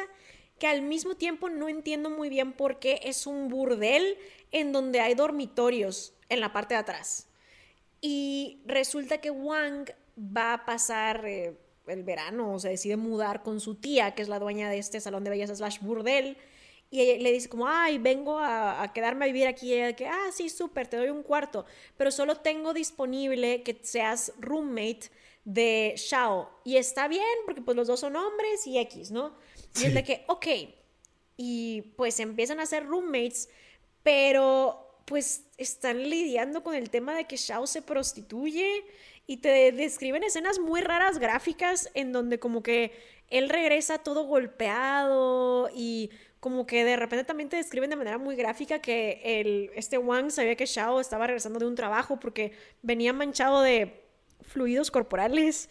que 0.60 0.68
al 0.68 0.82
mismo 0.82 1.16
tiempo 1.16 1.50
no 1.50 1.68
entiendo 1.68 2.10
muy 2.10 2.30
bien 2.30 2.54
por 2.54 2.80
qué 2.80 3.02
es 3.04 3.28
un 3.28 3.50
burdel 3.50 4.18
en 4.52 4.72
donde 4.72 5.02
hay 5.02 5.16
dormitorios 5.16 6.14
en 6.30 6.40
la 6.40 6.54
parte 6.54 6.76
de 6.76 6.80
atrás. 6.80 7.28
Y 8.02 8.62
resulta 8.66 9.20
que 9.20 9.32
Wang 9.32 9.90
va 10.18 10.54
a 10.54 10.66
pasar 10.66 11.26
eh, 11.26 11.58
el 11.88 12.04
verano, 12.04 12.54
o 12.54 12.60
se 12.60 12.70
decide 12.70 12.98
mudar 12.98 13.44
con 13.44 13.60
su 13.60 13.76
tía, 13.76 14.16
que 14.16 14.22
es 14.22 14.30
la 14.30 14.40
dueña 14.40 14.70
de 14.70 14.78
este 14.78 15.00
salón 15.02 15.24
de 15.24 15.30
belleza 15.30 15.56
slash 15.56 15.80
burdel. 15.82 16.38
Y 16.92 17.18
le 17.18 17.32
dice 17.32 17.50
como, 17.50 17.68
ay, 17.68 17.98
vengo 17.98 18.40
a, 18.40 18.92
quedarme 18.94 19.26
a 19.26 19.28
vivir 19.28 19.48
aquí. 19.48 19.70
Y 19.70 19.74
ella 19.74 19.96
que, 19.96 20.08
ah, 20.08 20.30
sí, 20.32 20.50
súper, 20.50 20.88
te 20.88 20.98
doy 20.98 21.10
un 21.10 21.24
cuarto. 21.24 21.66
Pero 21.98 22.12
solo 22.12 22.38
tengo 22.38 22.74
disponible 22.74 23.64
que 23.64 23.78
seas 23.82 24.34
roommate 24.40 25.10
de 25.44 25.96
Shao. 25.98 26.50
Y 26.64 26.78
está 26.78 27.08
bien, 27.08 27.24
porque 27.46 27.62
pues 27.62 27.76
los 27.76 27.88
dos 27.88 28.00
son 28.00 28.16
hombres 28.16 28.66
y 28.68 28.78
X, 28.78 29.12
¿no? 29.12 29.36
Y 29.82 29.86
es 29.86 29.94
de 29.94 30.04
que, 30.04 30.24
ok. 30.28 30.48
Y 31.38 31.82
pues 31.98 32.20
empiezan 32.20 32.60
a 32.60 32.66
ser 32.66 32.86
roommates, 32.86 33.50
pero 34.04 34.82
pues 35.06 35.46
están 35.58 36.10
lidiando 36.10 36.64
con 36.64 36.76
el 36.76 36.90
tema 36.90 37.16
de 37.16 37.26
que 37.26 37.38
Shao 37.38 37.68
se 37.68 37.82
prostituye 37.82 38.84
y 39.28 39.38
te 39.38 39.72
describen 39.72 40.24
escenas 40.24 40.60
muy 40.60 40.82
raras 40.82 41.20
gráficas 41.20 41.90
en 41.94 42.12
donde 42.12 42.40
como 42.40 42.64
que 42.64 42.92
él 43.30 43.50
regresa 43.50 44.00
todo 44.00 44.26
golpeado 44.26 45.70
y 45.74 46.10
como 46.40 46.68
que 46.68 46.84
de 46.84 46.96
repente 46.96 47.24
también 47.24 47.50
te 47.50 47.58
describen 47.58 47.90
de 47.90 47.96
manera 47.96 48.18
muy 48.18 48.36
gráfica 48.36 48.80
que 48.80 49.22
el, 49.24 49.72
este 49.76 49.98
Wang 49.98 50.30
sabía 50.30 50.56
que 50.56 50.66
Shao 50.66 51.00
estaba 51.00 51.26
regresando 51.28 51.60
de 51.60 51.66
un 51.66 51.76
trabajo 51.76 52.20
porque 52.20 52.52
venía 52.84 53.14
manchado 53.14 53.62
de 53.62 54.04
fluidos 54.42 54.92
corporales 54.92 55.70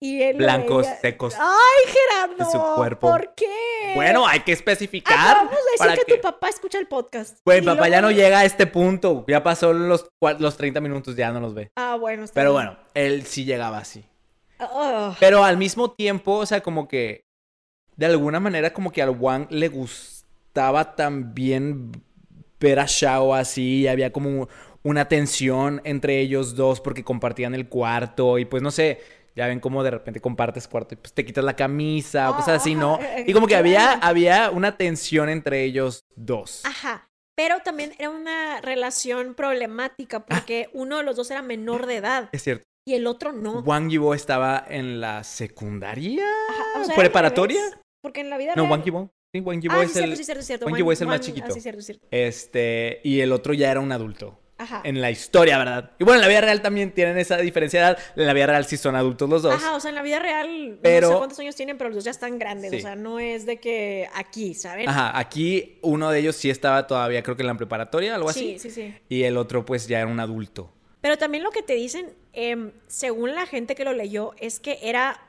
y 0.00 0.22
él 0.22 0.36
blancos, 0.36 0.86
secos. 1.00 1.34
¡Ay, 1.38 1.92
Gerardo! 1.92 2.44
De 2.44 2.50
su 2.50 2.74
cuerpo. 2.74 3.10
¿Por 3.10 3.34
qué? 3.34 3.92
Bueno, 3.94 4.26
hay 4.26 4.40
que 4.40 4.52
especificar. 4.52 5.36
vamos 5.36 5.54
a 5.80 5.86
decir 5.86 6.04
que, 6.04 6.16
tu 6.16 6.20
papá 6.20 6.48
escucha 6.48 6.78
el 6.78 6.86
podcast. 6.86 7.38
Pues 7.44 7.64
papá 7.64 7.88
ya 7.88 8.02
no 8.02 8.10
llega 8.10 8.40
a 8.40 8.44
este 8.44 8.66
punto. 8.66 9.24
Ya 9.26 9.42
pasó 9.42 9.72
los, 9.72 10.08
los 10.38 10.56
30 10.56 10.80
minutos, 10.80 11.16
ya 11.16 11.32
no 11.32 11.40
los 11.40 11.54
ve. 11.54 11.70
Ah, 11.76 11.96
bueno. 11.98 12.24
Está 12.24 12.40
Pero 12.40 12.52
bueno, 12.52 12.76
él 12.94 13.24
sí 13.24 13.44
llegaba 13.44 13.78
así. 13.78 14.04
Pero 15.20 15.44
al 15.44 15.56
mismo 15.56 15.92
tiempo, 15.92 16.32
o 16.38 16.46
sea, 16.46 16.62
como 16.62 16.88
que 16.88 17.24
de 17.96 18.06
alguna 18.06 18.40
manera, 18.40 18.72
como 18.72 18.92
que 18.92 19.02
al 19.02 19.10
Wang 19.10 19.46
le 19.50 19.68
gustaba 19.68 20.94
también 20.94 21.92
ver 22.60 22.80
a 22.80 22.86
Shao 22.86 23.34
así. 23.34 23.88
Había 23.88 24.12
como 24.12 24.48
una 24.82 25.08
tensión 25.08 25.80
entre 25.84 26.20
ellos 26.20 26.54
dos 26.54 26.80
porque 26.80 27.02
compartían 27.02 27.54
el 27.54 27.68
cuarto 27.68 28.38
y 28.38 28.44
pues 28.44 28.62
no 28.62 28.70
sé 28.70 29.00
ya 29.36 29.46
ven 29.46 29.60
cómo 29.60 29.84
de 29.84 29.90
repente 29.90 30.20
compartes 30.20 30.66
cuarto 30.66 30.94
y 30.94 30.96
pues 30.96 31.12
te 31.12 31.24
quitas 31.24 31.44
la 31.44 31.54
camisa 31.54 32.30
o 32.30 32.36
cosas 32.36 32.60
así, 32.60 32.74
¿no? 32.74 32.98
Y 33.26 33.32
como 33.32 33.46
que 33.46 33.54
había, 33.54 33.92
había 33.92 34.50
una 34.50 34.76
tensión 34.76 35.28
entre 35.28 35.62
ellos 35.62 36.04
dos. 36.16 36.64
Ajá. 36.64 37.08
Pero 37.36 37.60
también 37.60 37.92
era 37.98 38.08
una 38.08 38.62
relación 38.62 39.34
problemática 39.34 40.24
porque 40.24 40.70
uno 40.72 40.96
de 40.96 41.02
los 41.02 41.16
dos 41.16 41.30
era 41.30 41.42
menor 41.42 41.84
de 41.84 41.96
edad. 41.96 42.30
Es 42.32 42.42
cierto. 42.42 42.64
Y 42.88 42.94
el 42.94 43.06
otro 43.06 43.32
no. 43.32 43.60
Wang 43.60 43.90
Yibo 43.90 44.14
estaba 44.14 44.64
en 44.66 45.00
la 45.00 45.22
secundaria, 45.22 46.24
Ajá, 46.48 46.94
¿preparatoria? 46.94 47.60
Porque 48.00 48.20
en 48.20 48.30
la 48.30 48.38
vida 48.38 48.54
No, 48.56 48.64
Wang 48.64 48.84
Yibo. 48.84 49.10
Sí, 49.34 49.40
Wang 49.40 49.60
Yibo 49.60 49.74
ah, 49.74 49.82
es, 49.82 49.96
el, 49.96 50.04
cierto, 50.04 50.16
sí, 50.16 50.24
cierto, 50.24 50.42
cierto. 50.44 50.66
Wang 50.66 50.76
Yibo 50.76 50.92
es 50.92 51.00
el 51.00 51.08
más 51.08 51.20
chiquito. 51.20 51.48
Ah, 51.50 51.52
sí, 51.52 51.60
cierto, 51.60 51.82
cierto. 51.82 52.06
Este, 52.10 53.00
y 53.02 53.20
el 53.20 53.32
otro 53.32 53.52
ya 53.52 53.70
era 53.70 53.80
un 53.80 53.92
adulto. 53.92 54.40
En 54.84 55.00
la 55.02 55.10
historia, 55.10 55.58
¿verdad? 55.58 55.90
Y 55.98 56.04
bueno, 56.04 56.16
en 56.16 56.22
la 56.22 56.28
vida 56.28 56.40
real 56.40 56.62
también 56.62 56.92
tienen 56.92 57.18
esa 57.18 57.36
diferencia 57.36 57.80
de 57.80 57.86
edad. 57.86 57.98
En 58.16 58.26
la 58.26 58.32
vida 58.32 58.46
real 58.46 58.64
sí 58.64 58.76
son 58.76 58.96
adultos 58.96 59.28
los 59.28 59.42
dos. 59.42 59.54
Ajá, 59.54 59.76
o 59.76 59.80
sea, 59.80 59.90
en 59.90 59.94
la 59.94 60.02
vida 60.02 60.18
real 60.18 60.78
no 60.82 61.08
sé 61.08 61.14
cuántos 61.18 61.38
años 61.38 61.54
tienen, 61.56 61.76
pero 61.76 61.90
los 61.90 61.96
dos 61.96 62.04
ya 62.04 62.10
están 62.10 62.38
grandes. 62.38 62.72
O 62.72 62.78
sea, 62.78 62.96
no 62.96 63.18
es 63.18 63.44
de 63.44 63.58
que 63.58 64.08
aquí, 64.14 64.54
¿saben? 64.54 64.88
Ajá, 64.88 65.18
aquí 65.18 65.78
uno 65.82 66.10
de 66.10 66.20
ellos 66.20 66.36
sí 66.36 66.48
estaba 66.48 66.86
todavía, 66.86 67.22
creo 67.22 67.36
que 67.36 67.42
en 67.42 67.48
la 67.48 67.54
preparatoria, 67.54 68.14
algo 68.14 68.30
así. 68.30 68.58
Sí, 68.58 68.70
sí, 68.70 68.70
sí. 68.70 68.94
Y 69.08 69.24
el 69.24 69.36
otro, 69.36 69.66
pues, 69.66 69.86
ya 69.88 70.00
era 70.00 70.08
un 70.08 70.20
adulto. 70.20 70.72
Pero 71.00 71.18
también 71.18 71.44
lo 71.44 71.50
que 71.50 71.62
te 71.62 71.74
dicen, 71.74 72.14
em, 72.32 72.72
según 72.86 73.34
la 73.34 73.46
gente 73.46 73.74
que 73.74 73.84
lo 73.84 73.92
leyó, 73.92 74.34
es 74.38 74.58
que 74.58 74.78
era 74.82 75.20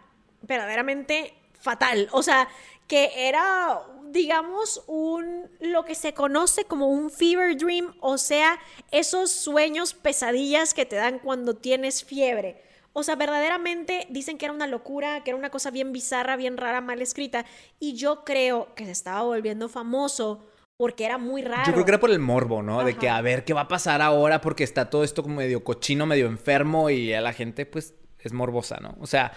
verdaderamente 0.42 1.34
fatal. 1.60 2.08
O 2.12 2.24
sea, 2.24 2.48
que 2.88 3.28
era 3.28 3.80
digamos, 4.18 4.84
un, 4.88 5.48
lo 5.62 5.86
que 5.86 5.94
se 5.96 6.14
conoce 6.14 6.66
como 6.66 6.88
un 6.88 7.12
fever 7.12 7.56
dream, 7.56 7.96
o 8.02 8.18
sea, 8.18 8.60
esos 8.92 9.32
sueños, 9.32 9.94
pesadillas 9.94 10.74
que 10.74 10.86
te 10.86 10.96
dan 10.96 11.20
cuando 11.20 11.56
tienes 11.56 12.04
fiebre. 12.04 12.62
O 12.94 13.04
sea, 13.04 13.16
verdaderamente 13.16 14.08
dicen 14.10 14.40
que 14.40 14.46
era 14.46 14.54
una 14.54 14.66
locura, 14.66 15.24
que 15.24 15.30
era 15.30 15.38
una 15.38 15.52
cosa 15.52 15.70
bien 15.70 15.94
bizarra, 15.94 16.36
bien 16.36 16.58
rara, 16.58 16.82
mal 16.82 17.00
escrita. 17.00 17.46
Y 17.80 17.94
yo 17.94 18.26
creo 18.26 18.74
que 18.74 18.86
se 18.86 18.92
estaba 18.92 19.22
volviendo 19.22 19.70
famoso 19.70 20.44
porque 20.78 21.06
era 21.06 21.20
muy 21.20 21.44
raro. 21.44 21.66
Yo 21.68 21.74
creo 21.74 21.86
que 21.86 21.92
era 21.92 22.00
por 22.00 22.10
el 22.10 22.20
morbo, 22.20 22.64
¿no? 22.64 22.84
De 22.84 22.96
que 22.96 23.10
a 23.10 23.22
ver 23.22 23.46
qué 23.46 23.54
va 23.54 23.62
a 23.62 23.68
pasar 23.68 24.02
ahora 24.02 24.42
porque 24.42 24.64
está 24.64 24.90
todo 24.90 25.04
esto 25.04 25.22
como 25.22 25.36
medio 25.36 25.64
cochino, 25.64 26.08
medio 26.08 26.26
enfermo 26.26 26.90
y 26.90 27.14
a 27.14 27.22
la 27.22 27.34
gente 27.34 27.68
pues 27.68 27.94
es 28.20 28.34
morbosa, 28.34 28.78
¿no? 28.82 28.96
O 29.00 29.06
sea, 29.06 29.32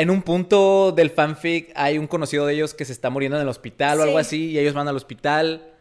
en 0.00 0.10
un 0.10 0.22
punto 0.22 0.92
del 0.92 1.10
fanfic 1.10 1.72
hay 1.74 1.98
un 1.98 2.06
conocido 2.06 2.46
de 2.46 2.54
ellos 2.54 2.72
que 2.72 2.84
se 2.84 2.92
está 2.92 3.10
muriendo 3.10 3.36
en 3.36 3.42
el 3.42 3.48
hospital 3.48 4.00
o 4.00 4.02
algo 4.02 4.18
así 4.18 4.50
y 4.50 4.58
ellos 4.58 4.72
van 4.72 4.88
al 4.88 4.96
hospital 4.96 5.74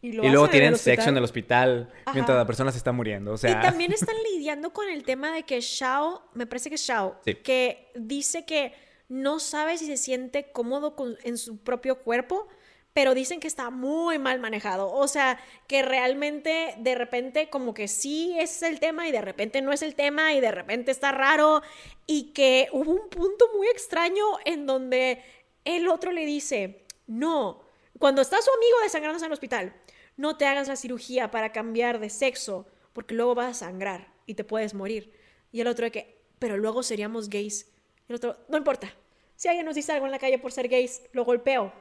y, 0.00 0.12
luego 0.12 0.48
tienen 0.48 0.76
sexo 0.76 1.08
en 1.08 1.16
el 1.16 1.24
hospital. 1.24 1.90
mientras 2.12 2.36
la 2.36 2.46
persona 2.46 2.70
se 2.70 2.78
está 2.78 2.92
muriendo. 2.92 3.32
O 3.32 3.36
sea... 3.38 3.50
Y 3.50 3.62
también 3.62 3.90
están 3.90 4.14
lidiando 4.32 4.70
con 4.70 4.88
el 4.90 5.02
tema 5.02 5.32
de 5.32 5.44
que 5.44 5.60
Shao, 5.60 6.22
me 6.34 6.46
parece 6.46 6.68
que 6.68 6.76
Shao, 6.76 7.20
que 7.42 7.90
dice 7.94 8.44
que 8.44 8.74
no 9.08 9.40
sabe 9.40 9.78
si 9.78 9.86
se 9.86 9.96
siente 9.96 10.52
cómodo 10.52 10.94
en 11.24 11.38
su 11.38 11.56
propio 11.58 12.00
cuerpo 12.00 12.46
pero 12.94 13.12
dicen 13.12 13.40
que 13.40 13.48
está 13.48 13.70
muy 13.70 14.18
mal 14.20 14.38
manejado. 14.38 14.90
O 14.90 15.08
sea, 15.08 15.38
que 15.66 15.82
realmente 15.82 16.76
de 16.78 16.94
repente 16.94 17.50
como 17.50 17.74
que 17.74 17.88
sí 17.88 18.36
es 18.38 18.62
el 18.62 18.78
tema 18.78 19.08
y 19.08 19.12
de 19.12 19.20
repente 19.20 19.60
no 19.62 19.72
es 19.72 19.82
el 19.82 19.96
tema 19.96 20.32
y 20.32 20.40
de 20.40 20.52
repente 20.52 20.92
está 20.92 21.10
raro 21.10 21.60
y 22.06 22.32
que 22.32 22.68
hubo 22.72 22.92
un 22.92 23.10
punto 23.10 23.46
muy 23.56 23.66
extraño 23.66 24.24
en 24.44 24.64
donde 24.64 25.22
el 25.64 25.88
otro 25.88 26.12
le 26.12 26.24
dice, 26.24 26.86
no, 27.08 27.64
cuando 27.98 28.22
está 28.22 28.40
su 28.40 28.50
amigo 28.52 28.78
desangrándose 28.84 29.24
en 29.24 29.30
el 29.30 29.34
hospital, 29.34 29.76
no 30.16 30.36
te 30.36 30.46
hagas 30.46 30.68
la 30.68 30.76
cirugía 30.76 31.32
para 31.32 31.50
cambiar 31.50 31.98
de 31.98 32.10
sexo 32.10 32.68
porque 32.92 33.16
luego 33.16 33.34
vas 33.34 33.48
a 33.60 33.66
sangrar 33.66 34.14
y 34.24 34.34
te 34.34 34.44
puedes 34.44 34.72
morir. 34.72 35.12
Y 35.50 35.60
el 35.60 35.66
otro 35.66 35.84
de 35.84 35.90
que, 35.90 36.22
pero 36.38 36.56
luego 36.56 36.84
seríamos 36.84 37.28
gays. 37.28 37.72
El 38.08 38.14
otro, 38.14 38.38
no 38.48 38.56
importa. 38.56 38.94
Si 39.34 39.48
alguien 39.48 39.66
nos 39.66 39.74
dice 39.74 39.90
algo 39.90 40.06
en 40.06 40.12
la 40.12 40.20
calle 40.20 40.38
por 40.38 40.52
ser 40.52 40.68
gays, 40.68 41.02
lo 41.12 41.24
golpeo 41.24 41.72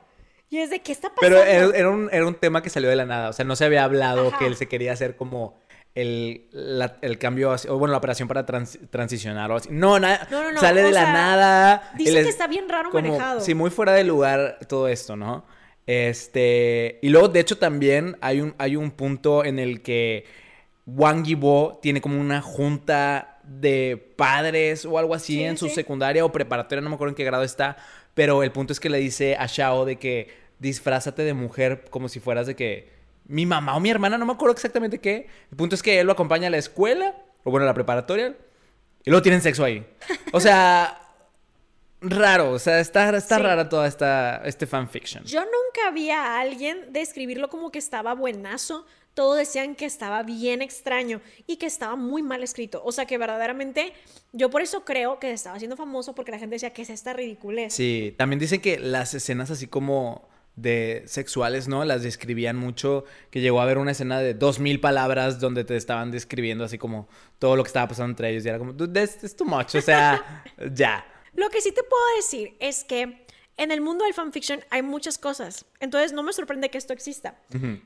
y 0.50 0.60
es 0.60 0.70
de, 0.70 0.82
¿qué 0.82 0.92
está 0.92 1.10
pasando? 1.14 1.38
Pero 1.42 1.72
era, 1.74 1.90
un, 1.90 2.10
era 2.12 2.28
un 2.28 2.36
tema 2.36 2.62
que 2.62 2.70
salió 2.70 2.90
de 2.90 2.96
la 2.96 3.06
nada. 3.06 3.30
O 3.30 3.34
sea, 3.34 3.44
no 3.46 3.56
se 3.56 3.66
había 3.66 3.84
hablado 3.84 4.32
que 4.38 4.46
él 4.46 4.56
se 4.56 4.68
quería 4.68 4.94
hacer 4.94 5.16
como 5.16 5.60
el, 5.96 6.48
el 7.02 7.18
cambio, 7.18 7.56
o 7.70 7.78
bueno, 7.78 7.92
la 7.92 7.98
operación 7.98 8.28
para 8.28 8.46
transicionar 8.46 9.52
o 9.52 9.56
así. 9.58 9.70
No, 9.72 10.00
nada. 10.00 10.28
No, 10.30 10.60
sale 10.60 10.84
de 10.84 10.92
la 10.92 11.12
nada. 11.12 11.92
Dice 11.98 12.24
que 12.24 12.30
está 12.30 12.48
bien 12.48 12.70
raro 12.70 12.92
manejado. 12.92 13.42
Sí, 13.42 13.54
muy 13.56 13.70
fuera 13.70 13.94
de 13.94 14.04
lugar 14.04 14.60
todo 14.68 14.88
esto, 14.88 15.16
¿no? 15.16 15.46
Este, 15.86 17.00
y 17.02 17.10
luego, 17.10 17.28
de 17.28 17.40
hecho, 17.40 17.58
también 17.58 18.18
hay 18.22 18.42
un, 18.42 18.56
hay 18.58 18.76
un 18.76 18.92
punto 18.92 19.44
en 19.44 19.60
el 19.60 19.82
que 19.82 20.26
Wang 20.86 21.24
Yibo 21.24 21.80
tiene 21.82 22.02
como 22.02 22.20
una 22.20 22.42
junta 22.42 23.40
de 23.44 24.14
padres 24.16 24.86
o 24.86 24.98
algo 24.98 25.14
así 25.14 25.34
Sí, 25.36 25.44
en 25.44 25.58
su 25.58 25.68
sí. 25.68 25.76
secundaria 25.76 26.24
o 26.24 26.32
preparatoria, 26.32 26.82
no 26.82 26.90
me 26.90 26.96
acuerdo 26.96 27.10
en 27.12 27.16
qué 27.16 27.26
grado 27.26 27.44
está, 27.44 27.76
pero 28.14 28.44
el 28.44 28.52
punto 28.52 28.74
es 28.74 28.80
que 28.80 28.90
le 28.90 28.98
dice 29.00 29.36
a 29.38 29.46
Shao 29.48 29.86
de 29.86 29.98
que 29.98 30.30
disfrázate 30.60 31.24
de 31.24 31.34
mujer 31.34 31.86
como 31.90 32.08
si 32.10 32.20
fueras 32.20 32.48
de 32.48 32.56
que 32.56 32.92
mi 33.26 33.46
mamá 33.46 33.76
o 33.76 33.80
mi 33.80 33.90
hermana, 33.90 34.18
no 34.18 34.26
me 34.26 34.34
acuerdo 34.34 34.54
exactamente 34.54 35.00
qué. 35.00 35.28
El 35.52 35.58
punto 35.58 35.76
es 35.76 35.84
que 35.84 36.00
él 36.00 36.08
lo 36.08 36.14
acompaña 36.14 36.48
a 36.48 36.52
la 36.52 36.58
escuela, 36.58 37.16
o 37.44 37.52
bueno, 37.52 37.64
a 37.64 37.68
la 37.68 37.74
preparatoria, 37.74 38.36
y 39.06 39.10
luego 39.10 39.22
tienen 39.22 39.42
sexo 39.42 39.64
ahí. 39.64 39.86
O 40.32 40.40
sea, 40.40 41.00
raro, 42.02 42.52
o 42.52 42.60
sea, 42.60 42.80
está, 42.80 43.16
está 43.16 43.38
Sí. 43.38 43.42
rara 43.44 43.70
toda 43.70 43.88
esta 43.88 44.42
este 44.46 44.68
fanfiction. 44.68 45.24
Yo 45.24 45.40
nunca 45.42 45.92
vi 45.94 46.10
a 46.10 46.40
alguien 46.40 46.92
describirlo 46.92 47.50
como 47.50 47.72
que 47.72 47.80
estaba 47.80 48.14
buenazo. 48.14 48.86
Todos 49.14 49.38
decían 49.38 49.76
que 49.76 49.86
estaba 49.86 50.24
bien 50.24 50.62
extraño 50.62 51.22
y 51.46 51.58
que 51.58 51.66
estaba 51.66 51.96
muy 51.96 52.24
mal 52.24 52.44
escrito. 52.44 52.82
O 52.84 52.92
sea 52.92 53.06
que 53.06 53.18
verdaderamente 53.18 53.94
yo 54.32 54.50
por 54.50 54.62
eso 54.62 54.84
creo 54.86 55.20
que 55.20 55.32
estaba 55.32 55.60
siendo 55.60 55.78
famoso 55.78 56.16
porque 56.16 56.32
la 56.32 56.40
gente 56.40 56.56
decía 56.56 56.74
que 56.74 56.82
es 56.82 56.90
esta 56.90 57.14
ridiculez. 57.14 57.74
Sí, 57.74 58.16
también 58.18 58.40
dicen 58.40 58.62
que 58.62 58.80
las 58.80 59.14
escenas 59.14 59.52
así 59.52 59.68
como 59.68 60.28
de 60.56 61.04
sexuales, 61.08 61.68
¿no? 61.68 61.84
Las 61.84 62.04
describían 62.04 62.56
mucho, 62.58 63.06
que 63.32 63.42
llegó 63.42 63.60
a 63.60 63.64
haber 63.64 63.78
una 63.78 63.92
escena 63.92 64.20
de 64.20 64.34
dos 64.34 64.60
mil 64.60 64.80
palabras 64.80 65.40
donde 65.40 65.64
te 65.64 65.76
estaban 65.76 66.12
describiendo 66.12 66.64
así 66.64 66.78
como 66.78 67.08
todo 67.40 67.56
lo 67.56 67.64
que 67.64 67.68
estaba 67.68 67.88
pasando 67.88 68.12
entre 68.12 68.30
ellos 68.30 68.46
y 68.46 68.50
era 68.50 68.60
como, 68.60 68.74
"Dude, 68.74 69.00
this 69.02 69.24
is 69.24 69.36
too 69.36 69.46
much, 69.46 69.76
o 69.76 69.82
sea, 69.82 70.44
ya. 70.74 71.06
Lo 71.36 71.50
que 71.50 71.62
sí 71.62 71.72
te 71.72 71.82
puedo 71.82 72.04
decir 72.18 72.56
es 72.60 72.84
que 72.84 73.23
en 73.58 73.72
el 73.72 73.82
mundo 73.82 74.06
del 74.06 74.14
fanfiction 74.14 74.64
hay 74.70 74.82
muchas 74.82 75.18
cosas. 75.18 75.66
Entonces 75.80 76.14
no 76.14 76.24
me 76.24 76.34
sorprende 76.34 76.70
que 76.70 76.78
esto 76.78 76.94
exista. 76.94 77.40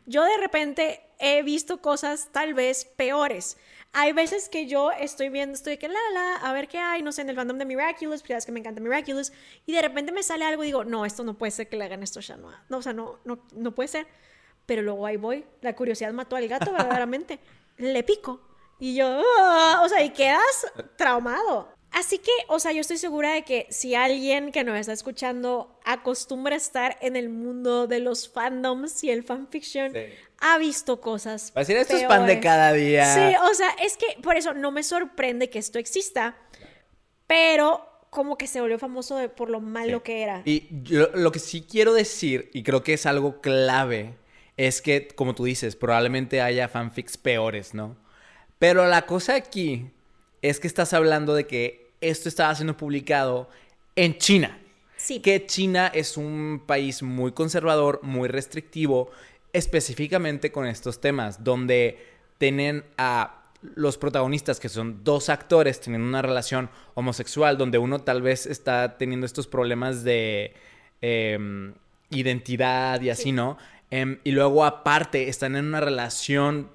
Yo 0.06 0.24
de 0.24 0.38
repente 0.38 1.02
he 1.20 1.44
visto 1.44 1.82
cosas 1.82 2.30
tal 2.32 2.54
vez 2.54 2.86
peores. 2.86 3.58
Hay 3.94 4.12
veces 4.14 4.50
que 4.50 4.68
yo 4.68 4.92
estoy 4.92 5.30
viendo, 5.30 5.56
estoy 5.56 5.78
que 5.78 5.88
la 5.88 6.00
la, 6.14 6.36
a 6.36 6.54
ver 6.54 6.68
qué 6.68 6.78
hay, 6.78 7.02
no 7.02 7.12
sé, 7.12 7.22
en 7.22 7.30
el 7.30 7.36
fandom 7.36 7.58
de 7.58 7.66
Miraculous, 7.66 8.22
ya 8.24 8.38
es 8.38 8.46
que 8.46 8.52
me 8.52 8.60
encanta 8.60 8.82
Miraculous, 8.82 9.32
y 9.66 9.72
de 9.74 9.82
repente 9.82 10.12
me 10.12 10.24
sale 10.24 10.44
algo 10.46 10.64
y 10.64 10.68
digo, 10.68 10.84
no, 10.84 11.06
esto 11.06 11.24
no 11.24 11.38
puede 11.38 11.52
ser 11.52 11.70
que 11.70 11.78
le 11.78 11.86
hagan 11.86 12.04
esto 12.04 12.20
a 12.20 12.22
Shanoa. 12.22 12.66
No, 12.70 12.78
o 12.78 12.82
sea, 12.82 12.94
no, 12.94 13.20
no, 13.24 13.40
no 13.54 13.74
puede 13.74 13.88
ser. 13.88 14.08
Pero 14.66 14.82
luego 14.82 15.06
ahí 15.06 15.16
voy, 15.16 15.46
la 15.62 15.74
curiosidad 15.76 16.12
mató 16.14 16.36
al 16.36 16.48
gato, 16.48 16.72
verdaderamente. 16.74 17.40
Le 17.78 18.04
pico. 18.04 18.42
Y 18.80 18.96
yo, 18.96 19.22
"Ah", 19.40 19.82
o 19.84 19.90
sea, 19.90 20.04
y 20.04 20.12
quedas 20.12 20.68
traumado. 20.98 21.74
Así 21.92 22.20
que, 22.20 22.32
o 22.50 22.60
sea, 22.60 22.74
yo 22.74 22.82
estoy 22.82 22.98
segura 22.98 23.34
de 23.34 23.44
que 23.44 23.66
si 23.70 23.96
alguien 23.96 24.52
que 24.52 24.64
nos 24.64 24.78
está 24.78 24.94
escuchando 24.94 25.80
acostumbra 25.86 26.54
a 26.54 26.58
estar 26.58 26.98
en 27.02 27.16
el 27.16 27.30
mundo 27.30 27.88
de 27.88 28.00
los 28.00 28.30
fandoms 28.30 29.04
y 29.04 29.10
el 29.10 29.24
fanfiction, 29.24 29.94
Sí. 29.94 30.00
ha 30.40 30.58
visto 30.58 31.00
cosas. 31.02 31.52
Va 31.56 31.62
a 31.62 31.64
decir, 31.64 31.78
esto 31.78 31.96
es 31.96 32.04
pan 32.04 32.22
de 32.28 32.34
peores". 32.34 32.44
cada 32.44 32.74
día. 32.74 33.14
Sí, 33.14 33.36
o 33.50 33.54
sea, 33.54 33.70
es 33.82 33.96
que 33.98 34.06
por 34.22 34.36
eso 34.36 34.54
no 34.54 34.72
me 34.72 34.84
sorprende 34.84 35.50
que 35.50 35.60
esto 35.60 35.80
exista, 35.80 36.38
pero 37.26 37.84
como 38.10 38.38
que 38.38 38.48
se 38.48 38.62
volvió 38.62 38.80
famoso 38.80 39.18
de- 39.18 39.30
por 39.30 39.50
lo 39.50 39.60
malo 39.60 39.98
Sí. 39.98 40.04
que 40.04 40.22
era. 40.24 40.42
Y 40.46 40.68
yo 40.84 41.10
lo 41.14 41.32
que 41.32 41.40
sí 41.40 41.66
quiero 41.70 41.94
decir, 41.94 42.50
y 42.54 42.64
creo 42.64 42.84
que 42.84 42.94
es 42.94 43.06
algo 43.06 43.42
clave, 43.42 44.16
es 44.56 44.82
que, 44.82 45.08
como 45.08 45.36
tú 45.36 45.44
dices, 45.46 45.76
probablemente 45.76 46.42
haya 46.42 46.68
fanfics 46.68 47.18
peores, 47.18 47.74
¿no? 47.74 47.96
Pero 48.60 48.86
la 48.88 49.06
cosa 49.06 49.36
aquí 49.36 49.92
es 50.50 50.60
que 50.60 50.68
estás 50.68 50.94
hablando 50.94 51.34
de 51.34 51.48
que 51.48 51.92
esto 52.02 52.30
estaba 52.30 52.54
siendo 52.56 52.78
publicado 52.78 53.50
en 53.96 54.18
China. 54.18 54.60
Sí. 54.98 55.20
Que 55.20 55.46
China 55.46 55.88
es 55.94 56.18
un 56.18 56.64
país 56.66 57.04
muy 57.04 57.32
conservador, 57.32 58.00
muy 58.04 58.28
restrictivo, 58.28 59.10
específicamente 59.54 60.52
con 60.52 60.66
estos 60.66 61.00
temas, 61.02 61.44
donde 61.44 62.00
tienen 62.38 62.84
a 62.98 63.44
los 63.76 63.98
protagonistas, 63.98 64.60
que 64.60 64.70
son 64.70 65.04
dos 65.04 65.30
actores, 65.30 65.82
teniendo 65.82 66.08
una 66.08 66.22
relación 66.22 66.70
homosexual, 66.94 67.58
donde 67.58 67.78
uno 67.78 68.00
tal 68.00 68.22
vez 68.22 68.46
está 68.46 68.98
teniendo 68.98 69.26
estos 69.26 69.48
problemas 69.48 70.04
de 70.04 70.54
em, 71.02 71.74
identidad 72.10 73.02
y 73.02 73.10
así, 73.10 73.24
Sí. 73.24 73.32
¿no? 73.32 73.58
Em, 73.90 74.20
y 74.24 74.32
luego 74.32 74.66
aparte 74.66 75.30
están 75.30 75.56
en 75.56 75.66
una 75.66 75.80
relación 75.80 76.70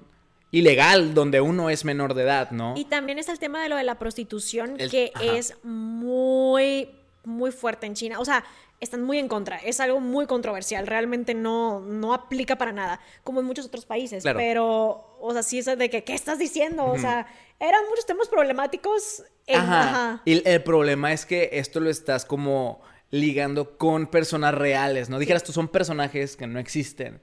ilegal, 0.53 1.13
donde 1.13 1.41
uno 1.41 1.69
es 1.69 1.83
menor 1.83 2.13
de 2.13 2.23
edad, 2.23 2.51
¿no? 2.51 2.75
Y 2.77 2.85
también 2.85 3.19
está 3.19 3.31
el 3.33 3.39
tema 3.39 3.61
de 3.61 3.67
lo 3.69 3.75
de 3.75 3.83
la 3.83 3.99
prostitución, 3.99 4.75
El- 4.79 4.89
que 4.89 5.11
ajá. 5.13 5.25
es 5.35 5.55
muy, 5.63 6.89
muy 7.25 7.51
fuerte 7.51 7.87
en 7.87 7.95
China. 7.95 8.19
O 8.19 8.25
sea, 8.25 8.45
están 8.79 9.01
muy 9.03 9.17
en 9.17 9.27
contra. 9.27 9.57
Es 9.57 9.79
algo 9.79 9.99
muy 9.99 10.27
controversial. 10.27 10.85
Realmente 10.87 11.33
no, 11.33 11.79
no 11.79 12.13
aplica 12.13 12.57
para 12.57 12.71
nada, 12.71 12.99
como 13.23 13.39
en 13.39 13.45
muchos 13.47 13.65
otros 13.65 13.85
países. 13.85 14.23
Claro. 14.23 14.37
Pero, 14.39 15.17
o 15.19 15.33
sea, 15.33 15.41
sí 15.41 15.59
es 15.59 15.65
de 15.65 15.89
que, 15.89 16.03
¿qué 16.03 16.13
estás 16.13 16.37
diciendo? 16.37 16.85
O 16.85 16.97
sea, 16.99 17.25
eran 17.59 17.81
muchos 17.89 18.05
temas 18.05 18.27
problemáticos. 18.27 19.23
En, 19.47 19.59
Ajá. 19.59 19.81
ajá. 19.89 20.21
Y 20.25 20.33
el, 20.33 20.43
el 20.45 20.63
problema 20.63 21.13
es 21.13 21.25
que 21.25 21.49
esto 21.53 21.79
lo 21.79 21.89
estás 21.89 22.25
como 22.25 22.81
ligando 23.09 23.77
con 23.77 24.07
personas 24.07 24.53
reales, 24.53 25.09
¿no? 25.09 25.17
Dijeras 25.17 25.43
tú, 25.43 25.51
son 25.51 25.67
personajes 25.67 26.35
que 26.35 26.45
no 26.47 26.59
existen. 26.59 27.21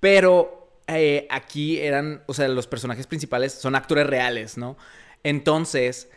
Pero 0.00 0.57
eh, 0.88 1.26
aquí 1.30 1.78
eran, 1.80 2.22
o 2.26 2.34
sea, 2.34 2.48
los 2.48 2.66
personajes 2.66 3.06
principales 3.06 3.52
son 3.52 3.74
actores 3.74 4.06
reales, 4.06 4.56
¿no? 4.56 4.76
Entonces, 5.22 6.08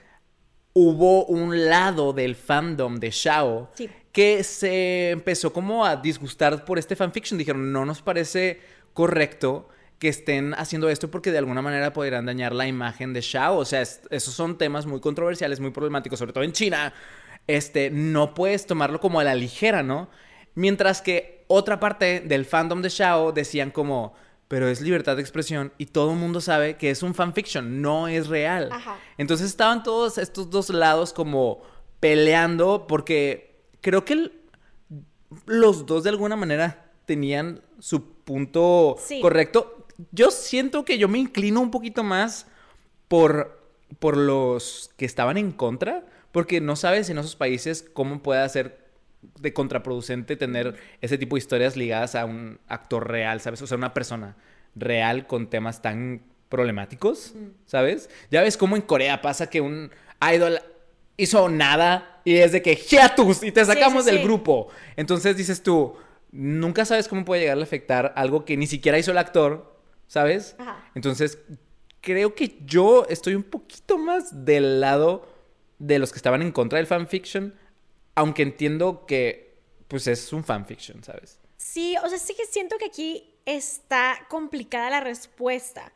hubo 0.73 1.25
un 1.25 1.65
lado 1.69 2.13
del 2.13 2.35
fandom 2.35 2.97
de 2.99 3.11
Shao 3.11 3.69
Sí. 3.75 3.89
que 4.11 4.43
se 4.43 5.09
empezó 5.11 5.51
como 5.53 5.85
a 5.85 5.97
disgustar 5.97 6.63
por 6.65 6.79
este 6.79 6.95
fanfiction. 6.95 7.37
Dijeron, 7.37 7.71
no 7.71 7.85
nos 7.85 8.01
parece 8.01 8.61
correcto 8.93 9.67
que 9.99 10.07
estén 10.07 10.53
haciendo 10.55 10.89
esto 10.89 11.11
porque 11.11 11.31
de 11.31 11.37
alguna 11.37 11.61
manera 11.61 11.93
podrían 11.93 12.25
dañar 12.25 12.53
la 12.53 12.67
imagen 12.67 13.13
de 13.13 13.21
Shao. 13.21 13.57
O 13.57 13.65
sea, 13.65 13.81
es- 13.81 14.01
esos 14.09 14.33
son 14.33 14.57
temas 14.57 14.85
muy 14.85 14.99
controversiales, 14.99 15.59
muy 15.59 15.71
problemáticos, 15.71 16.17
sobre 16.19 16.33
todo 16.33 16.43
en 16.43 16.53
China. 16.53 16.93
Este, 17.47 17.89
no 17.91 18.33
puedes 18.33 18.65
tomarlo 18.65 18.99
como 18.99 19.19
a 19.19 19.23
la 19.23 19.35
ligera, 19.35 19.83
¿no? 19.83 20.09
Mientras 20.55 21.01
que 21.01 21.43
otra 21.47 21.79
parte 21.79 22.21
del 22.21 22.45
fandom 22.45 22.81
de 22.81 22.89
Shao 22.89 23.31
decían 23.31 23.71
como, 23.71 24.13
pero 24.51 24.67
es 24.67 24.81
libertad 24.81 25.15
de 25.15 25.21
expresión 25.21 25.71
y 25.77 25.85
todo 25.85 26.11
el 26.11 26.17
mundo 26.17 26.41
sabe 26.41 26.75
que 26.75 26.89
es 26.89 27.03
un 27.03 27.15
fanfiction, 27.15 27.81
no 27.81 28.09
es 28.09 28.27
real. 28.27 28.67
Ajá. 28.69 28.99
Entonces 29.17 29.47
estaban 29.47 29.81
todos 29.81 30.17
estos 30.17 30.49
dos 30.49 30.69
lados 30.69 31.13
como 31.13 31.61
peleando 32.01 32.85
porque 32.85 33.61
creo 33.79 34.03
que 34.03 34.11
el- 34.13 34.33
los 35.45 35.85
dos 35.85 36.03
de 36.03 36.09
alguna 36.09 36.35
manera 36.35 36.91
tenían 37.05 37.61
su 37.79 38.03
punto 38.25 38.97
Sí. 38.99 39.21
correcto. 39.21 39.85
Yo 40.11 40.31
siento 40.31 40.83
que 40.83 40.97
yo 40.97 41.07
me 41.07 41.19
inclino 41.19 41.61
un 41.61 41.71
poquito 41.71 42.03
más 42.03 42.45
por, 43.07 43.57
por 43.99 44.17
los 44.17 44.89
que 44.97 45.05
estaban 45.05 45.37
en 45.37 45.53
contra, 45.53 46.03
porque 46.33 46.59
no 46.59 46.75
sabes 46.75 47.09
en 47.09 47.19
esos 47.19 47.37
países 47.37 47.85
cómo 47.93 48.21
puede 48.21 48.49
ser 48.49 48.80
de 49.39 49.53
contraproducente 49.53 50.35
tener 50.35 50.75
ese 51.01 51.17
tipo 51.17 51.35
de 51.35 51.39
historias 51.39 51.75
ligadas 51.77 52.15
a 52.15 52.25
un 52.25 52.59
actor 52.67 53.09
real, 53.09 53.39
¿sabes? 53.41 53.61
O 53.61 53.67
sea, 53.67 53.77
una 53.77 53.93
persona 53.93 54.35
real 54.75 55.27
con 55.27 55.49
temas 55.49 55.81
tan 55.81 56.21
problemáticos, 56.49 57.33
¿sabes? 57.65 58.09
Ya 58.29 58.41
ves 58.41 58.57
cómo 58.57 58.75
en 58.75 58.81
Corea 58.81 59.21
pasa 59.21 59.49
que 59.49 59.61
un 59.61 59.91
idol 60.33 60.59
hizo 61.17 61.49
nada 61.49 62.21
y 62.25 62.35
es 62.37 62.51
de 62.51 62.61
que 62.61 62.75
hiatus 62.75 63.43
y 63.43 63.51
te 63.51 63.63
Sí, 63.65 63.71
sacamos 63.71 64.03
sí, 64.05 64.11
del 64.11 64.19
sí. 64.19 64.23
grupo. 64.25 64.67
Entonces 64.95 65.37
dices 65.37 65.63
tú, 65.63 65.95
nunca 66.31 66.85
sabes 66.85 67.07
cómo 67.07 67.23
puede 67.25 67.41
llegar 67.41 67.57
a 67.57 67.63
afectar 67.63 68.13
algo 68.15 68.43
que 68.45 68.57
ni 68.57 68.67
siquiera 68.67 68.97
hizo 68.97 69.11
el 69.11 69.17
actor, 69.17 69.75
¿sabes? 70.07 70.55
Ajá. 70.59 70.83
Entonces, 70.95 71.37
creo 72.01 72.35
que 72.35 72.57
yo 72.65 73.05
estoy 73.09 73.35
un 73.35 73.43
poquito 73.43 73.97
más 73.97 74.45
del 74.45 74.81
lado 74.81 75.27
de 75.79 75.99
los 75.99 76.11
que 76.11 76.17
estaban 76.17 76.41
en 76.41 76.51
contra 76.51 76.77
del 76.77 76.87
fanfiction, 76.87 77.53
aunque 78.15 78.43
entiendo 78.43 79.05
que 79.05 79.57
pues 79.87 80.07
es 80.07 80.31
un 80.31 80.43
fanfiction, 80.43 81.03
¿sabes? 81.03 81.39
Sí, 81.57 81.95
o 82.03 82.09
sea, 82.09 82.17
sí 82.17 82.33
que 82.35 82.45
siento 82.45 82.77
que 82.77 82.85
aquí 82.85 83.33
está 83.45 84.25
complicada 84.29 84.89
la 84.89 84.99
respuesta. 85.01 85.91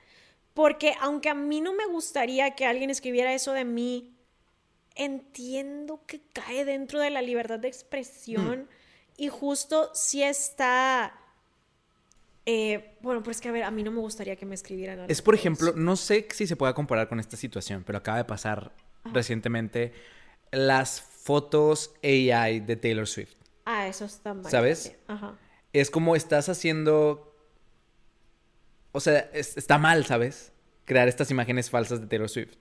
Porque 0.53 0.93
aunque 1.01 1.29
a 1.29 1.33
mí 1.33 1.59
no 1.59 1.73
me 1.73 1.85
gustaría 1.85 2.51
que 2.51 2.65
alguien 2.65 2.89
escribiera 2.89 3.33
eso 3.33 3.51
de 3.51 3.65
mí, 3.65 4.15
entiendo 4.95 6.01
que 6.07 6.21
cae 6.31 6.63
dentro 6.63 6.99
de 6.99 7.09
la 7.09 7.21
libertad 7.21 7.59
de 7.59 7.67
expresión 7.67 8.69
y 9.17 9.27
justo 9.27 9.91
si 9.93 10.23
está... 10.23 11.13
eh, 12.45 12.95
bueno, 13.01 13.21
pues 13.23 13.41
que 13.41 13.49
a 13.49 13.51
ver, 13.51 13.63
a 13.63 13.71
mí 13.71 13.83
no 13.83 13.91
me 13.91 13.99
gustaría 13.99 14.37
que 14.37 14.45
me 14.45 14.55
escribieran. 14.55 14.99
algo 14.99 15.11
Es, 15.11 15.21
por 15.21 15.35
ejemplo, 15.35 15.73
no 15.75 15.95
sé 15.97 16.27
si 16.31 16.47
se 16.47 16.55
pueda 16.55 16.73
comparar 16.73 17.09
con 17.09 17.19
esta 17.19 17.35
situación, 17.35 17.83
pero 17.85 17.97
acaba 17.97 18.17
de 18.17 18.25
pasar 18.25 18.71
recientemente 19.13 19.93
las 20.51 21.01
fotos 21.25 21.91
AI 22.03 22.59
de 22.59 22.75
Taylor 22.75 23.07
Swift. 23.07 23.33
Ah, 23.65 23.87
eso 23.87 24.05
está 24.05 24.35
mal. 24.35 24.51
¿Sabes? 24.51 24.95
Ajá. 25.07 25.35
Es 25.73 25.89
como 25.89 26.15
estás 26.15 26.49
haciendo... 26.49 27.35
O 28.91 28.99
sea, 28.99 29.19
es- 29.33 29.57
está 29.57 29.79
mal, 29.79 30.05
¿sabes? 30.05 30.51
Crear 30.85 31.07
estas 31.07 31.31
imágenes 31.31 31.71
falsas 31.71 31.99
de 31.99 32.05
Taylor 32.05 32.29
Swift. 32.29 32.53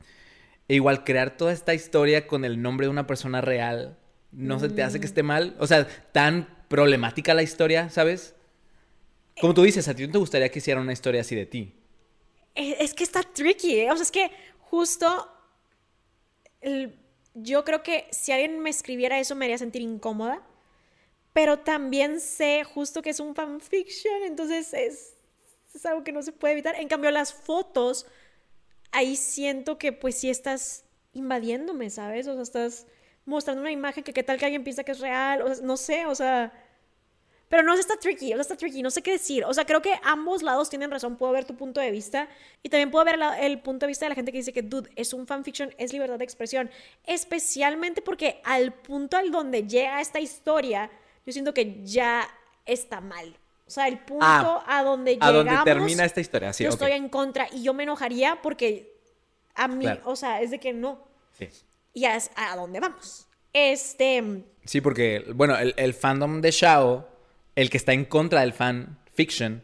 E 0.68 0.76
igual 0.76 1.04
crear 1.04 1.36
toda 1.36 1.52
esta 1.52 1.74
historia 1.74 2.26
con 2.26 2.46
el 2.46 2.62
nombre 2.62 2.86
de 2.86 2.90
una 2.90 3.06
persona 3.06 3.42
real, 3.42 3.98
¿no 4.32 4.58
se 4.58 4.70
te 4.70 4.82
hace 4.82 4.98
que 4.98 5.04
esté 5.06 5.22
mal? 5.22 5.54
O 5.60 5.66
sea, 5.66 5.86
tan 6.12 6.48
problemática 6.68 7.34
la 7.34 7.42
historia, 7.42 7.90
¿sabes? 7.90 8.34
Como 9.42 9.52
tú 9.52 9.62
dices, 9.62 9.86
a 9.88 9.94
ti 9.94 10.06
no 10.06 10.12
te 10.12 10.18
gustaría 10.18 10.48
que 10.48 10.58
hicieran 10.60 10.82
una 10.84 10.94
historia 10.94 11.20
así 11.20 11.36
de 11.36 11.44
ti. 11.44 11.74
Es, 12.54 12.76
es 12.80 12.94
que 12.94 13.04
está 13.04 13.22
tricky, 13.22 13.80
¿eh? 13.80 13.90
O 13.92 13.94
sea, 13.96 14.04
es 14.04 14.10
que 14.10 14.30
justo 14.58 15.28
el- 16.62 16.98
yo 17.34 17.64
creo 17.64 17.82
que 17.82 18.06
si 18.10 18.32
alguien 18.32 18.60
me 18.60 18.70
escribiera 18.70 19.18
eso 19.18 19.34
me 19.34 19.44
haría 19.44 19.58
sentir 19.58 19.82
incómoda, 19.82 20.42
pero 21.32 21.58
también 21.58 22.20
sé 22.20 22.64
justo 22.64 23.02
que 23.02 23.10
es 23.10 23.20
un 23.20 23.34
fanfiction, 23.34 24.22
entonces 24.22 24.72
es, 24.72 25.16
es 25.74 25.86
algo 25.86 26.04
que 26.04 26.12
no 26.12 26.22
se 26.22 26.32
puede 26.32 26.54
evitar. 26.54 26.76
En 26.76 26.88
cambio, 26.88 27.10
las 27.10 27.32
fotos, 27.34 28.06
ahí 28.92 29.16
siento 29.16 29.78
que 29.78 29.92
pues 29.92 30.16
sí 30.16 30.30
estás 30.30 30.84
invadiéndome, 31.12 31.90
¿sabes? 31.90 32.28
O 32.28 32.34
sea, 32.34 32.42
estás 32.42 32.86
mostrando 33.24 33.62
una 33.62 33.72
imagen 33.72 34.04
que 34.04 34.12
qué 34.12 34.22
tal 34.22 34.38
que 34.38 34.44
alguien 34.44 34.64
piensa 34.64 34.84
que 34.84 34.92
es 34.92 35.00
real, 35.00 35.42
o 35.42 35.54
sea, 35.54 35.64
no 35.64 35.76
sé, 35.76 36.06
o 36.06 36.14
sea... 36.14 36.52
Pero 37.48 37.62
no, 37.62 37.74
está 37.74 37.96
tricky, 37.96 38.32
o 38.32 38.36
sea, 38.36 38.40
está 38.42 38.56
tricky, 38.56 38.82
no 38.82 38.90
sé 38.90 39.02
qué 39.02 39.12
decir. 39.12 39.44
O 39.44 39.52
sea, 39.54 39.64
creo 39.66 39.80
que 39.82 39.92
ambos 40.02 40.42
lados 40.42 40.70
tienen 40.70 40.90
razón. 40.90 41.16
Puedo 41.16 41.32
ver 41.32 41.44
tu 41.44 41.54
punto 41.54 41.80
de 41.80 41.90
vista 41.90 42.28
y 42.62 42.68
también 42.68 42.90
puedo 42.90 43.04
ver 43.04 43.18
el 43.40 43.60
punto 43.60 43.86
de 43.86 43.88
vista 43.88 44.06
de 44.06 44.08
la 44.10 44.14
gente 44.14 44.32
que 44.32 44.38
dice 44.38 44.52
que, 44.52 44.62
dude, 44.62 44.90
es 44.96 45.12
un 45.12 45.26
fanfiction, 45.26 45.72
es 45.78 45.92
libertad 45.92 46.18
de 46.18 46.24
expresión. 46.24 46.70
Especialmente 47.06 48.02
porque 48.02 48.40
al 48.44 48.72
punto 48.72 49.16
al 49.16 49.30
donde 49.30 49.66
llega 49.66 50.00
esta 50.00 50.20
historia, 50.20 50.90
yo 51.26 51.32
siento 51.32 51.54
que 51.54 51.80
ya 51.84 52.26
está 52.66 53.00
mal. 53.00 53.36
O 53.66 53.70
sea, 53.70 53.88
el 53.88 53.98
punto 53.98 54.24
Ah, 54.26 54.64
a 54.66 54.82
donde 54.82 55.12
A 55.12 55.14
llegamos, 55.14 55.34
donde 55.44 55.64
termina 55.64 56.04
esta 56.04 56.20
historia, 56.20 56.52
sí, 56.52 56.64
yo 56.64 56.70
estoy 56.70 56.92
en 56.92 57.08
contra 57.08 57.48
y 57.52 57.62
yo 57.62 57.72
me 57.72 57.84
enojaría 57.84 58.40
porque 58.42 58.92
a 59.54 59.68
mí, 59.68 59.84
Claro. 59.84 60.02
o 60.04 60.16
sea, 60.16 60.42
es 60.42 60.50
de 60.50 60.58
que 60.58 60.72
no. 60.72 60.98
Sí. 61.38 61.48
Y 61.94 62.04
es 62.06 62.30
a 62.36 62.56
dónde 62.56 62.80
vamos. 62.80 63.26
Este, 63.52 64.44
Sí, 64.64 64.80
porque, 64.80 65.24
bueno, 65.34 65.56
el, 65.56 65.74
el 65.76 65.94
fandom 65.94 66.40
de 66.40 66.50
Shao, 66.50 67.06
el 67.56 67.70
que 67.70 67.76
está 67.76 67.92
en 67.92 68.04
contra 68.04 68.40
del 68.40 68.52
fan 68.52 68.98
fiction, 69.14 69.62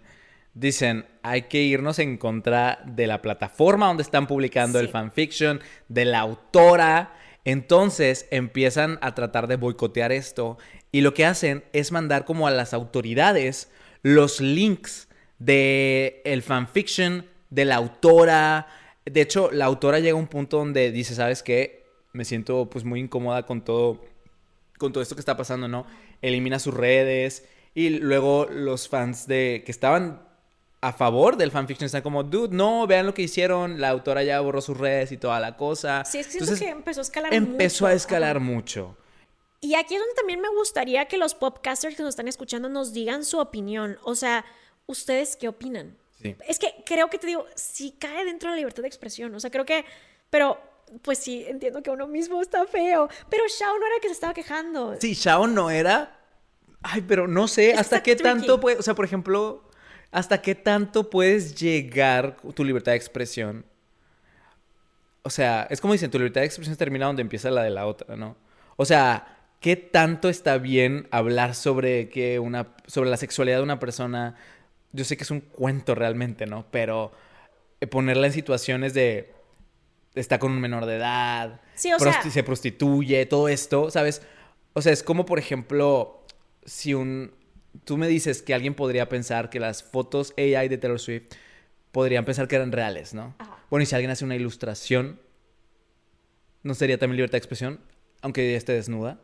dicen, 0.55 1.07
hay 1.22 1.43
que 1.43 1.62
irnos 1.62 1.99
en 1.99 2.16
contra 2.16 2.82
de 2.86 3.07
la 3.07 3.22
plataforma 3.22 3.86
donde 3.86 4.03
están 4.03 4.26
publicando 4.26 4.78
el 4.78 4.88
fanfiction, 4.88 5.61
de 5.88 6.05
la 6.05 6.20
autora. 6.20 7.14
Entonces 7.45 8.26
empiezan 8.30 8.99
a 9.03 9.14
tratar 9.14 9.47
de 9.47 9.57
boicotear 9.57 10.12
esto 10.12 10.59
y 10.93 11.01
lo 11.01 11.14
que 11.14 11.24
hacen 11.24 11.64
es 11.72 11.93
mandar 11.93 12.24
como 12.24 12.47
a 12.47 12.51
las 12.51 12.74
autoridades 12.74 13.70
los 14.03 14.41
links 14.41 15.09
de 15.38 16.20
el 16.24 16.43
fanfiction, 16.43 17.26
de 17.49 17.64
la 17.64 17.76
autora. 17.76 18.66
De 19.05 19.20
hecho, 19.20 19.51
la 19.53 19.64
autora 19.64 20.01
llega 20.01 20.12
a 20.12 20.20
un 20.20 20.26
punto 20.26 20.59
donde 20.59 20.91
dice, 20.93 21.14
¿sabes 21.14 21.43
qué? 21.43 21.86
Me 22.12 22.24
siento 22.24 22.68
pues 22.68 22.84
muy 22.84 23.01
incómoda 23.01 23.47
con 23.47 23.64
todo 23.64 24.05
con 24.78 24.93
todo 24.93 25.03
esto 25.03 25.14
que 25.14 25.20
está 25.20 25.36
pasando, 25.36 25.68
¿no? 25.68 25.86
Elimina 26.22 26.59
sus 26.59 26.72
redes 26.72 27.47
y 27.75 27.91
luego 27.91 28.47
los 28.51 28.89
fans 28.89 29.27
de 29.27 29.62
que 29.64 29.73
estaban 29.73 30.23
a 30.83 30.93
favor 30.93 31.37
del 31.37 31.51
fanfiction 31.51 31.87
están 31.87 32.03
como, 32.03 32.23
dude, 32.23 32.55
no, 32.57 32.87
vean 32.87 33.05
lo 33.07 33.12
que 33.12 33.23
hicieron, 33.23 33.81
la 33.81 33.91
autora 33.91 34.23
ya 34.23 34.41
borró 34.41 34.61
sus 34.62 34.77
redes 34.79 35.12
y 35.12 35.18
toda 35.18 35.39
la 35.39 35.57
cosa. 35.57 36.05
sí, 36.07 36.18
es 36.18 36.29
que 36.29 36.33
Entonces, 36.35 36.59
que 36.59 36.68
empezó 36.71 37.01
a 37.01 37.03
escalar 37.03 37.35
empezó 37.35 37.85
mucho. 37.85 37.87
a 37.87 37.93
escalar 37.93 38.37
Ajá. 38.39 38.45
mucho. 38.45 38.97
Y 39.61 39.75
aquí 39.75 39.95
es 39.95 40.01
donde 40.01 40.14
también 40.14 40.41
me 40.41 40.49
gustaría 40.49 41.05
que 41.07 41.18
los 41.18 41.35
podcasters 41.35 41.95
que 41.95 42.03
nos 42.03 42.11
están 42.11 42.29
escuchando 42.29 42.71
nos 42.71 42.95
digan 42.95 43.25
su 43.27 43.39
opinión. 43.39 43.99
O 44.05 44.14
sea, 44.14 44.45
¿ustedes 44.87 45.37
qué 45.37 45.49
opinan? 45.49 45.99
Sí. 46.23 46.35
Es 46.49 46.59
que 46.59 46.75
creo 46.87 47.11
que 47.11 47.18
te 47.18 47.27
digo, 47.27 47.45
sí 47.57 47.95
cae 47.99 48.25
dentro 48.25 48.49
de 48.49 48.55
la 48.55 48.59
libertad 48.61 48.81
de 48.83 48.89
expresión. 48.89 49.35
O 49.35 49.41
sea, 49.41 49.51
creo 49.51 49.66
que. 49.66 49.85
Pero, 50.31 50.59
pues 51.03 51.18
sí, 51.18 51.45
entiendo 51.47 51.83
que 51.83 51.91
uno 51.91 52.07
mismo 52.07 52.41
está 52.41 52.64
feo. 52.66 53.11
Pero 53.29 53.45
Shao 53.49 53.79
no 53.79 53.85
era 53.87 53.97
el 53.97 54.01
que 54.01 54.09
se 54.09 54.14
estaba 54.14 54.33
quejando. 54.33 54.97
Sí, 54.99 55.12
Shao 55.12 55.47
no 55.47 55.71
era. 55.71 56.20
Ay, 56.83 57.03
pero 57.07 57.26
no 57.28 57.47
sé, 57.49 57.68
Está 57.70 57.81
hasta 57.81 58.03
qué 58.03 58.16
tricky. 58.16 58.22
tanto 58.22 58.61
puede, 58.61 58.78
o 58.78 58.83
sea, 58.83 58.95
por 58.95 59.05
ejemplo, 59.05 59.68
hasta 60.12 60.41
qué 60.41 60.55
tanto 60.55 61.11
puedes 61.11 61.55
llegar 61.55 62.37
tu 62.55 62.64
libertad 62.64 62.93
de 62.93 62.97
expresión. 62.97 63.64
O 65.22 65.31
sea, 65.31 65.66
es 65.70 65.81
como 65.81 65.93
dicen, 65.93 66.11
tu 66.11 66.18
libertad 66.18 66.41
de 66.41 66.47
expresión 66.47 66.76
termina 66.76 67.07
donde 67.07 67.22
empieza 67.22 67.51
la 67.51 67.62
de 67.62 67.70
la 67.70 67.87
otra, 67.87 68.16
¿no? 68.16 68.37
O 68.76 68.87
sea, 68.87 69.37
¿qué 69.61 69.76
tanto 69.76 70.31
está 70.31 70.57
bien 70.57 71.07
hablar 71.11 71.55
sobre 71.55 72.09
que 72.09 72.39
una 72.39 72.68
sobre 72.87 73.11
la 73.11 73.18
sexualidad 73.18 73.59
de 73.59 73.62
una 73.62 73.78
persona? 73.78 74.37
Yo 74.93 75.05
sé 75.05 75.16
que 75.18 75.24
es 75.24 75.31
un 75.31 75.41
cuento 75.43 75.95
realmente, 75.95 76.47
¿no? 76.47 76.64
Pero 76.70 77.12
eh, 77.81 77.87
ponerla 77.87 78.26
en 78.28 78.33
situaciones 78.33 78.95
de 78.95 79.33
está 80.14 80.39
con 80.39 80.51
un 80.53 80.61
menor 80.61 80.87
de 80.87 80.97
edad, 80.97 81.61
Sí, 81.74 81.93
o 81.93 81.99
prosti- 81.99 82.22
sea- 82.22 82.31
se 82.31 82.43
prostituye, 82.43 83.26
todo 83.26 83.49
esto, 83.49 83.91
¿sabes? 83.91 84.22
O 84.72 84.81
sea, 84.83 84.93
es 84.93 85.03
como, 85.03 85.26
por 85.26 85.39
ejemplo, 85.39 86.20
si 86.65 86.95
un... 86.95 87.33
Tú 87.85 87.97
me 87.97 88.09
dices 88.09 88.43
que 88.43 88.53
alguien 88.53 88.75
podría 88.75 89.09
pensar 89.09 89.49
que 89.49 89.61
las 89.61 89.83
fotos 89.83 90.35
AI 90.37 90.69
de 90.69 90.77
Taylor 90.79 90.99
Swift 90.99 91.27
podrían 91.93 92.25
pensar 92.25 92.49
que 92.49 92.57
eran 92.57 92.73
reales, 92.73 93.15
¿no? 93.15 93.35
Ajá. 93.39 93.59
Bueno, 93.71 93.85
y 93.85 93.87
si 93.87 93.95
alguien 93.95 94.11
hace 94.11 94.25
una 94.25 94.35
ilustración, 94.35 95.21
¿no 96.63 96.75
sería 96.75 96.99
también 96.99 97.17
libertad 97.17 97.33
de 97.33 97.39
expresión? 97.39 97.81
Aunque 98.23 98.49
ella 98.49 98.59
esté 98.59 98.73
desnuda, 98.73 99.21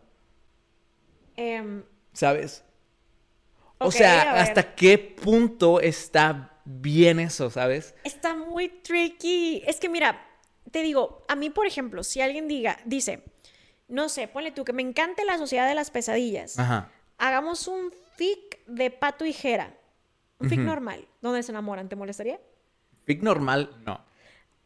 Em, 1.37 1.83
¿sabes? 2.13 2.65
o 3.79 3.91
sea. 3.91 4.41
¿hasta 4.41 4.75
qué 4.75 4.97
punto 4.97 5.81
está 5.81 6.61
bien 6.65 7.21
eso, 7.21 7.51
¿sabes? 7.51 7.95
Está 8.05 8.35
muy 8.35 8.69
tricky. 8.69 9.63
Es 9.67 9.79
que 9.79 9.89
mira, 9.89 10.27
te 10.71 10.83
digo, 10.83 11.25
a 11.29 11.37
mí, 11.37 11.51
por 11.51 11.67
ejemplo, 11.67 12.03
si 12.03 12.21
alguien 12.21 12.49
diga, 12.49 12.79
dice, 12.87 13.23
no 13.89 14.09
sé, 14.09 14.29
ponle 14.29 14.51
tú 14.51 14.65
que 14.65 14.73
me 14.73 14.83
encante 14.83 15.25
la 15.25 15.37
sociedad 15.37 15.69
de 15.69 15.75
las 15.75 15.91
pesadillas. 15.91 16.59
Ajá. 16.59 16.91
Hagamos 17.19 17.67
un 17.69 17.93
fic 18.17 18.65
de 18.67 18.91
pato 18.91 19.25
y 19.25 19.33
jera. 19.33 19.75
Un 20.39 20.49
fic 20.49 20.59
Ujú. 20.59 20.67
normal, 20.67 21.07
donde 21.23 21.43
se 21.43 21.53
enamoran, 21.53 21.89
¿te 21.89 21.97
molestaría? 21.97 22.41
Fic 23.05 23.23
normal, 23.23 23.75
no. 23.85 24.05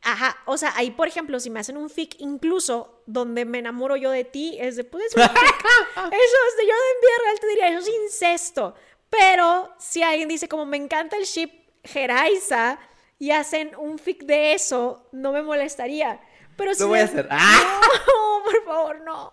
Ajá, 0.03 0.37
o 0.47 0.57
sea, 0.57 0.73
ahí, 0.77 0.91
por 0.91 1.09
ejemplo, 1.09 1.39
si 1.41 1.51
me 1.51 1.61
hacen 1.61 1.77
un 1.77 1.91
fic 1.91 2.17
incluso 2.19 3.03
donde 3.07 3.45
me 3.45 3.59
enamoro 3.59 3.97
yo 3.97 4.11
de 4.11 4.25
ti, 4.25 4.57
es 4.59 4.77
de, 4.77 4.85
pues 4.85 5.05
es 5.05 5.15
un 5.15 5.23
fic. 5.23 5.31
Eso 5.97 6.37
es 6.49 6.57
de 6.57 6.67
yo 6.67 6.73
en 6.73 7.01
vida 7.01 7.13
real 7.25 7.41
te 7.41 7.47
diría, 7.49 7.69
eso 7.69 7.79
es 7.81 7.89
incesto. 8.05 8.75
Pero 9.11 9.75
si 9.79 10.03
alguien 10.03 10.29
dice 10.29 10.49
como 10.49 10.65
me 10.65 10.77
encanta 10.77 11.17
el 11.17 11.25
ship 11.25 11.51
Jeraiza 11.85 12.79
y 13.19 13.33
hacen 13.33 13.77
un 13.77 13.99
fic 13.99 14.23
de 14.25 14.55
eso, 14.55 15.09
no 15.13 15.33
me 15.33 15.43
molestaría. 15.43 16.21
Pero 16.61 16.75
si 16.75 16.83
Lo 16.83 16.89
voy 16.89 16.99
a 17.01 17.05
hacer. 17.05 17.27
¡Ah! 17.31 17.81
No, 18.07 18.45
por 18.45 18.65
favor, 18.65 19.01
no. 19.01 19.33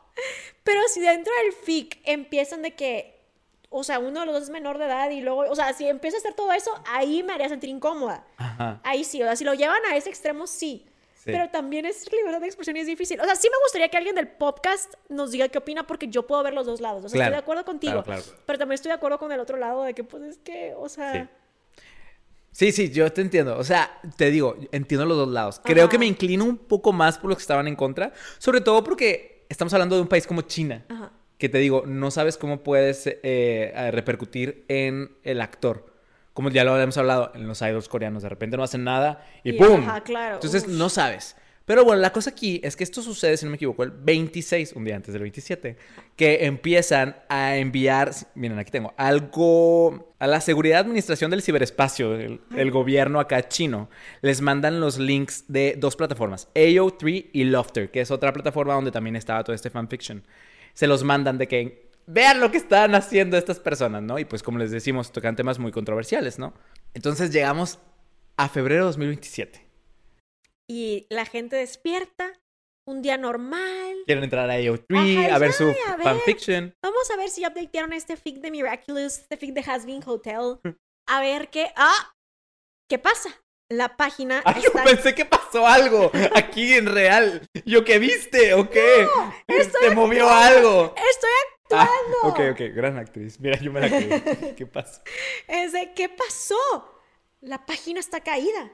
Pero 0.64 0.82
si 0.88 1.02
dentro 1.02 1.32
del 1.44 1.54
fic 1.54 2.00
empiezan 2.06 2.62
de 2.62 2.74
que, 2.76 3.20
o 3.70 3.84
sea, 3.84 4.00
uno 4.00 4.22
de 4.22 4.26
los 4.26 4.34
dos 4.36 4.44
es 4.44 4.50
menor 4.50 4.78
de 4.78 4.86
edad 4.86 5.10
y 5.10 5.22
luego, 5.22 5.42
o 5.42 5.56
sea, 5.56 5.74
si 5.74 5.88
empieza 5.88 6.18
a 6.18 6.20
hacer 6.20 6.34
todo 6.34 6.52
eso, 6.54 6.72
ahí 6.88 7.24
me 7.24 7.34
haría 7.34 7.50
sentir 7.50 7.70
incómoda. 7.70 8.26
Ajá. 8.38 8.80
Ahí 8.84 9.04
sí, 9.04 9.22
o 9.22 9.26
sea, 9.26 9.36
si 9.36 9.44
lo 9.44 9.54
llevan 9.54 9.82
a 9.92 9.96
ese 9.98 10.10
extremo, 10.10 10.48
sí. 10.48 10.86
Sí. 11.16 11.32
Pero 11.34 11.50
también 11.50 11.86
es 11.86 12.10
libertad 12.12 12.40
de 12.40 12.48
expresión 12.48 12.78
y 12.78 12.80
es 12.80 12.88
difícil. 12.88 13.20
O 13.20 13.26
sea, 13.26 13.36
sí 13.36 13.50
me 13.52 13.58
gustaría 13.66 13.90
que 13.90 13.98
alguien 13.98 14.16
del 14.16 14.30
podcast 14.30 14.94
nos 15.10 15.32
diga 15.32 15.50
qué 15.50 15.58
opina 15.58 15.86
porque 15.86 16.08
yo 16.08 16.26
puedo 16.26 16.42
ver 16.44 16.54
los 16.54 16.66
dos 16.66 16.80
lados. 16.80 17.04
O 17.04 17.10
sea, 17.10 17.18
Claro, 17.18 17.26
estoy 17.26 17.36
de 17.36 17.44
acuerdo 17.44 17.66
contigo. 17.66 18.04
claro, 18.04 18.24
claro. 18.24 18.40
Pero 18.46 18.60
también 18.60 18.76
estoy 18.76 18.90
de 18.92 18.96
acuerdo 18.96 19.20
con 19.20 19.32
el 19.34 19.40
otro 19.42 19.58
lado 19.58 19.84
de 19.84 19.94
que, 19.94 20.04
pues, 20.06 20.24
es 20.24 20.38
que, 20.38 20.74
o 20.78 20.88
sea... 20.88 21.12
Sí. 21.14 21.30
Sí, 22.58 22.72
sí, 22.72 22.90
yo 22.90 23.14
te 23.14 23.22
entiendo. 23.22 23.56
O 23.56 23.64
sea, 23.64 24.00
te 24.16 24.32
digo, 24.32 24.58
entiendo 24.72 25.06
los 25.06 25.16
dos 25.16 25.28
lados. 25.28 25.62
Creo 25.64 25.84
Ajá. 25.84 25.92
que 25.92 26.00
me 26.00 26.08
inclino 26.08 26.44
un 26.44 26.58
poco 26.58 26.92
más 26.92 27.20
por 27.20 27.30
los 27.30 27.38
que 27.38 27.44
estaban 27.44 27.68
en 27.68 27.76
contra. 27.76 28.14
Sobre 28.40 28.62
todo 28.62 28.84
porque 28.84 29.46
estamos 29.48 29.72
hablando 29.76 29.96
de 29.96 30.02
un 30.02 30.08
país 30.08 30.26
como 30.26 30.42
China. 30.42 30.84
Ajá. 30.90 31.12
Que 31.38 31.50
te 31.50 31.60
digo, 31.60 31.84
no 31.86 32.10
sabes 32.10 32.36
cómo 32.36 32.64
puedes 32.64 33.04
eh, 33.06 33.90
repercutir 33.92 34.66
en 34.70 35.16
el 35.22 35.42
actor. 35.42 35.86
Como 36.34 36.50
ya 36.50 36.64
lo 36.64 36.74
habíamos 36.74 36.98
hablado 36.98 37.32
en 37.36 37.48
los 37.48 37.62
idols 37.62 37.88
coreanos. 37.88 38.24
De 38.24 38.30
repente 38.30 38.58
no 38.58 38.64
hacen 38.64 38.84
nada 38.84 39.24
y, 39.44 39.52
Y, 39.52 39.54
¡pum! 39.60 39.82
ajá, 39.88 40.02
claro. 40.02 40.36
Entonces 40.38 40.64
Uf. 40.64 40.70
no 40.70 40.90
sabes. 40.90 41.36
Pero 41.68 41.84
bueno, 41.84 42.02
la 42.02 42.14
cosa 42.14 42.30
aquí 42.30 42.62
es 42.64 42.78
que 42.78 42.86
esto 42.86 43.02
sucede, 43.02 43.36
si 43.36 43.44
no 43.44 43.52
me 43.52 43.58
equivoco, 43.58 43.84
el 43.84 43.92
26, 43.92 44.72
un 44.72 44.86
día 44.86 44.96
antes 44.96 45.12
del 45.12 45.22
27, 45.22 45.76
que 46.16 46.46
empiezan 46.46 47.18
a 47.28 47.58
enviar, 47.58 48.14
miren, 48.36 48.58
aquí 48.58 48.72
tengo, 48.72 48.94
algo 48.96 50.16
a 50.18 50.28
la 50.28 50.40
Seguridad 50.40 50.80
Administración 50.80 51.30
del 51.30 51.42
Ciberespacio, 51.42 52.16
el, 52.16 52.40
el 52.56 52.72
gobierno 52.72 53.20
acá 53.20 53.50
chino, 53.50 53.90
les 54.22 54.40
mandan 54.40 54.80
los 54.80 54.98
links 54.98 55.44
de 55.50 55.76
dos 55.78 55.98
plataformas, 55.98 56.48
AO3 56.56 57.32
y 57.34 57.44
Lofter, 57.44 57.92
que 57.92 58.00
es 58.00 58.12
otra 58.12 58.32
plataforma 58.32 58.74
donde 58.74 58.92
también 58.92 59.18
estaba 59.18 59.44
todo 59.44 59.54
este 59.54 59.70
fanfiction. 59.70 60.24
Se 60.74 60.88
los 60.88 61.04
mandan 61.04 61.38
de 61.38 61.50
que 61.50 61.92
vean 62.06 62.40
lo 62.40 62.50
que 62.50 62.60
están 62.60 62.96
haciendo 62.96 63.36
estas 63.36 63.60
personas, 63.60 64.04
¿no? 64.04 64.18
Y 64.20 64.24
pues 64.24 64.42
como 64.42 64.58
les 64.58 64.72
decimos, 64.72 65.12
tocan 65.12 65.36
temas 65.36 65.60
muy 65.60 65.74
controversiales, 65.74 66.40
¿no? 66.40 66.54
Entonces 66.94 67.34
llegamos 67.34 67.80
a 68.38 68.48
febrero 68.48 68.84
de 68.84 68.88
2027. 68.88 69.67
Y 70.70 71.08
la 71.10 71.26
gente 71.26 71.56
despierta, 71.56 72.34
un 72.86 73.02
día 73.02 73.18
normal. 73.18 73.96
Quieren 74.06 74.24
entrar 74.24 74.50
a 74.50 74.56
AO3, 74.56 75.26
Ajá, 75.26 75.36
a 75.36 75.40
ver 75.40 75.54
su 75.54 75.64
a 75.88 75.96
ver. 75.96 76.04
fanfiction. 76.04 76.74
Vamos 76.82 77.10
a 77.12 77.18
ver 77.18 77.30
si 77.30 77.46
updatearon 77.46 77.94
este 77.94 78.18
fic 78.18 78.38
de 78.38 78.52
Miraculous, 78.52 79.20
este 79.20 79.38
fic 79.38 79.54
de 79.54 79.64
Has 79.70 79.86
Been 79.86 80.02
Hotel. 80.06 80.60
A 81.10 81.22
ver 81.22 81.50
qué... 81.50 81.72
¡Ah! 81.78 82.14
¿Qué 82.90 83.00
pasa? 83.00 83.30
La 83.70 83.96
página 83.96 84.42
Ay, 84.46 84.62
yo 84.62 84.74
pensé 84.84 85.16
que 85.16 85.24
pasó 85.24 85.66
algo 85.66 86.12
aquí 86.36 86.74
en 86.74 86.86
real. 86.86 87.48
¿Yo 87.66 87.86
qué 87.86 87.98
viste 87.98 88.54
o 88.54 88.70
qué? 88.70 89.08
estoy 89.48 89.84
¿Se 89.88 89.96
movió 89.96 90.30
algo? 90.30 90.94
Estoy 90.98 91.30
Ah, 91.72 91.90
ok, 92.24 92.40
ok, 92.52 92.62
gran 92.74 92.98
actriz. 92.98 93.40
Mira, 93.40 93.58
yo 93.60 93.72
me 93.72 93.82
la 93.82 93.90
creí. 93.90 94.54
¿Qué 94.58 94.66
pasó? 94.66 95.02
Es 95.48 95.74
de, 95.74 95.94
¿qué 95.94 96.10
pasó? 96.10 96.56
La 97.42 97.66
página 97.66 98.00
está 98.00 98.22
caída. 98.22 98.72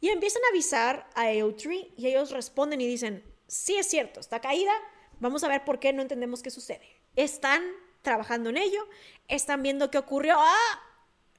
Y 0.00 0.08
empiezan 0.08 0.42
a 0.44 0.48
avisar 0.48 1.08
a 1.14 1.32
EO3 1.32 1.94
y 1.96 2.06
ellos 2.06 2.30
responden 2.30 2.80
y 2.80 2.86
dicen, 2.86 3.24
sí 3.46 3.76
es 3.76 3.88
cierto, 3.88 4.20
está 4.20 4.40
caída, 4.40 4.72
vamos 5.20 5.42
a 5.44 5.48
ver 5.48 5.64
por 5.64 5.78
qué 5.80 5.92
no 5.92 6.02
entendemos 6.02 6.42
qué 6.42 6.50
sucede. 6.50 7.00
Están 7.16 7.62
trabajando 8.02 8.50
en 8.50 8.58
ello, 8.58 8.86
están 9.26 9.62
viendo 9.62 9.90
qué 9.90 9.98
ocurrió. 9.98 10.36
¡Ah! 10.38 10.82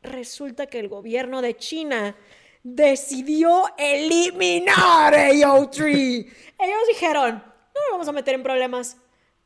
Resulta 0.02 0.68
que 0.68 0.80
el 0.80 0.90
gobierno 0.90 1.42
de 1.42 1.56
China 1.56 2.16
decidió 2.64 3.64
eliminar 3.78 5.14
AO3. 5.14 5.86
Ellos 6.60 6.88
dijeron, 6.88 7.36
no 7.36 7.82
nos 7.82 7.92
vamos 7.92 8.08
a 8.08 8.12
meter 8.12 8.36
en 8.36 8.44
problemas. 8.44 8.98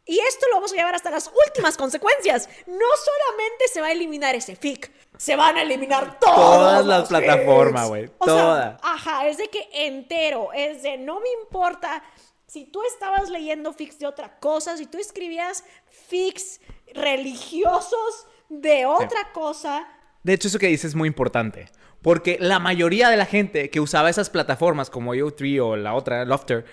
Y 0.06 0.20
esto 0.20 0.47
lo 0.49 0.56
vamos 0.56 0.74
a 0.74 0.76
llevar 0.76 0.95
hasta 0.95 1.12
las 1.12 1.32
últimas 1.47 1.78
consecuencias. 1.78 2.49
No 2.66 2.86
solamente 3.06 3.68
se 3.72 3.82
va 3.82 3.88
a 3.88 3.91
eliminar 3.91 4.36
ese 4.36 4.56
FIC, 4.56 4.91
se 5.18 5.36
van 5.36 5.58
a 5.58 5.62
eliminar 5.62 6.20
todas, 6.20 6.36
todas 6.36 6.86
las 6.86 7.08
plataformas, 7.08 7.88
güey. 7.88 8.10
Todas. 8.20 8.80
Ajá, 8.82 9.28
es 9.28 9.38
de 9.38 9.47
que 9.49 9.68
entero, 9.74 10.52
es 10.54 10.82
de 10.84 10.97
no 10.97 11.20
me 11.20 11.30
importa 11.43 12.04
si 12.47 12.66
tú 12.66 12.82
estabas 12.84 13.30
leyendo 13.30 13.72
FICs 13.72 13.99
de 13.99 14.08
otra 14.08 14.39
cosa, 14.39 14.76
si 14.76 14.86
tú 14.86 14.97
escribías 14.97 15.64
FICs 16.08 16.60
religiosos 16.93 18.28
de 18.49 18.86
otra 18.86 19.32
cosa. 19.34 19.88
De 20.24 20.34
hecho, 20.34 20.47
eso 20.47 20.60
que 20.60 20.68
dices 20.68 20.89
es 20.89 20.95
muy 20.95 21.08
importante. 21.08 21.70
Porque 22.02 22.38
la 22.39 22.60
mayoría 22.60 23.10
de 23.10 23.18
la 23.18 23.26
gente 23.26 23.70
que 23.70 23.80
usaba 23.80 24.10
esas 24.10 24.30
plataformas 24.30 24.89
como 24.89 25.14
Yo3 25.14 25.64
o 25.64 25.76
la 25.76 25.93
otra, 25.93 26.26
Lofter, 26.26 26.66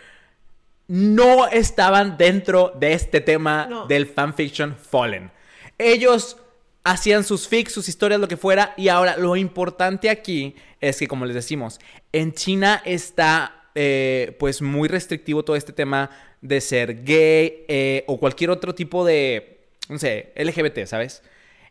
no 0.89 1.47
estaban 1.49 2.17
dentro 2.17 2.73
de 2.79 2.95
este 2.95 3.21
tema 3.21 3.87
del 3.89 4.07
fanfiction 4.07 4.77
Fallen. 4.77 5.31
Ellos 5.77 6.39
hacían 6.83 7.23
sus 7.25 7.47
fics, 7.47 7.73
sus 7.73 7.89
historias, 7.89 8.21
lo 8.21 8.29
que 8.29 8.37
fuera, 8.37 8.73
y 8.77 8.89
ahora 8.89 9.17
lo 9.17 9.37
importante 9.37 10.09
aquí 10.09 10.57
es 10.81 10.99
que, 10.99 11.07
como 11.07 11.27
les 11.27 11.35
decimos, 11.35 11.79
en 12.13 12.33
China 12.33 12.83
está 12.85 13.71
eh, 13.75 14.35
pues 14.39 14.63
muy 14.63 14.89
restrictivo 14.89 15.45
todo 15.45 15.55
este 15.57 15.73
tema 15.73 16.11
de 16.41 16.61
ser 16.61 17.05
gay 17.05 17.65
eh, 17.69 18.05
o 18.07 18.19
cualquier 18.19 18.51
otro 18.51 18.75
tipo 18.75 19.05
de, 19.05 19.69
no 19.89 19.99
sé, 19.99 20.33
LGBT, 20.37 20.87
¿sabes? 20.87 21.23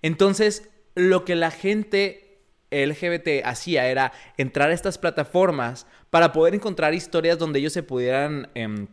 Entonces, 0.02 0.70
lo 0.94 1.26
que 1.26 1.36
la 1.36 1.52
gente 1.52 2.40
LGBT 2.70 3.46
hacía 3.46 3.88
era 3.88 4.12
entrar 4.38 4.70
a 4.70 4.74
estas 4.74 4.98
plataformas 4.98 5.88
para 6.10 6.34
poder 6.34 6.54
encontrar 6.54 6.94
historias 6.94 7.40
donde 7.40 7.60
ellos 7.60 7.74
se 7.74 7.84
pudieran 7.84 8.50
em, 8.56 8.88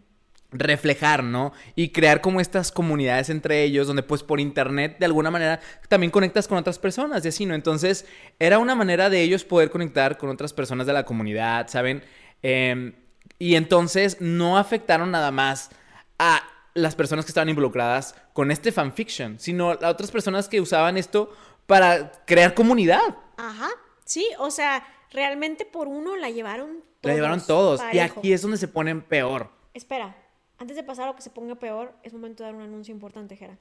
reflejar, 0.54 1.24
¿no? 1.24 1.52
Y 1.74 1.90
crear 1.90 2.20
como 2.20 2.40
estas 2.40 2.72
comunidades 2.72 3.28
entre 3.28 3.64
ellos, 3.64 3.86
donde 3.86 4.02
pues 4.02 4.22
por 4.22 4.40
internet 4.40 4.96
de 4.98 5.06
alguna 5.06 5.30
manera 5.30 5.60
también 5.88 6.10
conectas 6.10 6.48
con 6.48 6.56
otras 6.56 6.78
personas 6.78 7.24
y 7.24 7.28
así, 7.28 7.44
¿no? 7.44 7.54
Entonces 7.54 8.06
era 8.38 8.58
una 8.58 8.74
manera 8.74 9.10
de 9.10 9.20
ellos 9.20 9.44
poder 9.44 9.70
conectar 9.70 10.16
con 10.16 10.30
otras 10.30 10.52
personas 10.52 10.86
de 10.86 10.92
la 10.92 11.04
comunidad, 11.04 11.68
¿saben? 11.68 12.02
Em, 12.42 12.94
y 13.38 13.56
entonces 13.56 14.20
no 14.20 14.56
afectaron 14.56 15.10
nada 15.10 15.30
más 15.32 15.70
a 16.18 16.42
las 16.74 16.94
personas 16.94 17.24
que 17.24 17.30
estaban 17.30 17.48
involucradas 17.48 18.14
con 18.32 18.50
este 18.50 18.72
fanfiction, 18.72 19.38
sino 19.38 19.72
a 19.72 19.88
otras 19.88 20.10
personas 20.10 20.48
que 20.48 20.60
usaban 20.60 20.96
esto 20.96 21.32
para 21.66 22.12
crear 22.26 22.54
comunidad. 22.54 23.16
Ajá, 23.36 23.70
sí, 24.04 24.26
o 24.38 24.50
sea, 24.50 24.86
realmente 25.10 25.64
por 25.64 25.88
uno 25.88 26.16
la 26.16 26.30
llevaron 26.30 26.82
todos. 27.00 27.02
La 27.02 27.14
llevaron 27.14 27.46
todos. 27.46 27.80
Y 27.92 27.98
aquí 27.98 28.32
es 28.32 28.42
donde 28.42 28.56
se 28.56 28.68
ponen 28.68 29.02
peor. 29.02 29.50
Espera, 29.72 30.16
antes 30.58 30.76
de 30.76 30.82
pasar 30.82 31.04
a 31.04 31.08
lo 31.08 31.16
que 31.16 31.22
se 31.22 31.30
ponga 31.30 31.56
peor, 31.56 31.94
es 32.02 32.12
momento 32.12 32.42
de 32.42 32.48
dar 32.48 32.56
un 32.56 32.62
anuncio 32.62 32.92
importante, 32.92 33.36
Jera. 33.36 33.58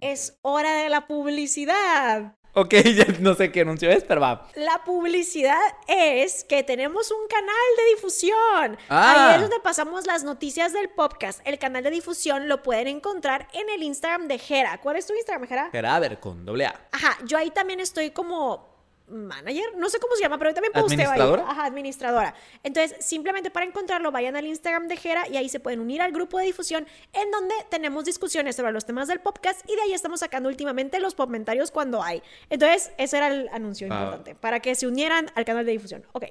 Es 0.00 0.38
hora 0.42 0.74
de 0.76 0.88
la 0.88 1.06
publicidad. 1.06 2.34
Ok, 2.56 2.74
ya 2.96 3.06
no 3.20 3.34
sé 3.34 3.50
qué 3.50 3.62
anuncio 3.62 3.90
es, 3.90 4.04
pero 4.04 4.20
va. 4.20 4.48
La 4.54 4.84
publicidad 4.84 5.58
es 5.88 6.44
que 6.44 6.62
tenemos 6.62 7.10
un 7.10 7.26
canal 7.28 7.54
de 7.76 7.94
difusión. 7.94 8.78
Ah. 8.88 9.28
Ahí 9.28 9.34
es 9.34 9.40
donde 9.42 9.60
pasamos 9.60 10.06
las 10.06 10.22
noticias 10.22 10.72
del 10.72 10.88
podcast. 10.90 11.40
El 11.44 11.58
canal 11.58 11.82
de 11.82 11.90
difusión 11.90 12.48
lo 12.48 12.62
pueden 12.62 12.86
encontrar 12.86 13.48
en 13.52 13.68
el 13.70 13.82
Instagram 13.82 14.28
de 14.28 14.38
Jera. 14.38 14.80
¿Cuál 14.80 14.96
es 14.96 15.06
tu 15.06 15.14
Instagram, 15.14 15.48
Jera? 15.48 15.70
Jera, 15.72 15.96
a 15.96 16.00
ver, 16.00 16.20
con 16.20 16.44
doble 16.44 16.66
A. 16.66 16.88
Ajá, 16.92 17.18
yo 17.26 17.36
ahí 17.36 17.50
también 17.50 17.80
estoy 17.80 18.10
como 18.12 18.73
manager, 19.08 19.76
no 19.76 19.88
sé 19.88 19.98
cómo 19.98 20.14
se 20.16 20.22
llama, 20.22 20.38
pero 20.38 20.54
también 20.54 20.72
posteo 20.72 20.94
¿Administradora? 20.94 21.42
ahí. 21.42 21.48
Ajá, 21.50 21.64
administradora. 21.66 22.34
Entonces, 22.62 23.04
simplemente 23.04 23.50
para 23.50 23.66
encontrarlo, 23.66 24.10
vayan 24.10 24.36
al 24.36 24.46
Instagram 24.46 24.88
de 24.88 24.96
Jera 24.96 25.28
y 25.28 25.36
ahí 25.36 25.48
se 25.48 25.60
pueden 25.60 25.80
unir 25.80 26.00
al 26.02 26.12
grupo 26.12 26.38
de 26.38 26.46
difusión 26.46 26.86
en 27.12 27.30
donde 27.30 27.54
tenemos 27.70 28.04
discusiones 28.04 28.56
sobre 28.56 28.72
los 28.72 28.86
temas 28.86 29.08
del 29.08 29.20
podcast 29.20 29.60
y 29.68 29.74
de 29.76 29.82
ahí 29.82 29.92
estamos 29.92 30.20
sacando 30.20 30.48
últimamente 30.48 31.00
los 31.00 31.14
comentarios 31.14 31.70
cuando 31.70 32.02
hay. 32.02 32.22
Entonces, 32.50 32.92
ese 32.98 33.18
era 33.18 33.28
el 33.28 33.48
anuncio 33.52 33.86
ah. 33.90 33.94
importante, 33.94 34.34
para 34.34 34.60
que 34.60 34.74
se 34.74 34.86
unieran 34.86 35.30
al 35.34 35.44
canal 35.44 35.66
de 35.66 35.72
difusión. 35.72 36.04
Ok. 36.12 36.24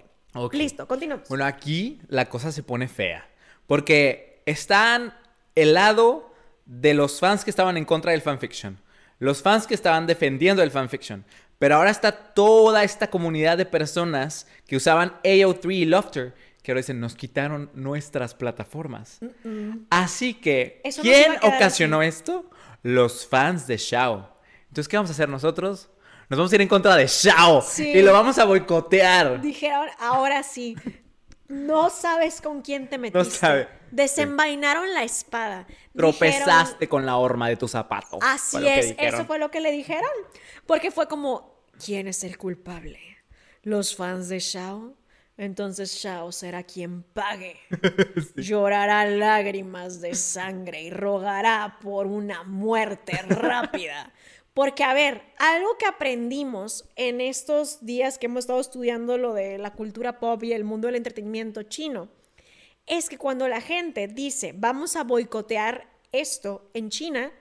Listo, 0.51 0.87
continuamos. 0.87 1.29
Bueno, 1.29 1.45
aquí 1.45 2.01
la 2.07 2.27
cosa 2.27 2.51
se 2.51 2.63
pone 2.63 2.87
fea, 2.87 3.29
porque 3.67 4.41
están 4.47 5.13
el 5.53 5.75
lado 5.75 6.33
de 6.65 6.93
los 6.93 7.19
fans 7.19 7.43
que 7.43 7.51
estaban 7.51 7.77
en 7.77 7.85
contra 7.85 8.11
del 8.11 8.21
fanfiction, 8.21 8.79
los 9.19 9.43
fans 9.43 9.67
que 9.67 9.75
estaban 9.75 10.07
defendiendo 10.07 10.63
el 10.63 10.71
fanfiction, 10.71 11.23
pero 11.63 11.77
ahora 11.77 11.91
está 11.91 12.11
toda 12.11 12.83
esta 12.83 13.09
comunidad 13.09 13.57
de 13.57 13.65
personas 13.65 14.47
que 14.67 14.75
usaban 14.75 15.13
AO3 15.23 15.73
y 15.73 15.85
Lofter, 15.85 16.35
que 16.61 16.73
ahora 16.73 16.79
dicen, 16.79 16.99
nos 16.99 17.15
quitaron 17.15 17.71
nuestras 17.73 18.35
plataformas. 18.35 19.21
Así 19.89 20.33
que, 20.33 20.81
¿quién 21.01 21.31
ocasionó 21.41 22.01
esto? 22.01 22.49
Los 22.81 23.25
fans 23.25 23.65
de 23.65 23.77
Shao. 23.77 24.29
Entonces, 24.67 24.89
¿qué 24.89 24.97
vamos 24.97 25.09
a 25.11 25.13
hacer 25.13 25.29
nosotros? 25.29 25.89
Nos 26.27 26.37
vamos 26.37 26.51
a 26.51 26.55
ir 26.55 26.61
en 26.63 26.67
contra 26.67 26.97
de 26.97 27.07
Shao 27.07 27.63
y 27.77 28.01
lo 28.01 28.11
vamos 28.11 28.37
a 28.39 28.43
boicotear. 28.43 29.39
Dijeron, 29.39 29.87
ahora 29.99 30.43
sí. 30.43 30.75
No 31.47 31.89
sabes 31.89 32.41
con 32.41 32.61
quién 32.61 32.89
te 32.89 32.97
metiste. 32.97 33.19
No 33.19 33.23
sabe. 33.23 33.67
Desenvainaron 33.91 34.93
la 34.93 35.03
espada. 35.03 35.67
Tropezaste 35.95 36.89
con 36.89 37.05
la 37.05 37.17
horma 37.17 37.47
de 37.47 37.57
tu 37.57 37.67
zapato. 37.67 38.17
Así 38.21 38.67
es, 38.67 38.95
eso 38.97 39.25
fue 39.25 39.39
lo 39.39 39.51
que 39.51 39.61
le 39.61 39.71
dijeron. 39.71 40.09
Porque 40.65 40.89
fue 40.89 41.07
como, 41.07 41.52
¿Quién 41.83 42.07
es 42.07 42.23
el 42.23 42.37
culpable? 42.37 42.99
¿Los 43.63 43.93
fans 43.93 44.29
de 44.29 44.39
Shao? 44.39 44.95
Entonces 45.35 45.91
Shao 45.95 46.31
será 46.31 46.63
quien 46.63 47.03
pague. 47.03 47.57
Llorará 48.37 49.05
lágrimas 49.05 49.99
de 49.99 50.15
sangre 50.15 50.83
y 50.83 50.91
rogará 50.91 51.79
por 51.81 52.07
una 52.07 52.43
muerte 52.43 53.21
rápida. 53.23 54.13
Porque, 54.53 54.85
a 54.85 54.93
ver, 54.93 55.23
algo 55.39 55.77
que 55.77 55.85
aprendimos 55.85 56.87
en 56.95 57.19
estos 57.19 57.85
días 57.85 58.17
que 58.17 58.27
hemos 58.27 58.45
estado 58.45 58.61
estudiando 58.61 59.17
lo 59.17 59.33
de 59.33 59.57
la 59.57 59.73
cultura 59.73 60.21
pop 60.21 60.41
y 60.43 60.53
el 60.53 60.63
mundo 60.63 60.87
del 60.87 60.95
entretenimiento 60.95 61.63
chino, 61.63 62.07
es 62.85 63.09
que 63.09 63.17
cuando 63.17 63.49
la 63.49 63.59
gente 63.59 64.07
dice 64.07 64.53
vamos 64.55 64.95
a 64.95 65.03
boicotear 65.03 65.89
esto 66.13 66.69
en 66.73 66.89
China, 66.89 67.33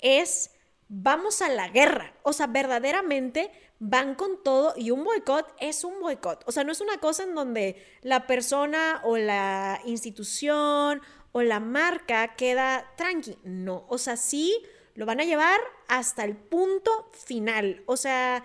es 0.00 0.50
vamos 0.88 1.42
a 1.42 1.48
la 1.48 1.68
guerra. 1.68 2.14
O 2.22 2.32
sea, 2.32 2.46
verdaderamente 2.46 3.50
van 3.86 4.14
con 4.14 4.42
todo 4.42 4.72
y 4.76 4.90
un 4.90 5.04
boicot 5.04 5.46
es 5.60 5.84
un 5.84 6.00
boicot. 6.00 6.42
O 6.46 6.52
sea, 6.52 6.64
no 6.64 6.72
es 6.72 6.80
una 6.80 6.98
cosa 6.98 7.24
en 7.24 7.34
donde 7.34 7.76
la 8.00 8.26
persona 8.26 9.00
o 9.04 9.18
la 9.18 9.80
institución 9.84 11.02
o 11.32 11.42
la 11.42 11.60
marca 11.60 12.34
queda 12.34 12.90
tranqui. 12.96 13.36
No, 13.44 13.84
o 13.88 13.98
sea, 13.98 14.16
sí 14.16 14.56
lo 14.94 15.04
van 15.04 15.20
a 15.20 15.24
llevar 15.24 15.60
hasta 15.88 16.24
el 16.24 16.34
punto 16.34 17.10
final. 17.12 17.82
O 17.84 17.98
sea, 17.98 18.42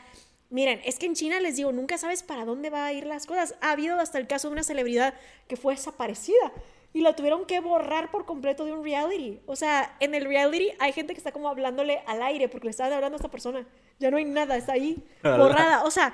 miren, 0.50 0.82
es 0.84 1.00
que 1.00 1.06
en 1.06 1.16
China 1.16 1.40
les 1.40 1.56
digo, 1.56 1.72
nunca 1.72 1.98
sabes 1.98 2.22
para 2.22 2.44
dónde 2.44 2.70
va 2.70 2.86
a 2.86 2.94
ir 2.94 3.06
las 3.06 3.26
cosas. 3.26 3.56
Ha 3.62 3.72
habido 3.72 3.98
hasta 3.98 4.18
el 4.18 4.28
caso 4.28 4.50
de 4.50 4.54
una 4.54 4.64
celebridad 4.64 5.14
que 5.48 5.56
fue 5.56 5.76
desaparecida 5.76 6.52
y 6.94 7.02
la 7.02 7.16
tuvieron 7.16 7.46
que 7.46 7.60
borrar 7.60 8.12
por 8.12 8.26
completo 8.26 8.66
de 8.66 8.74
un 8.74 8.84
reality. 8.84 9.40
O 9.46 9.56
sea, 9.56 9.96
en 10.00 10.16
el 10.16 10.26
reality 10.26 10.72
hay 10.80 10.92
gente 10.92 11.14
que 11.14 11.20
está 11.20 11.32
como 11.32 11.50
hablándole 11.50 12.02
al 12.08 12.22
aire 12.24 12.50
porque 12.50 12.66
le 12.66 12.72
está 12.72 12.86
hablando 12.86 13.16
a 13.16 13.20
esta 13.20 13.32
persona. 13.32 13.68
Ya 14.00 14.10
no 14.12 14.18
hay 14.18 14.26
nada, 14.26 14.58
está 14.58 14.74
ahí 14.74 15.04
borrada. 15.24 15.84
O 15.84 15.92
sea, 15.92 16.14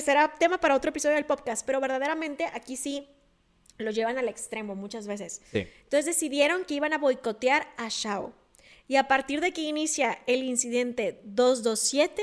será 0.00 0.34
tema 0.38 0.58
para 0.58 0.74
otro 0.74 0.90
episodio 0.90 1.14
del 1.14 1.26
podcast, 1.26 1.64
pero 1.64 1.80
verdaderamente 1.80 2.46
aquí 2.46 2.76
sí 2.76 3.08
lo 3.78 3.90
llevan 3.90 4.18
al 4.18 4.28
extremo 4.28 4.74
muchas 4.74 5.06
veces. 5.06 5.42
Entonces 5.52 6.06
decidieron 6.06 6.64
que 6.64 6.74
iban 6.74 6.92
a 6.92 6.98
boicotear 6.98 7.68
a 7.76 7.88
Shao. 7.88 8.32
Y 8.88 8.96
a 8.96 9.08
partir 9.08 9.40
de 9.40 9.52
que 9.52 9.62
inicia 9.62 10.18
el 10.26 10.44
incidente 10.44 11.20
227. 11.24 12.22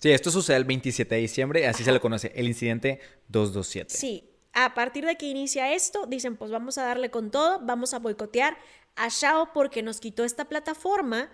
Sí, 0.00 0.10
esto 0.10 0.30
sucede 0.30 0.56
el 0.56 0.64
27 0.64 1.14
de 1.14 1.20
diciembre, 1.20 1.66
así 1.66 1.82
se 1.82 1.90
le 1.90 2.00
conoce, 2.00 2.32
el 2.34 2.46
incidente 2.46 3.00
227. 3.28 3.94
Sí, 3.94 4.30
a 4.58 4.72
partir 4.72 5.04
de 5.04 5.16
que 5.16 5.26
inicia 5.26 5.74
esto, 5.74 6.06
dicen, 6.06 6.34
pues 6.34 6.50
vamos 6.50 6.78
a 6.78 6.84
darle 6.84 7.10
con 7.10 7.30
todo, 7.30 7.60
vamos 7.60 7.92
a 7.92 7.98
boicotear 7.98 8.56
a 8.96 9.08
Shao 9.10 9.52
porque 9.52 9.82
nos 9.82 10.00
quitó 10.00 10.24
esta 10.24 10.46
plataforma 10.46 11.28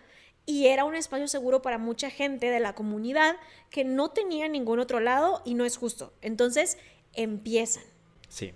y 0.44 0.66
era 0.66 0.84
un 0.84 0.96
espacio 0.96 1.28
seguro 1.28 1.62
para 1.62 1.78
mucha 1.78 2.10
gente 2.10 2.50
de 2.50 2.58
la 2.58 2.74
comunidad 2.74 3.36
que 3.70 3.84
no 3.84 4.08
tenía 4.08 4.48
ningún 4.48 4.80
otro 4.80 4.98
lado 4.98 5.40
y 5.44 5.54
no 5.54 5.64
es 5.64 5.76
justo. 5.76 6.12
Entonces, 6.20 6.78
empiezan. 7.12 7.84
Sí. 8.28 8.54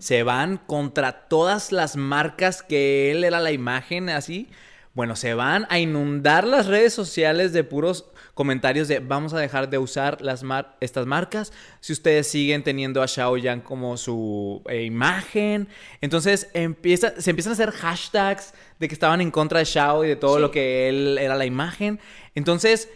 Se 0.00 0.24
van 0.24 0.56
contra 0.58 1.28
todas 1.28 1.70
las 1.70 1.94
marcas 1.94 2.64
que 2.64 3.12
él 3.12 3.22
era 3.22 3.38
la 3.38 3.52
imagen 3.52 4.08
así 4.08 4.48
Bueno, 4.94 5.14
se 5.14 5.34
van 5.34 5.68
a 5.70 5.78
inundar 5.78 6.44
las 6.44 6.66
redes 6.66 6.92
sociales 6.92 7.52
de 7.52 7.62
puros 7.62 8.06
comentarios 8.38 8.86
de 8.86 9.00
vamos 9.00 9.34
a 9.34 9.40
dejar 9.40 9.68
de 9.68 9.78
usar 9.78 10.22
las 10.22 10.44
estas 10.78 11.06
marcas 11.06 11.52
si 11.80 11.92
ustedes 11.92 12.28
siguen 12.28 12.62
teniendo 12.62 13.02
a 13.02 13.08
Xiaoyan 13.08 13.62
como 13.62 13.96
su 13.96 14.62
eh, 14.68 14.84
imagen. 14.84 15.66
Entonces 16.00 16.48
empieza, 16.54 17.20
se 17.20 17.30
empiezan 17.30 17.50
a 17.50 17.54
hacer 17.54 17.72
hashtags 17.72 18.54
de 18.78 18.86
que 18.86 18.94
estaban 18.94 19.20
en 19.20 19.32
contra 19.32 19.58
de 19.58 19.64
Xiao 19.64 20.04
y 20.04 20.08
de 20.08 20.14
todo 20.14 20.38
lo 20.38 20.52
que 20.52 20.88
él 20.88 21.18
era 21.18 21.34
la 21.34 21.46
imagen. 21.46 21.98
Entonces, 22.36 22.88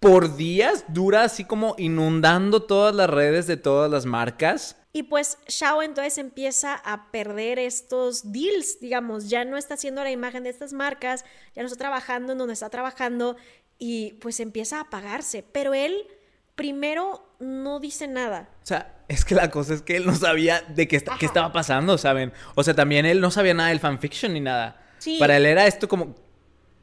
por 0.00 0.34
días 0.36 0.86
dura 0.88 1.24
así 1.24 1.44
como 1.44 1.74
inundando 1.76 2.62
todas 2.62 2.94
las 2.94 3.10
redes 3.10 3.46
de 3.46 3.58
todas 3.58 3.90
las 3.90 4.06
marcas. 4.06 4.76
Y 4.94 5.02
pues 5.02 5.36
Shao 5.46 5.82
entonces 5.82 6.16
empieza 6.16 6.74
a 6.74 7.10
perder 7.10 7.58
estos 7.58 8.32
deals, 8.32 8.80
digamos, 8.80 9.28
ya 9.28 9.44
no 9.44 9.58
está 9.58 9.74
haciendo 9.74 10.02
la 10.02 10.10
imagen 10.10 10.44
de 10.44 10.48
estas 10.48 10.72
marcas, 10.72 11.22
ya 11.54 11.60
no 11.60 11.66
está 11.66 11.76
trabajando 11.76 12.32
en 12.32 12.38
donde 12.38 12.54
está 12.54 12.70
trabajando 12.70 13.36
y 13.78 14.14
pues 14.14 14.40
empieza 14.40 14.78
a 14.78 14.82
apagarse. 14.82 15.44
Pero 15.52 15.74
él 15.74 16.06
primero 16.54 17.34
no 17.38 17.80
dice 17.80 18.08
nada. 18.08 18.48
O 18.62 18.66
sea, 18.66 19.04
es 19.08 19.24
que 19.24 19.34
la 19.34 19.50
cosa 19.50 19.74
es 19.74 19.82
que 19.82 19.96
él 19.96 20.06
no 20.06 20.14
sabía 20.14 20.62
de 20.62 20.88
qué, 20.88 21.02
qué 21.18 21.26
estaba 21.26 21.52
pasando, 21.52 21.98
¿saben? 21.98 22.32
O 22.54 22.62
sea, 22.62 22.74
también 22.74 23.06
él 23.06 23.20
no 23.20 23.30
sabía 23.30 23.54
nada 23.54 23.68
del 23.68 23.80
fanfiction 23.80 24.32
ni 24.32 24.40
nada. 24.40 24.82
Sí. 24.98 25.18
Para 25.18 25.36
él 25.36 25.46
era 25.46 25.66
esto 25.66 25.88
como, 25.88 26.14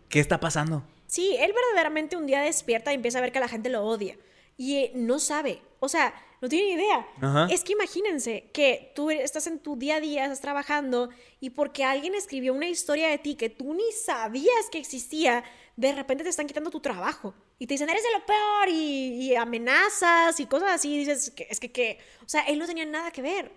¿qué 0.09 0.19
está 0.19 0.39
pasando? 0.39 0.83
Sí, 1.07 1.35
él 1.39 1.53
verdaderamente 1.53 2.15
un 2.15 2.25
día 2.25 2.41
despierta 2.41 2.91
y 2.91 2.95
empieza 2.95 3.17
a 3.17 3.21
ver 3.21 3.31
que 3.31 3.39
la 3.39 3.47
gente 3.47 3.69
lo 3.69 3.83
odia. 3.83 4.17
Y 4.57 4.77
eh, 4.77 4.91
no 4.95 5.19
sabe. 5.19 5.61
O 5.79 5.89
sea, 5.89 6.13
no 6.43 6.49
tiene 6.49 6.75
ni 6.75 6.81
idea. 6.81 7.47
Es 7.49 7.63
que 7.63 7.73
imagínense 7.73 8.49
que 8.53 8.91
tú 8.95 9.09
estás 9.11 9.47
en 9.47 9.59
tu 9.59 9.77
día 9.77 9.95
a 9.95 9.99
día, 9.99 10.23
estás 10.23 10.41
trabajando 10.41 11.09
y 11.39 11.51
porque 11.51 11.83
alguien 11.83 12.15
escribió 12.15 12.53
una 12.53 12.67
historia 12.67 13.09
de 13.09 13.17
ti 13.17 13.35
que 13.35 13.49
tú 13.49 13.73
ni 13.73 13.91
sabías 13.91 14.69
que 14.71 14.77
existía, 14.77 15.43
de 15.75 15.93
repente 15.93 16.23
te 16.23 16.29
están 16.29 16.47
quitando 16.47 16.69
tu 16.69 16.79
trabajo 16.79 17.33
y 17.57 17.67
te 17.67 17.73
dicen, 17.73 17.89
eres 17.89 18.03
de 18.03 18.11
lo 18.11 18.25
peor 18.25 18.69
y, 18.69 19.35
amenazas 19.35 20.39
y 20.39 20.45
cosas 20.45 20.71
así. 20.71 20.93
Y 20.93 20.97
dices, 20.99 21.31
que, 21.31 21.47
es 21.49 21.59
que, 21.59 21.71
que, 21.71 21.99
o 22.25 22.29
sea, 22.29 22.41
él 22.43 22.59
no 22.59 22.67
tenía 22.67 22.85
nada 22.85 23.11
que 23.11 23.21
ver. 23.21 23.51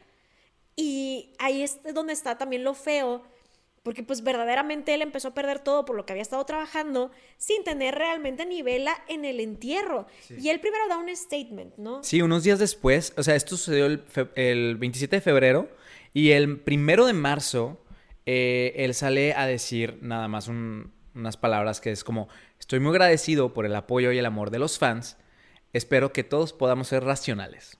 Y 0.76 1.34
ahí 1.38 1.62
es 1.62 1.80
donde 1.94 2.12
está 2.12 2.38
también 2.38 2.64
lo 2.64 2.74
feo 2.74 3.22
porque 3.86 4.02
pues 4.02 4.24
verdaderamente 4.24 4.92
él 4.94 5.00
empezó 5.00 5.28
a 5.28 5.34
perder 5.34 5.60
todo 5.60 5.84
por 5.84 5.94
lo 5.94 6.04
que 6.04 6.12
había 6.12 6.22
estado 6.22 6.44
trabajando 6.44 7.12
sin 7.38 7.62
tener 7.62 7.94
realmente 7.94 8.44
ni 8.44 8.60
vela 8.60 8.92
en 9.06 9.24
el 9.24 9.38
entierro. 9.38 10.08
Y 10.28 10.48
él 10.48 10.58
primero 10.58 10.88
da 10.88 10.98
un 10.98 11.14
statement, 11.14 11.76
¿no? 11.76 12.02
Sí, 12.02 12.20
unos 12.20 12.42
días 12.42 12.58
después, 12.58 13.12
o 13.16 13.22
sea, 13.22 13.36
esto 13.36 13.56
sucedió 13.56 13.86
el, 13.86 14.76
27 14.76 15.14
de 15.14 15.20
febrero 15.20 15.68
y 16.12 16.32
el 16.32 16.58
primero 16.58 17.06
de 17.06 17.12
marzo 17.12 17.80
eh, 18.26 18.72
él 18.74 18.92
sale 18.92 19.34
a 19.34 19.46
decir 19.46 20.00
nada 20.02 20.26
más 20.26 20.48
unas 21.16 21.36
palabras 21.36 21.80
que 21.80 21.90
es 21.90 22.04
como, 22.04 22.28
estoy 22.60 22.80
muy 22.80 22.90
agradecido 22.90 23.52
por 23.52 23.66
el 23.66 23.74
apoyo 23.74 24.12
y 24.12 24.18
el 24.18 24.26
amor 24.26 24.50
de 24.50 24.58
los 24.58 24.78
fans, 24.78 25.16
espero 25.72 26.12
que 26.12 26.24
todos 26.24 26.52
podamos 26.52 26.88
ser 26.88 27.04
racionales. 27.04 27.78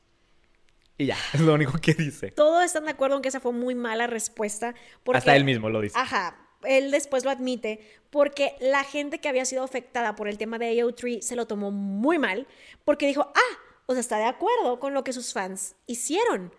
Y 0.98 1.06
ya, 1.06 1.16
es 1.34 1.40
lo 1.40 1.54
único 1.54 1.78
que 1.78 1.94
dice. 1.94 2.30
Todos 2.32 2.64
están 2.64 2.84
de 2.84 2.92
acuerdo 2.92 3.16
en 3.16 3.22
que 3.22 3.28
esa 3.28 3.40
fue 3.40 3.52
muy 3.52 3.74
mala 3.74 4.06
respuesta. 4.06 4.74
Hasta 5.12 5.36
él 5.36 5.44
mismo 5.44 5.68
lo 5.68 5.80
dice. 5.80 5.98
Ajá, 5.98 6.36
él 6.64 6.90
después 6.90 7.24
lo 7.24 7.30
admite, 7.30 7.80
porque 8.10 8.56
la 8.60 8.84
gente 8.84 9.20
que 9.20 9.28
había 9.28 9.44
sido 9.44 9.62
afectada 9.62 10.16
por 10.16 10.28
el 10.28 10.38
tema 10.38 10.58
de 10.58 10.72
AO3 10.72 11.20
se 11.20 11.36
lo 11.36 11.46
tomó 11.46 11.70
muy 11.70 12.18
mal, 12.18 12.46
porque 12.84 13.06
dijo, 13.06 13.32
ah, 13.34 13.58
o 13.86 13.92
sea, 13.92 14.00
está 14.00 14.18
de 14.18 14.24
acuerdo 14.24 14.80
con 14.80 14.94
lo 14.94 15.04
que 15.04 15.12
sus 15.12 15.32
fans 15.32 15.76
hicieron. 15.86 16.52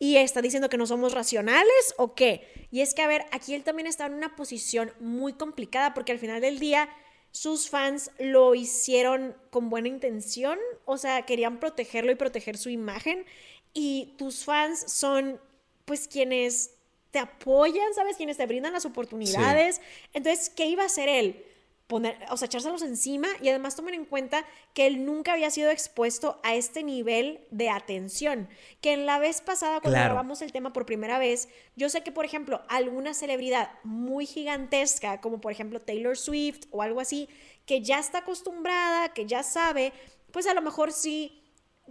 Y 0.00 0.16
está 0.16 0.42
diciendo 0.42 0.68
que 0.68 0.78
no 0.78 0.86
somos 0.86 1.12
racionales 1.12 1.94
o 1.96 2.14
qué. 2.14 2.66
Y 2.72 2.80
es 2.80 2.94
que, 2.94 3.02
a 3.02 3.06
ver, 3.06 3.26
aquí 3.30 3.54
él 3.54 3.62
también 3.62 3.86
está 3.86 4.06
en 4.06 4.14
una 4.14 4.34
posición 4.34 4.92
muy 4.98 5.34
complicada, 5.34 5.94
porque 5.94 6.10
al 6.10 6.18
final 6.18 6.40
del 6.40 6.58
día 6.58 6.88
sus 7.32 7.68
fans 7.68 8.10
lo 8.18 8.54
hicieron 8.56 9.36
con 9.50 9.70
buena 9.70 9.88
intención, 9.88 10.58
o 10.84 10.98
sea, 10.98 11.22
querían 11.26 11.60
protegerlo 11.60 12.10
y 12.10 12.16
proteger 12.16 12.58
su 12.58 12.70
imagen 12.70 13.24
y 13.72 14.14
tus 14.18 14.44
fans 14.44 14.90
son 14.92 15.40
pues 15.84 16.08
quienes 16.08 16.72
te 17.10 17.18
apoyan, 17.18 17.94
¿sabes? 17.94 18.16
Quienes 18.16 18.36
te 18.36 18.46
brindan 18.46 18.72
las 18.72 18.84
oportunidades. 18.84 19.80
Entonces, 20.12 20.50
¿qué 20.50 20.66
iba 20.66 20.82
a 20.82 20.86
hacer 20.86 21.08
él? 21.08 21.44
Poner, 21.90 22.16
o 22.30 22.36
sea, 22.36 22.46
echárselos 22.46 22.82
encima 22.82 23.26
y 23.42 23.48
además 23.48 23.74
tomen 23.74 23.94
en 23.94 24.04
cuenta 24.04 24.44
que 24.74 24.86
él 24.86 25.04
nunca 25.04 25.32
había 25.32 25.50
sido 25.50 25.70
expuesto 25.70 26.38
a 26.44 26.54
este 26.54 26.84
nivel 26.84 27.40
de 27.50 27.68
atención. 27.68 28.48
Que 28.80 28.92
en 28.92 29.06
la 29.06 29.18
vez 29.18 29.40
pasada, 29.40 29.80
cuando 29.80 29.98
grabamos 29.98 30.40
el 30.40 30.52
tema 30.52 30.72
por 30.72 30.86
primera 30.86 31.18
vez, 31.18 31.48
yo 31.74 31.88
sé 31.88 32.02
que, 32.02 32.12
por 32.12 32.24
ejemplo, 32.24 32.62
alguna 32.68 33.12
celebridad 33.12 33.70
muy 33.82 34.24
gigantesca, 34.24 35.20
como 35.20 35.40
por 35.40 35.50
ejemplo 35.50 35.80
Taylor 35.80 36.16
Swift 36.16 36.66
o 36.70 36.82
algo 36.82 37.00
así, 37.00 37.28
que 37.66 37.82
ya 37.82 37.98
está 37.98 38.18
acostumbrada, 38.18 39.12
que 39.12 39.26
ya 39.26 39.42
sabe, 39.42 39.92
pues 40.30 40.46
a 40.46 40.54
lo 40.54 40.62
mejor 40.62 40.92
sí 40.92 41.42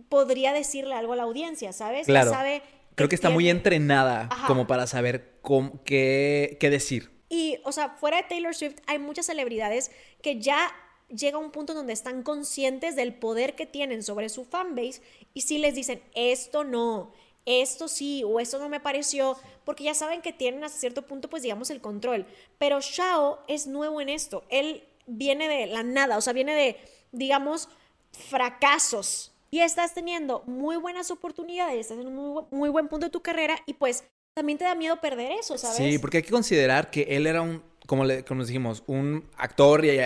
podría 0.07 0.53
decirle 0.53 0.95
algo 0.95 1.11
a 1.11 1.17
la 1.17 1.23
audiencia, 1.23 1.73
¿sabes? 1.73 2.07
Claro. 2.07 2.31
sabe 2.31 2.63
Creo 2.99 3.07
que 3.07 3.15
está 3.15 3.29
muy 3.29 3.49
entrenada 3.49 4.27
como 4.45 4.67
para 4.67 4.85
saber 4.85 5.39
cómo, 5.41 5.81
qué, 5.85 6.57
qué 6.59 6.69
decir. 6.69 7.18
Y, 7.29 7.59
o 7.63 7.71
sea, 7.71 7.89
fuera 7.89 8.17
de 8.17 8.23
Taylor 8.23 8.55
Swift, 8.55 8.77
hay 8.87 8.99
muchas 8.99 9.27
celebridades 9.27 9.91
que 10.21 10.39
ya 10.39 10.71
llega 11.09 11.37
un 11.37 11.51
punto 11.51 11.73
donde 11.73 11.93
están 11.93 12.23
conscientes 12.23 12.95
del 12.95 13.13
poder 13.13 13.55
que 13.55 13.65
tienen 13.65 14.03
sobre 14.03 14.29
su 14.29 14.45
fanbase 14.45 15.01
y 15.33 15.41
si 15.41 15.57
les 15.57 15.75
dicen, 15.75 16.03
esto 16.13 16.63
no, 16.63 17.13
esto 17.45 17.87
sí 17.87 18.23
o 18.23 18.39
esto 18.39 18.59
no 18.59 18.69
me 18.69 18.79
pareció, 18.79 19.37
porque 19.65 19.83
ya 19.83 19.93
saben 19.93 20.21
que 20.21 20.33
tienen 20.33 20.63
hasta 20.63 20.79
cierto 20.79 21.03
punto, 21.03 21.29
pues 21.29 21.43
digamos, 21.43 21.69
el 21.69 21.81
control. 21.81 22.25
Pero 22.57 22.79
Shao 22.81 23.39
es 23.47 23.67
nuevo 23.67 24.01
en 24.01 24.09
esto. 24.09 24.43
Él 24.49 24.83
viene 25.07 25.47
de 25.47 25.67
la 25.67 25.83
nada, 25.83 26.17
o 26.17 26.21
sea, 26.21 26.33
viene 26.33 26.53
de, 26.53 26.77
digamos, 27.11 27.69
fracasos 28.11 29.31
y 29.51 29.61
estás 29.61 29.93
teniendo 29.93 30.43
muy 30.45 30.77
buenas 30.77 31.09
oportunidades, 31.09 31.79
estás 31.79 31.99
en 31.99 32.07
un 32.07 32.47
muy, 32.51 32.69
buen 32.69 32.87
punto 32.87 33.07
de 33.07 33.11
tu 33.11 33.21
carrera 33.21 33.57
y 33.65 33.73
pues 33.73 34.03
también 34.33 34.57
te 34.57 34.63
da 34.63 34.75
miedo 34.75 34.99
perder 35.01 35.31
eso, 35.33 35.57
¿sabes? 35.57 35.77
Sí, 35.77 35.99
porque 35.99 36.17
hay 36.17 36.23
que 36.23 36.31
considerar 36.31 36.89
que 36.89 37.01
él 37.09 37.27
era 37.27 37.41
un, 37.41 37.61
como, 37.85 38.05
le, 38.05 38.23
como 38.23 38.45
dijimos, 38.45 38.83
un 38.87 39.25
actor 39.35 39.83
y 39.83 39.97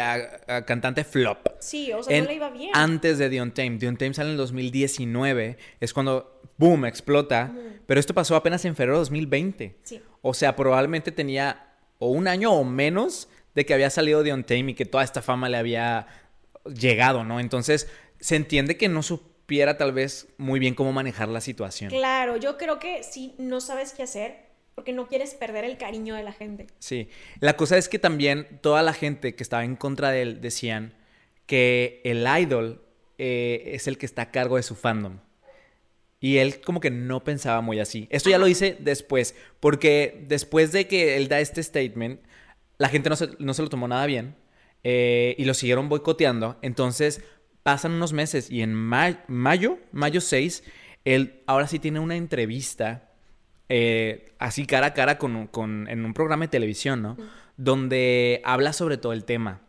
cantante 0.66 1.04
flop. 1.04 1.50
Sí, 1.60 1.92
o 1.92 2.02
sea, 2.02 2.20
no 2.20 2.28
le 2.28 2.36
iba 2.36 2.50
bien. 2.50 2.72
Antes 2.74 3.18
de 3.18 3.30
The 3.30 3.38
Tame. 3.52 3.78
The 3.78 3.92
Tame 3.94 4.14
sale 4.14 4.30
en 4.30 4.32
el 4.32 4.38
2019, 4.38 5.58
es 5.80 5.94
cuando, 5.94 6.42
boom, 6.58 6.86
explota. 6.86 7.54
Pero 7.86 8.00
esto 8.00 8.14
pasó 8.14 8.36
apenas 8.36 8.64
en 8.66 8.76
febrero 8.76 8.94
de 8.94 9.00
2020. 9.00 9.78
Sí. 9.84 10.02
O 10.22 10.34
sea, 10.34 10.56
probablemente 10.56 11.12
tenía 11.12 11.74
o 12.00 12.08
un 12.08 12.28
año 12.28 12.54
o 12.54 12.64
menos 12.64 13.28
de 13.54 13.66
que 13.66 13.74
había 13.74 13.90
salido 13.90 14.24
The 14.24 14.44
Tame 14.44 14.72
y 14.72 14.74
que 14.74 14.86
toda 14.86 15.04
esta 15.04 15.22
fama 15.22 15.50
le 15.50 15.58
había 15.58 16.08
llegado, 16.66 17.24
¿no? 17.24 17.40
Entonces, 17.40 17.90
se 18.20 18.36
entiende 18.38 18.78
que 18.78 18.88
no 18.88 19.04
supo 19.04 19.33
tal 19.78 19.92
vez 19.92 20.28
muy 20.38 20.60
bien 20.60 20.76
cómo 20.76 20.92
manejar 20.92 21.30
la 21.30 21.42
situación. 21.42 21.90
Claro, 21.90 22.38
yo 22.38 22.58
creo 22.58 22.80
que 22.80 23.04
si 23.04 23.36
no 23.38 23.62
sabes 23.62 23.94
qué 23.94 24.04
hacer, 24.04 24.54
porque 24.76 24.94
no 24.94 25.08
quieres 25.08 25.36
perder 25.36 25.64
el 25.66 25.78
cariño 25.78 26.16
de 26.16 26.24
la 26.24 26.32
gente. 26.32 26.68
Sí, 26.80 27.10
la 27.40 27.56
cosa 27.56 27.78
es 27.78 27.90
que 27.90 28.00
también 28.00 28.60
toda 28.62 28.82
la 28.82 28.94
gente 28.94 29.36
que 29.36 29.44
estaba 29.44 29.64
en 29.64 29.76
contra 29.76 30.12
de 30.12 30.22
él 30.22 30.42
decían 30.42 30.94
que 31.46 32.02
el 32.04 32.26
idol 32.42 32.82
eh, 33.18 33.72
es 33.74 33.88
el 33.88 33.98
que 33.98 34.06
está 34.06 34.24
a 34.24 34.32
cargo 34.32 34.58
de 34.58 34.64
su 34.64 34.76
fandom. 34.76 35.20
Y 36.20 36.38
él 36.38 36.62
como 36.62 36.80
que 36.80 36.90
no 36.90 37.24
pensaba 37.24 37.60
muy 37.62 37.80
así. 37.80 38.08
Esto 38.10 38.30
ya 38.30 38.38
lo 38.38 38.48
hice 38.48 38.78
después, 38.80 39.36
porque 39.60 40.24
después 40.28 40.72
de 40.72 40.88
que 40.88 41.18
él 41.18 41.28
da 41.28 41.42
este 41.42 41.62
statement, 41.62 42.22
la 42.78 42.90
gente 42.90 43.10
no 43.10 43.16
se, 43.16 43.30
no 43.40 43.54
se 43.54 43.62
lo 43.62 43.70
tomó 43.70 43.88
nada 43.88 44.06
bien 44.06 44.36
eh, 44.84 45.36
y 45.38 45.46
lo 45.46 45.54
siguieron 45.54 45.90
boicoteando. 45.90 46.58
Entonces 46.62 47.22
Pasan 47.64 47.94
unos 47.94 48.14
meses 48.14 48.52
y 48.52 48.62
en 48.62 48.74
mayo, 48.74 49.80
mayo 49.92 50.22
6, 50.22 50.64
él 51.06 51.42
ahora 51.48 51.68
sí 51.68 51.80
tiene 51.80 52.00
una 52.00 52.16
entrevista 52.16 53.10
eh, 53.70 54.34
así 54.40 54.66
cara 54.66 54.88
a 54.88 54.94
cara 54.94 55.18
con, 55.18 55.88
en 55.90 56.06
un 56.06 56.14
programa 56.14 56.46
de 56.46 56.50
televisión, 56.50 57.02
¿no? 57.02 57.18
Donde 57.58 58.42
habla 58.44 58.74
sobre 58.74 58.98
todo 58.98 59.14
el 59.14 59.26
tema. 59.26 59.62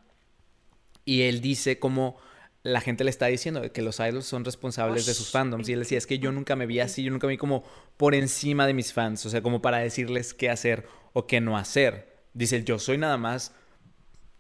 Y 1.05 1.23
él 1.23 1.41
dice 1.41 1.79
como 1.79 2.17
la 2.63 2.81
gente 2.81 3.05
le 3.05 3.11
está 3.11 3.27
diciendo 3.27 3.71
que 3.73 3.83
los 3.83 4.01
idols 4.01 4.25
son 4.25 4.45
responsables 4.45 5.07
de 5.07 5.15
sus 5.15 5.31
fandoms. 5.31 5.69
Y 5.69 5.75
él 5.75 5.81
decía, 5.81 5.99
es 5.99 6.07
que 6.07 6.19
yo 6.19 6.33
nunca 6.33 6.57
me 6.57 6.67
vi 6.67 6.81
así, 6.81 7.03
yo 7.03 7.11
nunca 7.11 7.27
me 7.27 7.35
vi 7.35 7.37
como 7.37 7.63
por 7.97 8.15
encima 8.15 8.67
de 8.67 8.75
mis 8.75 8.93
fans, 8.93 9.25
o 9.27 9.31
sea, 9.31 9.43
como 9.43 9.61
para 9.63 9.79
decirles 9.79 10.35
qué 10.35 10.51
hacer 10.51 10.87
o 11.13 11.27
qué 11.27 11.41
no 11.41 11.59
hacer. 11.59 12.25
Dice, 12.33 12.65
yo 12.65 12.79
soy 12.79 12.99
nada 12.99 13.19
más 13.19 13.55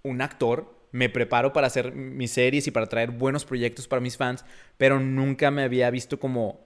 un 0.02 0.22
actor 0.22 0.73
me 0.94 1.08
preparo 1.08 1.52
para 1.52 1.66
hacer 1.66 1.92
mis 1.92 2.30
series 2.30 2.68
y 2.68 2.70
para 2.70 2.86
traer 2.86 3.10
buenos 3.10 3.44
proyectos 3.44 3.88
para 3.88 3.98
mis 3.98 4.16
fans, 4.16 4.44
pero 4.76 5.00
nunca 5.00 5.50
me 5.50 5.64
había 5.64 5.90
visto 5.90 6.20
como 6.20 6.64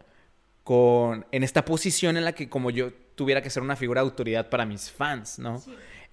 con 0.64 1.24
en 1.32 1.44
esta 1.44 1.64
posición 1.64 2.18
en 2.18 2.26
la 2.26 2.34
que 2.34 2.50
como 2.50 2.68
yo 2.68 2.92
tuviera 3.14 3.40
que 3.40 3.48
ser 3.48 3.62
una 3.62 3.74
figura 3.74 4.02
de 4.02 4.08
autoridad 4.08 4.50
para 4.50 4.66
mis 4.66 4.90
fans, 4.90 5.38
¿no? 5.38 5.62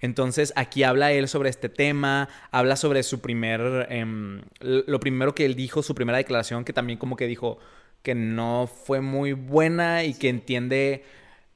Entonces 0.00 0.54
aquí 0.56 0.82
habla 0.82 1.12
él 1.12 1.28
sobre 1.28 1.50
este 1.50 1.68
tema, 1.68 2.30
habla 2.50 2.76
sobre 2.76 3.02
su 3.02 3.20
primer, 3.20 3.86
em, 3.90 4.40
lo 4.60 4.98
primero 4.98 5.34
que 5.34 5.44
él 5.44 5.54
dijo, 5.54 5.82
su 5.82 5.94
primera 5.94 6.16
declaración, 6.16 6.64
que 6.64 6.72
también 6.72 6.98
como 6.98 7.16
que 7.16 7.26
dijo 7.26 7.58
que 8.02 8.14
no 8.14 8.66
fue 8.66 9.02
muy 9.02 9.34
buena 9.34 10.04
y 10.04 10.14
que 10.14 10.30
entiende, 10.30 11.04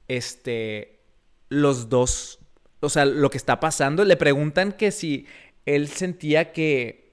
este, 0.09 1.01
los 1.49 1.89
dos, 1.89 2.39
o 2.81 2.91
sea, 2.91 3.07
lo 3.07 3.31
que 3.31 3.39
está 3.39 3.61
pasando. 3.61 4.05
Le 4.05 4.17
preguntan 4.19 4.73
que 4.73 4.91
si 4.91 5.27
él 5.67 5.89
sentía 5.89 6.53
que 6.53 7.13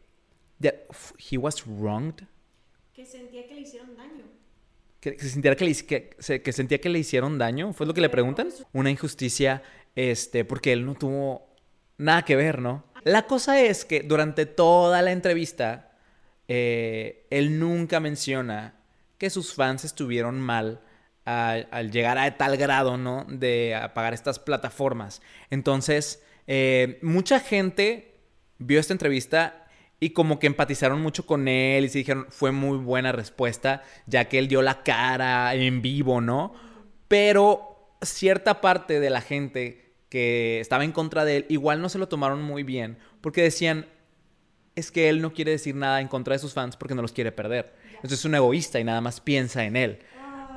that 0.62 0.74
he 1.18 1.38
was 1.38 1.64
wronged, 1.66 2.26
Que 2.94 3.06
sentía 3.06 3.48
que 3.48 3.54
le 3.56 3.62
hicieron 3.62 3.96
daño. 3.96 4.26
que, 5.00 5.16
que 5.16 5.26
sentía 5.26 5.56
que, 5.56 5.66
le, 5.66 5.76
que, 5.86 6.42
que 6.42 6.52
sentía 6.54 6.82
que 6.82 6.90
le 6.90 7.00
hicieron 7.00 7.38
daño, 7.38 7.74
¿fue 7.74 7.86
lo 7.86 7.94
que 7.94 8.02
le 8.02 8.10
preguntan? 8.10 8.50
Una 8.74 8.90
injusticia, 8.90 9.62
este, 9.96 10.46
porque 10.46 10.74
él 10.74 10.86
no 10.86 10.96
tuvo 10.96 11.56
nada 11.98 12.24
que 12.24 12.36
ver, 12.36 12.60
¿no? 12.60 12.84
La 13.04 13.28
cosa 13.28 13.62
es 13.62 13.86
que 13.86 14.02
durante 14.02 14.46
toda 14.46 15.02
la 15.02 15.12
entrevista, 15.12 15.92
eh, 16.48 17.28
él 17.30 17.60
nunca 17.60 18.00
menciona 18.00 18.74
que 19.18 19.30
sus 19.30 19.54
fans 19.54 19.86
estuvieron 19.86 20.40
mal 20.42 20.82
al, 21.26 21.68
al 21.72 21.92
llegar 21.92 22.18
a 22.18 22.38
tal 22.38 22.58
grado, 22.58 22.98
¿no? 22.98 23.26
De 23.30 23.76
apagar 23.76 24.14
estas 24.14 24.40
plataformas. 24.40 25.22
Entonces, 25.52 26.24
eh, 26.48 27.00
mucha 27.02 27.40
gente 27.40 28.17
vio 28.60 28.80
esta 28.80 28.94
entrevista 28.94 29.68
y 30.00 30.12
como 30.12 30.40
que 30.40 30.48
empatizaron 30.48 31.02
mucho 31.02 31.26
con 31.26 31.48
él 31.48 31.86
y 31.86 31.90
se 31.90 32.00
dijeron, 32.00 32.28
fue 32.30 32.52
muy 32.52 32.78
buena 32.78 33.12
respuesta, 33.12 33.82
ya 34.06 34.26
que 34.26 34.40
él 34.40 34.48
dio 34.48 34.62
la 34.62 34.84
cara 34.84 35.54
en 35.56 35.82
vivo, 35.82 36.22
¿no? 36.22 36.54
Pero 37.08 37.96
cierta 38.02 38.62
parte 38.62 39.00
de 39.00 39.10
la 39.10 39.22
gente 39.22 39.96
que 40.10 40.60
estaba 40.60 40.84
en 40.84 40.92
contra 40.92 41.26
de 41.26 41.38
él 41.38 41.46
igual 41.50 41.82
no 41.82 41.90
se 41.90 41.98
lo 41.98 42.08
tomaron 42.08 42.42
muy 42.42 42.64
bien, 42.64 43.00
porque 43.22 43.42
decían, 43.42 43.88
es 44.76 44.92
que 44.92 45.10
él 45.10 45.22
no 45.22 45.34
quiere 45.34 45.52
decir 45.52 45.76
nada 45.76 46.00
en 46.02 46.08
contra 46.08 46.34
de 46.34 46.40
sus 46.40 46.54
fans 46.54 46.78
porque 46.78 46.94
no 46.94 47.02
los 47.02 47.12
quiere 47.12 47.32
perder. 47.32 47.74
Entonces 47.96 48.20
es 48.20 48.26
un 48.26 48.36
egoísta 48.36 48.80
y 48.80 48.84
nada 48.84 49.02
más 49.02 49.20
piensa 49.20 49.64
en 49.64 49.76
él. 49.76 50.00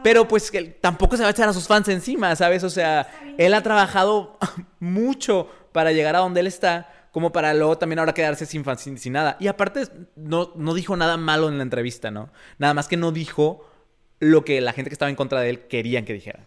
Pero 0.03 0.29
pues 0.29 0.53
él 0.55 0.77
tampoco 0.79 1.17
se 1.17 1.23
va 1.23 1.29
a 1.29 1.33
echar 1.33 1.49
a 1.49 1.55
sus 1.55 1.67
fans 1.67 1.89
encima, 1.89 2.37
¿sabes? 2.37 2.63
O 2.65 2.71
sea, 2.71 3.09
él 3.39 3.55
ha 3.55 3.63
trabajado 3.63 4.39
mucho 4.79 5.51
para 5.73 5.93
llegar 5.93 6.17
a 6.17 6.21
donde 6.21 6.41
él 6.41 6.47
está, 6.47 7.00
como 7.13 7.33
para 7.33 7.53
luego 7.55 7.77
también 7.79 7.99
ahora 7.99 8.15
quedarse 8.15 8.47
sin 8.47 8.65
sin, 8.79 8.99
sin 8.99 9.13
nada. 9.13 9.37
Y 9.41 9.49
aparte, 9.49 9.83
no, 10.17 10.53
no 10.57 10.75
dijo 10.75 10.97
nada 10.97 11.17
malo 11.17 11.49
en 11.49 11.57
la 11.57 11.63
entrevista, 11.63 12.11
¿no? 12.11 12.31
Nada 12.59 12.75
más 12.75 12.89
que 12.89 12.97
no 12.97 13.13
dijo 13.13 13.67
lo 14.21 14.45
que 14.45 14.61
la 14.61 14.73
gente 14.73 14.91
que 14.91 14.95
estaba 14.95 15.11
en 15.11 15.17
contra 15.17 15.41
de 15.41 15.51
él 15.51 15.61
querían 15.67 16.05
que 16.05 16.13
dijera. 16.13 16.47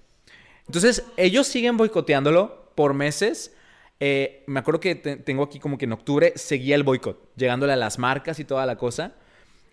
Entonces, 0.68 1.04
ellos 1.18 1.48
siguen 1.48 1.76
boicoteándolo 1.78 2.72
por 2.76 2.94
meses. 2.94 3.54
Eh, 4.00 4.44
me 4.48 4.60
acuerdo 4.60 4.80
que 4.80 4.96
te- 4.96 5.18
tengo 5.18 5.44
aquí 5.44 5.60
como 5.60 5.78
que 5.78 5.86
en 5.86 5.94
octubre 5.94 6.34
seguía 6.36 6.76
el 6.76 6.84
boicot, 6.84 7.34
llegándole 7.36 7.74
a 7.74 7.78
las 7.78 8.00
marcas 8.00 8.40
y 8.40 8.46
toda 8.46 8.66
la 8.66 8.78
cosa. 8.78 9.14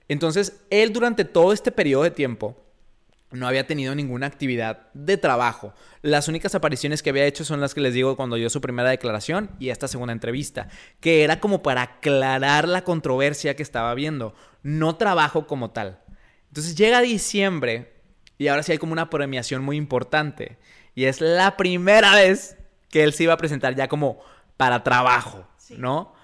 Entonces, 0.09 0.61
él 0.71 0.93
durante 0.93 1.25
todo 1.25 1.53
este 1.53 1.71
periodo 1.73 2.03
de 2.03 2.11
tiempo 2.11 2.57
no 3.33 3.47
había 3.47 3.67
tenido 3.67 3.95
ninguna 3.95 4.27
actividad 4.27 4.89
de 4.93 5.17
trabajo. 5.17 5.73
Las 6.03 6.29
únicas 6.29 6.55
apariciones 6.55 7.03
que 7.03 7.11
había 7.11 7.27
hecho 7.27 7.45
son 7.45 7.61
las 7.61 7.75
que 7.75 7.81
les 7.81 7.95
digo 7.95 8.17
cuando 8.17 8.37
dio 8.37 8.51
su 8.51 8.61
primera 8.61 8.91
declaración 8.91 9.51
y 9.59 9.71
esta 9.71 9.89
segunda 9.89 10.13
entrevista, 10.13 10.69
que 11.01 11.23
era 11.23 11.41
como 11.41 11.63
para 11.63 11.83
aclarar 11.83 12.69
la 12.69 12.83
controversia 12.83 13.55
que 13.55 13.63
estaba 13.63 13.95
viendo, 13.95 14.35
no 14.63 14.97
trabajo 14.97 15.47
como 15.47 15.71
tal. 15.71 16.01
Entonces 16.49 16.75
llega 16.75 17.01
diciembre 17.01 17.93
y 18.39 18.49
ahora 18.49 18.63
sí 18.63 18.73
hay 18.73 18.79
como 18.79 18.93
una 18.93 19.11
premiación 19.11 19.63
muy 19.63 19.77
importante 19.77 20.59
y 20.95 21.05
es 21.05 21.21
la 21.21 21.57
primera 21.57 22.15
vez 22.15 22.57
que 22.89 23.05
él 23.05 23.13
se 23.13 23.25
iba 23.25 23.35
a 23.35 23.39
presentar 23.39 23.77
ya 23.77 23.89
como 23.89 24.21
para 24.57 24.83
trabajo, 24.83 25.47
¿no? 25.77 26.15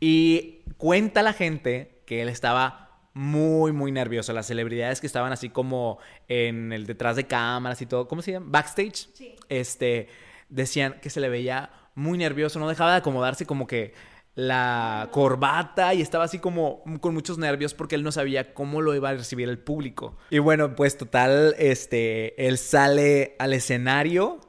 Y 0.00 0.62
cuenta 0.76 1.22
la 1.22 1.32
gente 1.32 2.02
que 2.06 2.22
él 2.22 2.28
estaba 2.28 2.85
muy, 3.16 3.72
muy 3.72 3.92
nervioso. 3.92 4.34
Las 4.34 4.46
celebridades 4.46 5.00
que 5.00 5.06
estaban 5.06 5.32
así 5.32 5.48
como 5.48 5.98
en 6.28 6.70
el 6.70 6.84
detrás 6.84 7.16
de 7.16 7.26
cámaras 7.26 7.80
y 7.80 7.86
todo, 7.86 8.06
¿cómo 8.08 8.20
se 8.20 8.32
llama? 8.32 8.46
Backstage. 8.50 9.08
Sí. 9.14 9.36
Este, 9.48 10.08
decían 10.50 10.96
que 11.00 11.08
se 11.08 11.20
le 11.20 11.30
veía 11.30 11.70
muy 11.94 12.18
nervioso, 12.18 12.58
no 12.58 12.68
dejaba 12.68 12.90
de 12.90 12.98
acomodarse 12.98 13.46
como 13.46 13.66
que 13.66 13.94
la 14.34 15.08
corbata 15.12 15.94
y 15.94 16.02
estaba 16.02 16.24
así 16.24 16.40
como 16.40 16.84
con 17.00 17.14
muchos 17.14 17.38
nervios 17.38 17.72
porque 17.72 17.94
él 17.94 18.02
no 18.02 18.12
sabía 18.12 18.52
cómo 18.52 18.82
lo 18.82 18.94
iba 18.94 19.08
a 19.08 19.14
recibir 19.14 19.48
el 19.48 19.58
público. 19.58 20.18
Y 20.28 20.38
bueno, 20.38 20.76
pues 20.76 20.98
total, 20.98 21.54
este, 21.58 22.46
él 22.46 22.58
sale 22.58 23.34
al 23.38 23.54
escenario 23.54 24.40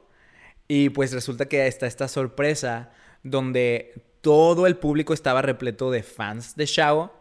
y 0.68 0.90
pues 0.90 1.14
resulta 1.14 1.46
que 1.46 1.66
está 1.66 1.86
esta 1.86 2.06
sorpresa 2.06 2.90
donde 3.22 4.04
todo 4.20 4.66
el 4.66 4.76
público 4.76 5.14
estaba 5.14 5.40
repleto 5.40 5.90
de 5.90 6.02
fans 6.02 6.54
de 6.54 6.66
Shao 6.66 7.17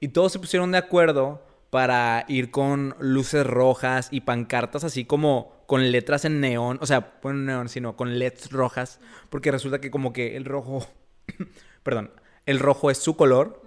y 0.00 0.08
todos 0.08 0.32
se 0.32 0.38
pusieron 0.38 0.72
de 0.72 0.78
acuerdo 0.78 1.42
para 1.70 2.24
ir 2.26 2.50
con 2.50 2.96
luces 2.98 3.46
rojas 3.46 4.08
y 4.10 4.22
pancartas 4.22 4.82
así 4.82 5.04
como 5.04 5.62
con 5.66 5.92
letras 5.92 6.24
en 6.24 6.40
neón, 6.40 6.78
o 6.80 6.86
sea, 6.86 7.12
no 7.22 7.30
en 7.30 7.44
neón, 7.46 7.68
sino 7.68 7.96
con 7.96 8.18
LEDs 8.18 8.50
rojas, 8.50 8.98
porque 9.28 9.52
resulta 9.52 9.80
que 9.80 9.90
como 9.92 10.12
que 10.12 10.36
el 10.36 10.44
rojo, 10.44 10.88
perdón, 11.84 12.10
el 12.46 12.58
rojo 12.58 12.90
es 12.90 12.98
su 12.98 13.16
color. 13.16 13.62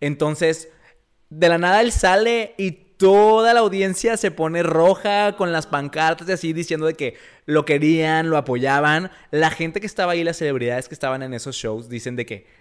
Entonces, 0.00 0.68
de 1.30 1.48
la 1.48 1.58
nada 1.58 1.80
él 1.80 1.90
sale 1.90 2.54
y 2.58 2.70
toda 2.70 3.54
la 3.54 3.60
audiencia 3.60 4.16
se 4.16 4.30
pone 4.30 4.62
roja 4.62 5.34
con 5.36 5.52
las 5.52 5.66
pancartas 5.66 6.28
y 6.28 6.32
así 6.32 6.52
diciendo 6.52 6.86
de 6.86 6.94
que 6.94 7.16
lo 7.46 7.64
querían, 7.64 8.30
lo 8.30 8.36
apoyaban. 8.36 9.10
La 9.30 9.50
gente 9.50 9.80
que 9.80 9.86
estaba 9.86 10.12
ahí, 10.12 10.22
las 10.24 10.36
celebridades 10.36 10.88
que 10.88 10.94
estaban 10.94 11.22
en 11.22 11.34
esos 11.34 11.56
shows, 11.56 11.88
dicen 11.88 12.14
de 12.16 12.26
que 12.26 12.46
"Du- 12.46 12.57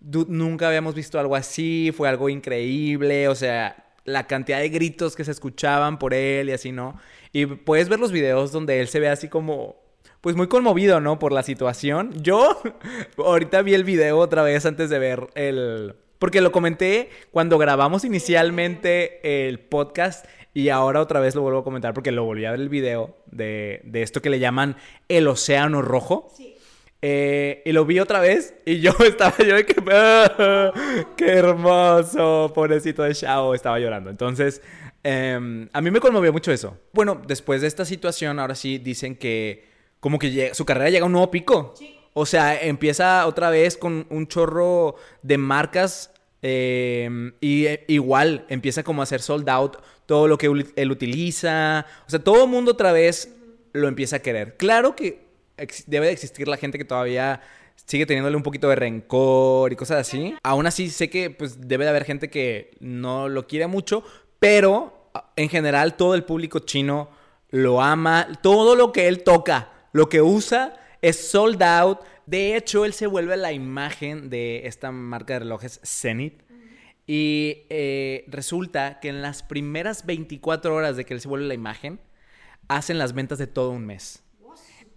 nunca 0.00 0.68
habíamos 0.68 0.94
visto 0.94 1.18
algo 1.18 1.36
así, 1.36 1.92
fue 1.96 2.08
algo 2.08 2.28
increíble, 2.28 3.28
o 3.28 3.34
sea, 3.34 3.84
la 4.04 4.26
cantidad 4.26 4.58
de 4.58 4.68
gritos 4.68 5.16
que 5.16 5.24
se 5.24 5.30
escuchaban 5.30 5.98
por 5.98 6.14
él 6.14 6.50
y 6.50 6.52
así, 6.52 6.72
¿no? 6.72 6.98
Y 7.32 7.46
puedes 7.46 7.88
ver 7.88 7.98
los 7.98 8.12
videos 8.12 8.52
donde 8.52 8.80
él 8.80 8.88
se 8.88 9.00
ve 9.00 9.08
así 9.08 9.28
como, 9.28 9.76
pues 10.20 10.36
muy 10.36 10.46
conmovido, 10.46 11.00
¿no? 11.00 11.18
Por 11.18 11.32
la 11.32 11.42
situación. 11.42 12.12
Yo 12.22 12.60
ahorita 13.18 13.62
vi 13.62 13.74
el 13.74 13.84
video 13.84 14.18
otra 14.18 14.42
vez 14.42 14.66
antes 14.66 14.90
de 14.90 14.98
ver 14.98 15.28
el... 15.34 15.96
Porque 16.18 16.40
lo 16.40 16.52
comenté 16.52 17.10
cuando 17.32 17.58
grabamos 17.58 18.04
inicialmente 18.04 19.48
el 19.48 19.58
podcast 19.58 20.24
y 20.54 20.68
ahora 20.68 21.00
otra 21.00 21.20
vez 21.20 21.34
lo 21.34 21.42
vuelvo 21.42 21.58
a 21.58 21.64
comentar 21.64 21.92
porque 21.92 22.12
lo 22.12 22.24
volví 22.24 22.44
a 22.44 22.52
ver 22.52 22.60
el 22.60 22.68
video 22.68 23.16
de, 23.26 23.82
de 23.84 24.02
esto 24.02 24.22
que 24.22 24.30
le 24.30 24.38
llaman 24.38 24.76
el 25.08 25.26
océano 25.26 25.82
rojo. 25.82 26.32
Sí. 26.34 26.53
Eh, 27.06 27.60
y 27.66 27.72
lo 27.72 27.84
vi 27.84 28.00
otra 28.00 28.18
vez 28.20 28.54
y 28.64 28.80
yo 28.80 28.92
estaba 29.06 29.36
yo 29.36 29.56
de 29.56 29.66
que 29.66 29.74
"Ah, 29.92 30.72
qué 31.18 31.26
hermoso, 31.32 32.50
pobrecito 32.54 33.02
de 33.02 33.12
Shao, 33.12 33.52
estaba 33.54 33.78
llorando. 33.78 34.08
Entonces, 34.08 34.62
em, 35.02 35.68
a 35.74 35.82
mí 35.82 35.90
me 35.90 36.00
conmovió 36.00 36.32
mucho 36.32 36.50
eso. 36.50 36.78
Bueno, 36.94 37.20
después 37.26 37.60
de 37.60 37.66
esta 37.66 37.84
situación, 37.84 38.38
ahora 38.38 38.54
sí 38.54 38.78
dicen 38.78 39.16
que 39.16 39.64
como 40.00 40.18
que 40.18 40.30
llega- 40.30 40.54
su 40.54 40.64
carrera 40.64 40.88
llega 40.88 41.02
a 41.02 41.06
un 41.06 41.12
nuevo 41.12 41.30
pico. 41.30 41.74
Sí. 41.78 41.94
O 42.14 42.24
sea, 42.24 42.58
empieza 42.62 43.26
otra 43.26 43.50
vez 43.50 43.76
con 43.76 44.06
un 44.08 44.26
chorro 44.26 44.94
de 45.20 45.36
marcas 45.36 46.10
em, 46.40 47.32
y 47.40 47.66
eh, 47.66 47.84
igual 47.88 48.46
empieza 48.48 48.82
como 48.82 49.02
a 49.02 49.04
hacer 49.04 49.20
sold 49.20 49.48
out 49.50 49.76
todo 50.06 50.26
lo 50.26 50.38
que 50.38 50.46
él 50.76 50.90
utiliza. 50.90 51.84
O 52.06 52.10
sea, 52.10 52.18
todo 52.20 52.44
el 52.44 52.50
mundo 52.50 52.72
otra 52.72 52.92
vez 52.92 53.34
lo 53.74 53.88
empieza 53.88 54.16
a 54.16 54.18
querer. 54.20 54.56
Claro 54.56 54.94
que 54.96 55.23
debe 55.86 56.06
de 56.06 56.12
existir 56.12 56.48
la 56.48 56.56
gente 56.56 56.78
que 56.78 56.84
todavía 56.84 57.40
sigue 57.86 58.06
teniéndole 58.06 58.36
un 58.36 58.42
poquito 58.42 58.68
de 58.68 58.76
rencor 58.76 59.72
y 59.72 59.76
cosas 59.76 59.98
así. 60.06 60.34
Aún 60.42 60.66
así 60.66 60.90
sé 60.90 61.10
que 61.10 61.30
pues 61.30 61.66
debe 61.68 61.84
de 61.84 61.90
haber 61.90 62.04
gente 62.04 62.30
que 62.30 62.76
no 62.80 63.28
lo 63.28 63.46
quiere 63.46 63.66
mucho, 63.66 64.04
pero 64.38 65.08
a- 65.14 65.32
en 65.36 65.48
general 65.48 65.96
todo 65.96 66.14
el 66.14 66.24
público 66.24 66.60
chino 66.60 67.10
lo 67.50 67.80
ama. 67.82 68.28
Todo 68.42 68.74
lo 68.76 68.92
que 68.92 69.06
él 69.08 69.22
toca, 69.22 69.72
lo 69.92 70.08
que 70.08 70.22
usa 70.22 70.74
es 71.02 71.28
sold 71.30 71.62
out. 71.62 72.00
De 72.26 72.56
hecho, 72.56 72.84
él 72.84 72.94
se 72.94 73.06
vuelve 73.06 73.36
la 73.36 73.52
imagen 73.52 74.30
de 74.30 74.66
esta 74.66 74.90
marca 74.90 75.34
de 75.34 75.40
relojes 75.40 75.80
Zenith. 75.84 76.42
Y 77.06 77.64
eh, 77.68 78.24
resulta 78.28 78.98
que 78.98 79.08
en 79.10 79.20
las 79.20 79.42
primeras 79.42 80.06
24 80.06 80.74
horas 80.74 80.96
de 80.96 81.04
que 81.04 81.12
él 81.12 81.20
se 81.20 81.28
vuelve 81.28 81.46
la 81.46 81.52
imagen, 81.54 82.00
hacen 82.68 82.98
las 82.98 83.12
ventas 83.12 83.36
de 83.38 83.46
todo 83.46 83.70
un 83.70 83.84
mes. 83.84 84.23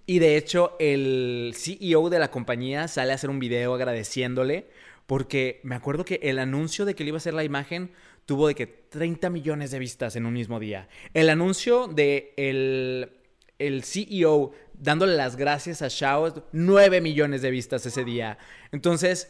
Y 0.09 0.19
de 0.19 0.37
hecho, 0.37 0.77
el 0.79 1.53
CEO 1.53 2.09
de 2.09 2.17
la 2.17 2.31
compañía 2.31 2.87
sale 2.87 3.11
a 3.11 3.15
hacer 3.15 3.29
un 3.29 3.39
video 3.39 3.73
agradeciéndole 3.73 4.69
porque 5.05 5.59
me 5.63 5.75
acuerdo 5.75 6.05
que 6.05 6.21
el 6.23 6.39
anuncio 6.39 6.85
de 6.85 6.95
que 6.95 7.03
él 7.03 7.09
iba 7.09 7.17
a 7.17 7.19
hacer 7.19 7.33
la 7.33 7.43
imagen 7.43 7.91
tuvo 8.25 8.47
de 8.47 8.55
que 8.55 8.67
30 8.67 9.29
millones 9.29 9.71
de 9.71 9.79
vistas 9.79 10.15
en 10.15 10.25
un 10.25 10.33
mismo 10.33 10.61
día. 10.61 10.87
El 11.13 11.29
anuncio 11.29 11.87
de 11.87 12.33
el, 12.37 13.11
el 13.59 13.83
CEO 13.83 14.53
dándole 14.73 15.15
las 15.15 15.35
gracias 15.35 15.81
a 15.81 15.89
Shao, 15.89 16.45
9 16.53 17.01
millones 17.01 17.41
de 17.41 17.51
vistas 17.51 17.85
ese 17.85 18.05
día. 18.05 18.37
Entonces, 18.71 19.29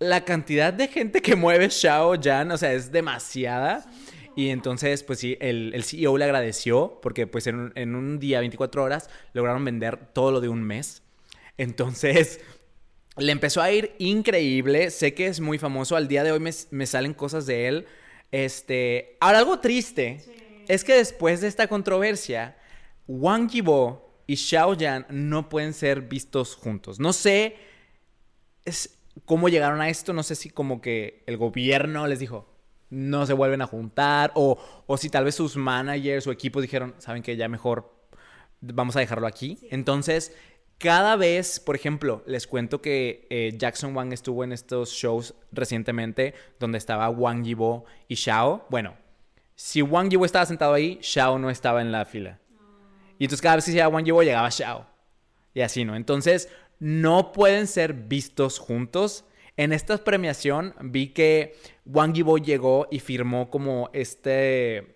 la 0.00 0.24
cantidad 0.24 0.72
de 0.72 0.88
gente 0.88 1.22
que 1.22 1.36
mueve 1.36 1.68
Shao 1.68 2.16
Yan, 2.16 2.50
o 2.50 2.58
sea, 2.58 2.72
es 2.72 2.90
demasiada. 2.90 3.86
Y 4.36 4.50
entonces, 4.50 5.02
pues 5.02 5.18
sí, 5.18 5.36
el, 5.40 5.72
el 5.74 5.84
CEO 5.84 6.16
le 6.16 6.24
agradeció 6.24 7.00
porque 7.02 7.26
pues 7.26 7.46
en 7.46 7.56
un, 7.56 7.72
en 7.74 7.94
un 7.94 8.18
día, 8.18 8.40
24 8.40 8.82
horas, 8.82 9.10
lograron 9.32 9.64
vender 9.64 10.12
todo 10.12 10.30
lo 10.30 10.40
de 10.40 10.48
un 10.48 10.62
mes. 10.62 11.02
Entonces, 11.56 12.40
le 13.16 13.32
empezó 13.32 13.60
a 13.62 13.70
ir 13.70 13.94
increíble. 13.98 14.90
Sé 14.90 15.14
que 15.14 15.26
es 15.26 15.40
muy 15.40 15.58
famoso. 15.58 15.96
Al 15.96 16.08
día 16.08 16.24
de 16.24 16.32
hoy 16.32 16.40
me, 16.40 16.50
me 16.70 16.86
salen 16.86 17.14
cosas 17.14 17.46
de 17.46 17.68
él. 17.68 17.86
Este, 18.30 19.16
ahora 19.20 19.38
algo 19.38 19.58
triste 19.58 20.20
es 20.68 20.84
que 20.84 20.94
después 20.94 21.40
de 21.40 21.48
esta 21.48 21.66
controversia, 21.66 22.56
Wang 23.06 23.48
Yibo 23.48 24.22
y 24.26 24.36
Xiao 24.36 24.74
Yan 24.74 25.06
no 25.08 25.48
pueden 25.48 25.72
ser 25.72 26.02
vistos 26.02 26.54
juntos. 26.54 27.00
No 27.00 27.12
sé, 27.12 27.56
es, 28.64 28.98
cómo 29.24 29.48
llegaron 29.48 29.80
a 29.80 29.88
esto. 29.88 30.12
No 30.12 30.22
sé 30.22 30.34
si 30.34 30.50
como 30.50 30.80
que 30.80 31.22
el 31.26 31.36
gobierno 31.36 32.06
les 32.06 32.18
dijo, 32.18 32.46
no 32.90 33.26
se 33.26 33.32
vuelven 33.32 33.62
a 33.62 33.66
juntar. 33.66 34.32
O, 34.34 34.58
o 34.86 34.96
si 34.96 35.10
tal 35.10 35.24
vez 35.24 35.34
sus 35.34 35.56
managers 35.56 36.26
o 36.26 36.32
equipos 36.32 36.62
dijeron, 36.62 36.94
saben 36.98 37.22
que 37.22 37.36
ya 37.36 37.48
mejor 37.48 37.92
vamos 38.60 38.96
a 38.96 39.00
dejarlo 39.00 39.26
aquí. 39.26 39.58
Entonces, 39.70 40.34
cada 40.78 41.16
vez, 41.16 41.58
por 41.58 41.74
ejemplo, 41.74 42.22
les 42.26 42.46
cuento 42.46 42.80
que 42.80 43.26
eh, 43.30 43.52
Jackson 43.56 43.96
Wang 43.96 44.12
estuvo 44.12 44.44
en 44.44 44.52
estos 44.52 44.90
shows 44.90 45.34
recientemente 45.50 46.34
donde 46.60 46.78
estaba 46.78 47.10
Wang 47.10 47.42
Yibo 47.42 47.84
y 48.06 48.14
Shao. 48.14 48.64
Bueno, 48.70 48.94
si 49.56 49.82
Wang 49.82 50.08
Yibo 50.08 50.24
estaba 50.24 50.46
sentado 50.46 50.74
ahí, 50.74 50.98
Shao 51.02 51.38
no 51.38 51.50
estaba 51.50 51.82
en 51.82 51.90
la 51.90 52.04
fila. 52.04 52.38
Y 53.18 53.24
entonces 53.24 53.42
cada 53.42 53.56
vez 53.56 53.64
que 53.64 53.72
llegaba 53.72 53.94
Wang 53.94 54.04
Yibo, 54.04 54.22
llegaba 54.22 54.48
Shao. 54.50 54.86
Y 55.52 55.62
así, 55.62 55.84
¿no? 55.84 55.96
Entonces, 55.96 56.48
no 56.78 57.32
pueden 57.32 57.66
ser 57.66 57.92
vistos 57.92 58.60
juntos. 58.60 59.24
En 59.58 59.72
esta 59.72 59.98
premiación 59.98 60.72
vi 60.80 61.08
que 61.08 61.56
Wang 61.84 62.12
Yibo 62.12 62.38
llegó 62.38 62.86
y 62.92 63.00
firmó 63.00 63.50
como 63.50 63.90
este, 63.92 64.94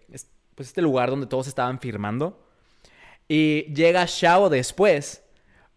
pues 0.54 0.68
este 0.68 0.80
lugar 0.80 1.10
donde 1.10 1.26
todos 1.26 1.48
estaban 1.48 1.80
firmando. 1.80 2.46
Y 3.26 3.64
llega 3.74 4.06
Shao 4.06 4.48
después, 4.48 5.24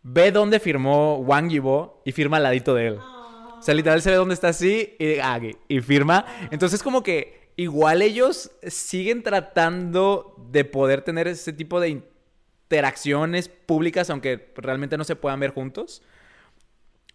ve 0.04 0.32
dónde 0.32 0.60
firmó 0.60 1.18
Wang 1.18 1.50
Yibo 1.50 2.04
y 2.06 2.12
firma 2.12 2.38
al 2.38 2.44
ladito 2.44 2.76
de 2.76 2.88
él. 2.88 3.00
O 3.00 3.60
sea, 3.60 3.74
literal 3.74 4.04
se 4.04 4.12
ve 4.12 4.18
dónde 4.18 4.36
está 4.36 4.50
así 4.50 4.96
y, 5.00 5.18
ah, 5.18 5.42
y 5.68 5.82
firma. 5.82 6.24
Entonces 6.52 6.84
como 6.84 7.02
que 7.02 7.50
igual 7.56 8.04
ellos 8.04 8.52
siguen 8.68 9.24
tratando 9.24 10.36
de 10.52 10.64
poder 10.64 11.02
tener 11.02 11.28
ese 11.28 11.54
tipo 11.54 11.80
de 11.80 11.90
interacciones 11.90 13.50
públicas, 13.50 14.12
aunque 14.12 14.54
realmente 14.58 14.96
no 14.96 15.06
se 15.06 15.16
puedan 15.16 15.40
ver 15.40 15.56
juntos. 15.56 16.04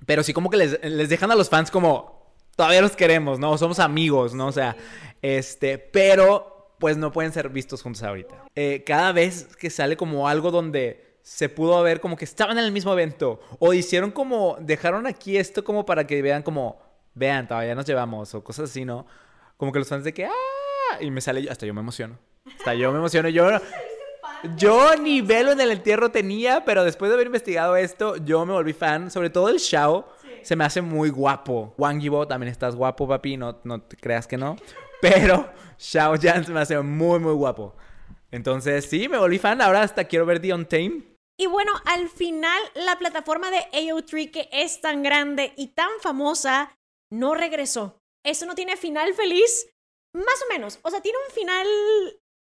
Pero 0.07 0.23
sí 0.23 0.33
como 0.33 0.51
que 0.51 0.57
les, 0.57 0.83
les 0.83 1.09
dejan 1.09 1.31
a 1.31 1.35
los 1.35 1.49
fans 1.49 1.71
como, 1.71 2.35
todavía 2.57 2.83
los 2.83 2.97
queremos, 2.97 3.39
¿no? 3.39 3.57
Somos 3.59 3.79
amigos, 3.79 4.35
¿no? 4.35 4.49
O 4.49 4.53
sea, 4.53 4.77
este, 5.23 5.79
pero 5.79 6.75
pues 6.79 6.97
no 6.97 7.13
pueden 7.13 7.33
ser 7.33 7.49
vistos 7.51 7.83
juntos 7.83 8.03
ahorita. 8.03 8.45
Eh, 8.55 8.83
cada 8.85 9.13
vez 9.13 9.57
que 9.57 9.71
sale 9.71 9.97
como 9.97 10.29
algo 10.29 10.51
donde 10.51 11.19
se 11.23 11.49
pudo 11.49 11.83
ver 11.83 12.01
como 12.01 12.17
que 12.17 12.25
estaban 12.25 12.59
en 12.59 12.65
el 12.65 12.73
mismo 12.73 12.93
evento 12.93 13.41
o 13.59 13.75
hicieron 13.75 14.11
como, 14.11 14.57
dejaron 14.61 15.07
aquí 15.07 15.37
esto 15.37 15.63
como 15.63 15.85
para 15.85 16.07
que 16.07 16.23
vean 16.23 16.43
como, 16.43 16.81
vean, 17.15 17.47
todavía 17.47 17.75
nos 17.75 17.85
llevamos 17.85 18.35
o 18.35 18.43
cosas 18.43 18.71
así, 18.71 18.85
¿no? 18.85 19.07
Como 19.57 19.73
que 19.73 19.79
los 19.79 19.89
fans 19.89 20.05
de 20.05 20.15
que, 20.15 20.25
¡ah! 20.25 20.99
Y 21.01 21.11
me 21.11 21.21
sale, 21.21 21.49
hasta 21.51 21.67
yo 21.67 21.75
me 21.75 21.81
emociono. 21.81 22.19
Hasta 22.59 22.75
yo 22.75 22.91
me 22.93 22.99
emociono. 22.99 23.29
Yo, 23.29 23.47
yo 24.57 24.97
ni 24.97 25.21
velo 25.21 25.53
en 25.53 25.61
el 25.61 25.71
entierro 25.71 26.11
tenía, 26.11 26.65
pero 26.65 26.85
después 26.85 27.11
de 27.11 27.15
haber 27.15 27.27
investigado 27.27 27.77
esto, 27.77 28.17
yo 28.17 28.45
me 28.47 28.53
volví 28.53 28.73
fan. 28.73 29.11
Sobre 29.11 29.31
todo 29.31 29.49
el 29.49 29.59
Shao. 29.59 30.07
Se 30.43 30.57
me 30.57 30.65
hace 30.65 30.81
muy 30.81 31.11
guapo. 31.11 31.75
Wang 31.77 32.01
Yibo 32.01 32.27
también 32.27 32.51
estás 32.51 32.75
guapo, 32.75 33.07
papi. 33.07 33.37
No, 33.37 33.61
no 33.65 33.83
te 33.83 33.97
creas 33.97 34.27
que 34.27 34.37
no. 34.37 34.57
Pero 35.01 35.51
Shao 35.79 36.17
Jan 36.21 36.45
se 36.45 36.53
me 36.53 36.61
hace 36.61 36.81
muy, 36.81 37.19
muy 37.19 37.35
guapo. 37.35 37.75
Entonces, 38.31 38.87
sí, 38.87 39.09
me 39.09 39.19
volví 39.19 39.39
fan. 39.39 39.61
Ahora 39.61 39.83
hasta 39.83 40.05
quiero 40.05 40.27
ver 40.27 40.41
The 40.41 40.55
Untamed. 40.55 41.03
Y 41.39 41.47
bueno, 41.47 41.73
al 41.87 42.09
final, 42.09 42.61
la 42.75 42.99
plataforma 42.99 43.51
de 43.51 43.67
AO3, 43.73 44.31
que 44.31 44.49
es 44.53 44.81
tan 44.81 45.03
grande 45.03 45.55
y 45.57 45.69
tan 45.69 45.89
famosa, 46.03 46.75
no 47.11 47.35
regresó. 47.35 47.99
Eso 48.25 48.45
no 48.47 48.55
tiene 48.55 48.77
final 48.77 49.15
feliz. 49.15 49.71
Más 50.15 50.43
o 50.45 50.53
menos. 50.53 50.79
O 50.83 50.91
sea, 50.91 51.01
tiene 51.01 51.19
un 51.27 51.35
final 51.35 51.67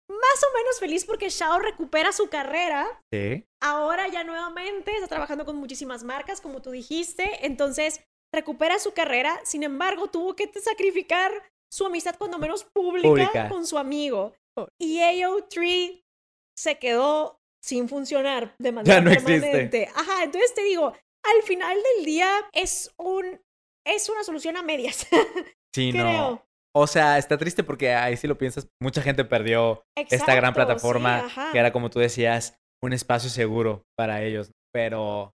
más 0.09 0.43
o 0.45 0.57
menos 0.57 0.79
feliz 0.79 1.05
porque 1.05 1.29
Shao 1.31 1.59
recupera 1.59 2.13
su 2.13 2.29
carrera. 2.29 2.87
Sí. 3.13 3.45
Ahora 3.63 4.09
ya 4.09 4.25
nuevamente 4.25 4.93
está 4.95 5.09
trabajando 5.09 5.45
con 5.45 5.57
muchísimas 5.57 6.05
marcas, 6.05 6.41
como 6.41 6.61
tú 6.63 6.71
dijiste. 6.71 7.47
Entonces, 7.47 8.01
recupera 8.33 8.79
su 8.79 8.93
carrera. 8.93 9.41
Sin 9.45 9.63
embargo, 9.63 10.09
tuvo 10.09 10.35
que 10.37 10.51
sacrificar 10.61 11.33
su 11.73 11.87
amistad 11.87 12.17
cuando 12.19 12.39
menos 12.39 12.65
pública, 12.65 13.49
con 13.49 13.67
su 13.67 13.79
amigo. 13.79 14.35
Y 14.81 14.99
AO3 15.01 16.05
se 16.57 16.79
quedó 16.79 17.41
sin 17.63 17.89
funcionar 17.89 18.55
de 18.59 18.73
manera 18.73 18.97
Ya 18.97 19.01
no 19.01 19.11
permanente. 19.11 19.57
existe. 19.57 19.89
Ajá, 19.95 20.23
entonces 20.23 20.55
te 20.55 20.63
digo, 20.63 20.93
al 21.23 21.43
final 21.45 21.77
del 21.97 22.05
día 22.05 22.31
es 22.53 22.93
un 22.99 23.41
es 23.87 24.09
una 24.09 24.23
solución 24.23 24.57
a 24.57 24.63
medias. 24.63 25.07
Sí, 25.75 25.91
creo. 25.93 26.05
no. 26.05 26.47
O 26.77 26.87
sea, 26.87 27.19
está 27.19 27.39
triste 27.39 27.63
porque 27.63 27.95
ahí 27.95 28.17
si 28.17 28.27
lo 28.27 28.37
piensas, 28.37 28.67
mucha 28.83 29.01
gente 29.01 29.25
perdió 29.25 29.83
esta 29.97 30.35
gran 30.35 30.53
plataforma 30.55 31.29
sí, 31.29 31.41
que 31.53 31.59
era, 31.59 31.73
como 31.73 31.89
tú 31.91 32.01
decías, 32.01 32.57
un 32.83 32.93
espacio 32.93 33.31
seguro 33.31 33.85
para 33.97 34.23
ellos. 34.23 34.51
Pero, 34.73 35.33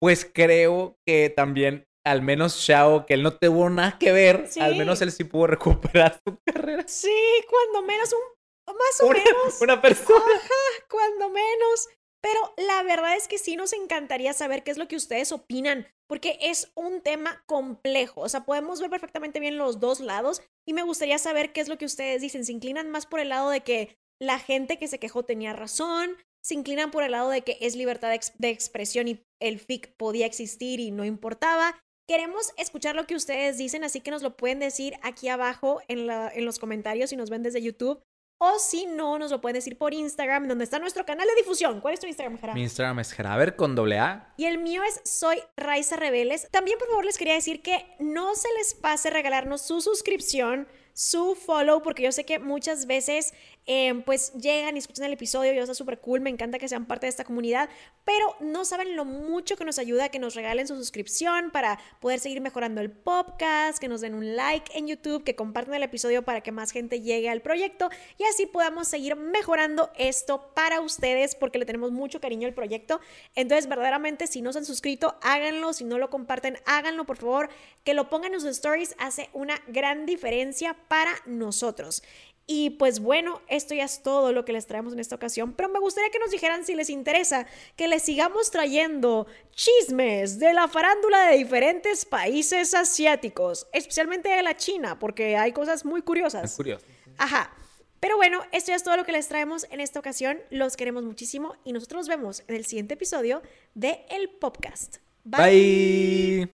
pues 0.00 0.24
creo 0.32 0.96
que 1.06 1.28
también, 1.30 1.84
al 2.06 2.22
menos 2.22 2.56
Shao, 2.56 3.04
que 3.06 3.14
él 3.14 3.22
no 3.22 3.32
tuvo 3.36 3.68
nada 3.68 3.98
que 3.98 4.12
ver, 4.12 4.36
al 4.60 4.72
Sí. 4.72 4.78
menos 4.78 5.02
él 5.02 5.12
sí 5.12 5.24
pudo 5.24 5.48
recuperar 5.48 6.18
su 6.26 6.38
carrera. 6.46 6.84
Sí, 6.88 7.12
cuando 7.50 7.86
menos 7.86 8.12
un 8.12 8.74
más 8.74 9.00
o 9.02 9.06
Una, 9.08 9.18
menos. 9.18 9.60
una 9.60 9.82
persona. 9.82 10.20
Ajá, 10.24 10.86
cuando 10.88 11.28
menos. 11.28 11.88
Pero 12.22 12.54
la 12.56 12.82
verdad 12.84 13.16
es 13.16 13.26
que 13.26 13.38
sí 13.38 13.56
nos 13.56 13.72
encantaría 13.72 14.32
saber 14.32 14.62
qué 14.62 14.70
es 14.70 14.78
lo 14.78 14.86
que 14.86 14.94
ustedes 14.96 15.32
opinan, 15.32 15.88
porque 16.08 16.38
es 16.40 16.70
un 16.76 17.00
tema 17.00 17.42
complejo. 17.46 18.20
O 18.20 18.28
sea, 18.28 18.44
podemos 18.44 18.80
ver 18.80 18.90
perfectamente 18.90 19.40
bien 19.40 19.58
los 19.58 19.80
dos 19.80 19.98
lados 20.00 20.40
y 20.66 20.72
me 20.72 20.84
gustaría 20.84 21.18
saber 21.18 21.52
qué 21.52 21.60
es 21.60 21.68
lo 21.68 21.78
que 21.78 21.84
ustedes 21.84 22.20
dicen. 22.22 22.44
¿Se 22.44 22.52
inclinan 22.52 22.90
más 22.90 23.06
por 23.06 23.18
el 23.18 23.30
lado 23.30 23.50
de 23.50 23.62
que 23.62 23.98
la 24.20 24.38
gente 24.38 24.78
que 24.78 24.86
se 24.86 25.00
quejó 25.00 25.24
tenía 25.24 25.52
razón? 25.52 26.16
¿Se 26.44 26.54
inclinan 26.54 26.92
por 26.92 27.02
el 27.02 27.10
lado 27.12 27.28
de 27.30 27.42
que 27.42 27.58
es 27.60 27.74
libertad 27.74 28.10
de, 28.10 28.14
ex- 28.16 28.38
de 28.38 28.50
expresión 28.50 29.08
y 29.08 29.20
el 29.40 29.58
FIC 29.58 29.96
podía 29.96 30.26
existir 30.26 30.78
y 30.78 30.92
no 30.92 31.04
importaba? 31.04 31.76
Queremos 32.08 32.52
escuchar 32.56 32.94
lo 32.94 33.06
que 33.06 33.14
ustedes 33.14 33.58
dicen, 33.58 33.84
así 33.84 34.00
que 34.00 34.10
nos 34.10 34.22
lo 34.22 34.36
pueden 34.36 34.58
decir 34.58 34.94
aquí 35.02 35.28
abajo 35.28 35.80
en, 35.88 36.10
en 36.10 36.44
los 36.44 36.58
comentarios 36.58 37.10
si 37.10 37.16
nos 37.16 37.30
ven 37.30 37.42
desde 37.42 37.62
YouTube. 37.62 38.00
O 38.44 38.58
si 38.58 38.86
no, 38.86 39.20
nos 39.20 39.30
lo 39.30 39.40
pueden 39.40 39.54
decir 39.54 39.78
por 39.78 39.94
Instagram, 39.94 40.48
donde 40.48 40.64
está 40.64 40.80
nuestro 40.80 41.06
canal 41.06 41.28
de 41.28 41.34
difusión. 41.36 41.80
¿Cuál 41.80 41.94
es 41.94 42.00
tu 42.00 42.08
Instagram, 42.08 42.40
Jara? 42.40 42.54
Mi 42.54 42.62
Instagram 42.64 42.98
es 42.98 43.14
Jaraber 43.14 43.54
con 43.54 43.76
doble 43.76 44.00
A. 44.00 44.34
Y 44.36 44.46
el 44.46 44.58
mío 44.58 44.82
es 44.82 45.00
Soy 45.04 45.38
Raiza 45.56 45.94
Rebeles. 45.94 46.48
También, 46.50 46.76
por 46.76 46.88
favor, 46.88 47.04
les 47.04 47.18
quería 47.18 47.34
decir 47.34 47.62
que 47.62 47.86
no 48.00 48.34
se 48.34 48.48
les 48.58 48.74
pase 48.74 49.10
regalarnos 49.10 49.62
su 49.62 49.80
suscripción, 49.80 50.66
su 50.92 51.36
follow, 51.36 51.82
porque 51.82 52.02
yo 52.02 52.10
sé 52.10 52.24
que 52.24 52.40
muchas 52.40 52.86
veces 52.86 53.32
eh, 53.66 53.94
pues 54.04 54.32
llegan 54.34 54.76
y 54.76 54.78
escuchan 54.78 55.06
el 55.06 55.12
episodio 55.12 55.52
y 55.52 55.58
está 55.58 55.74
súper 55.74 56.00
cool, 56.00 56.20
me 56.20 56.30
encanta 56.30 56.58
que 56.58 56.68
sean 56.68 56.86
parte 56.86 57.06
de 57.06 57.10
esta 57.10 57.24
comunidad, 57.24 57.68
pero 58.04 58.36
no 58.40 58.64
saben 58.64 58.96
lo 58.96 59.04
mucho 59.04 59.56
que 59.56 59.64
nos 59.64 59.78
ayuda 59.78 60.08
que 60.08 60.18
nos 60.18 60.34
regalen 60.34 60.66
su 60.66 60.76
suscripción 60.76 61.50
para 61.50 61.78
poder 62.00 62.18
seguir 62.18 62.40
mejorando 62.40 62.80
el 62.80 62.90
podcast, 62.90 63.78
que 63.78 63.88
nos 63.88 64.00
den 64.00 64.14
un 64.14 64.36
like 64.36 64.76
en 64.76 64.86
YouTube, 64.86 65.24
que 65.24 65.36
compartan 65.36 65.74
el 65.74 65.82
episodio 65.82 66.22
para 66.22 66.40
que 66.40 66.52
más 66.52 66.72
gente 66.72 67.00
llegue 67.00 67.28
al 67.28 67.42
proyecto 67.42 67.90
y 68.18 68.24
así 68.24 68.46
podamos 68.46 68.88
seguir 68.88 69.16
mejorando 69.16 69.90
esto 69.96 70.52
para 70.54 70.80
ustedes 70.80 71.34
porque 71.34 71.58
le 71.58 71.64
tenemos 71.64 71.92
mucho 71.92 72.20
cariño 72.20 72.48
al 72.48 72.54
proyecto. 72.54 73.00
Entonces, 73.34 73.68
verdaderamente, 73.68 74.26
si 74.26 74.42
no 74.42 74.52
se 74.52 74.58
han 74.58 74.64
suscrito, 74.64 75.16
háganlo, 75.22 75.72
si 75.72 75.84
no 75.84 75.98
lo 75.98 76.10
comparten, 76.10 76.58
háganlo, 76.66 77.04
por 77.04 77.16
favor, 77.16 77.48
que 77.84 77.94
lo 77.94 78.08
pongan 78.10 78.34
en 78.34 78.40
sus 78.40 78.50
stories, 78.50 78.94
hace 78.98 79.30
una 79.32 79.60
gran 79.68 80.06
diferencia 80.06 80.76
para 80.88 81.14
nosotros. 81.26 82.02
Y 82.46 82.70
pues 82.70 82.98
bueno, 83.00 83.40
esto 83.48 83.72
ya 83.74 83.84
es 83.84 84.02
todo 84.02 84.32
lo 84.32 84.44
que 84.44 84.52
les 84.52 84.66
traemos 84.66 84.92
en 84.92 84.98
esta 84.98 85.14
ocasión, 85.14 85.52
pero 85.52 85.68
me 85.68 85.78
gustaría 85.78 86.10
que 86.10 86.18
nos 86.18 86.30
dijeran 86.32 86.64
si 86.64 86.74
les 86.74 86.90
interesa 86.90 87.46
que 87.76 87.86
les 87.86 88.02
sigamos 88.02 88.50
trayendo 88.50 89.26
chismes 89.52 90.38
de 90.40 90.52
la 90.52 90.66
farándula 90.68 91.28
de 91.28 91.36
diferentes 91.38 92.04
países 92.04 92.74
asiáticos, 92.74 93.68
especialmente 93.72 94.28
de 94.28 94.42
la 94.42 94.56
China, 94.56 94.98
porque 94.98 95.36
hay 95.36 95.52
cosas 95.52 95.84
muy 95.84 96.00
Es 96.00 96.04
curiosas. 96.04 96.54
curioso. 96.56 96.84
Ajá. 97.16 97.54
Pero 98.00 98.16
bueno, 98.16 98.42
esto 98.50 98.70
ya 98.72 98.76
es 98.76 98.82
todo 98.82 98.96
lo 98.96 99.04
que 99.04 99.12
les 99.12 99.28
traemos 99.28 99.64
en 99.70 99.80
esta 99.80 100.00
ocasión. 100.00 100.40
Los 100.50 100.76
queremos 100.76 101.04
muchísimo 101.04 101.54
y 101.64 101.72
nosotros 101.72 102.00
nos 102.00 102.08
vemos 102.08 102.42
en 102.48 102.56
el 102.56 102.64
siguiente 102.66 102.94
episodio 102.94 103.42
de 103.74 104.04
El 104.10 104.28
Podcast. 104.28 104.96
Bye. 105.22 106.50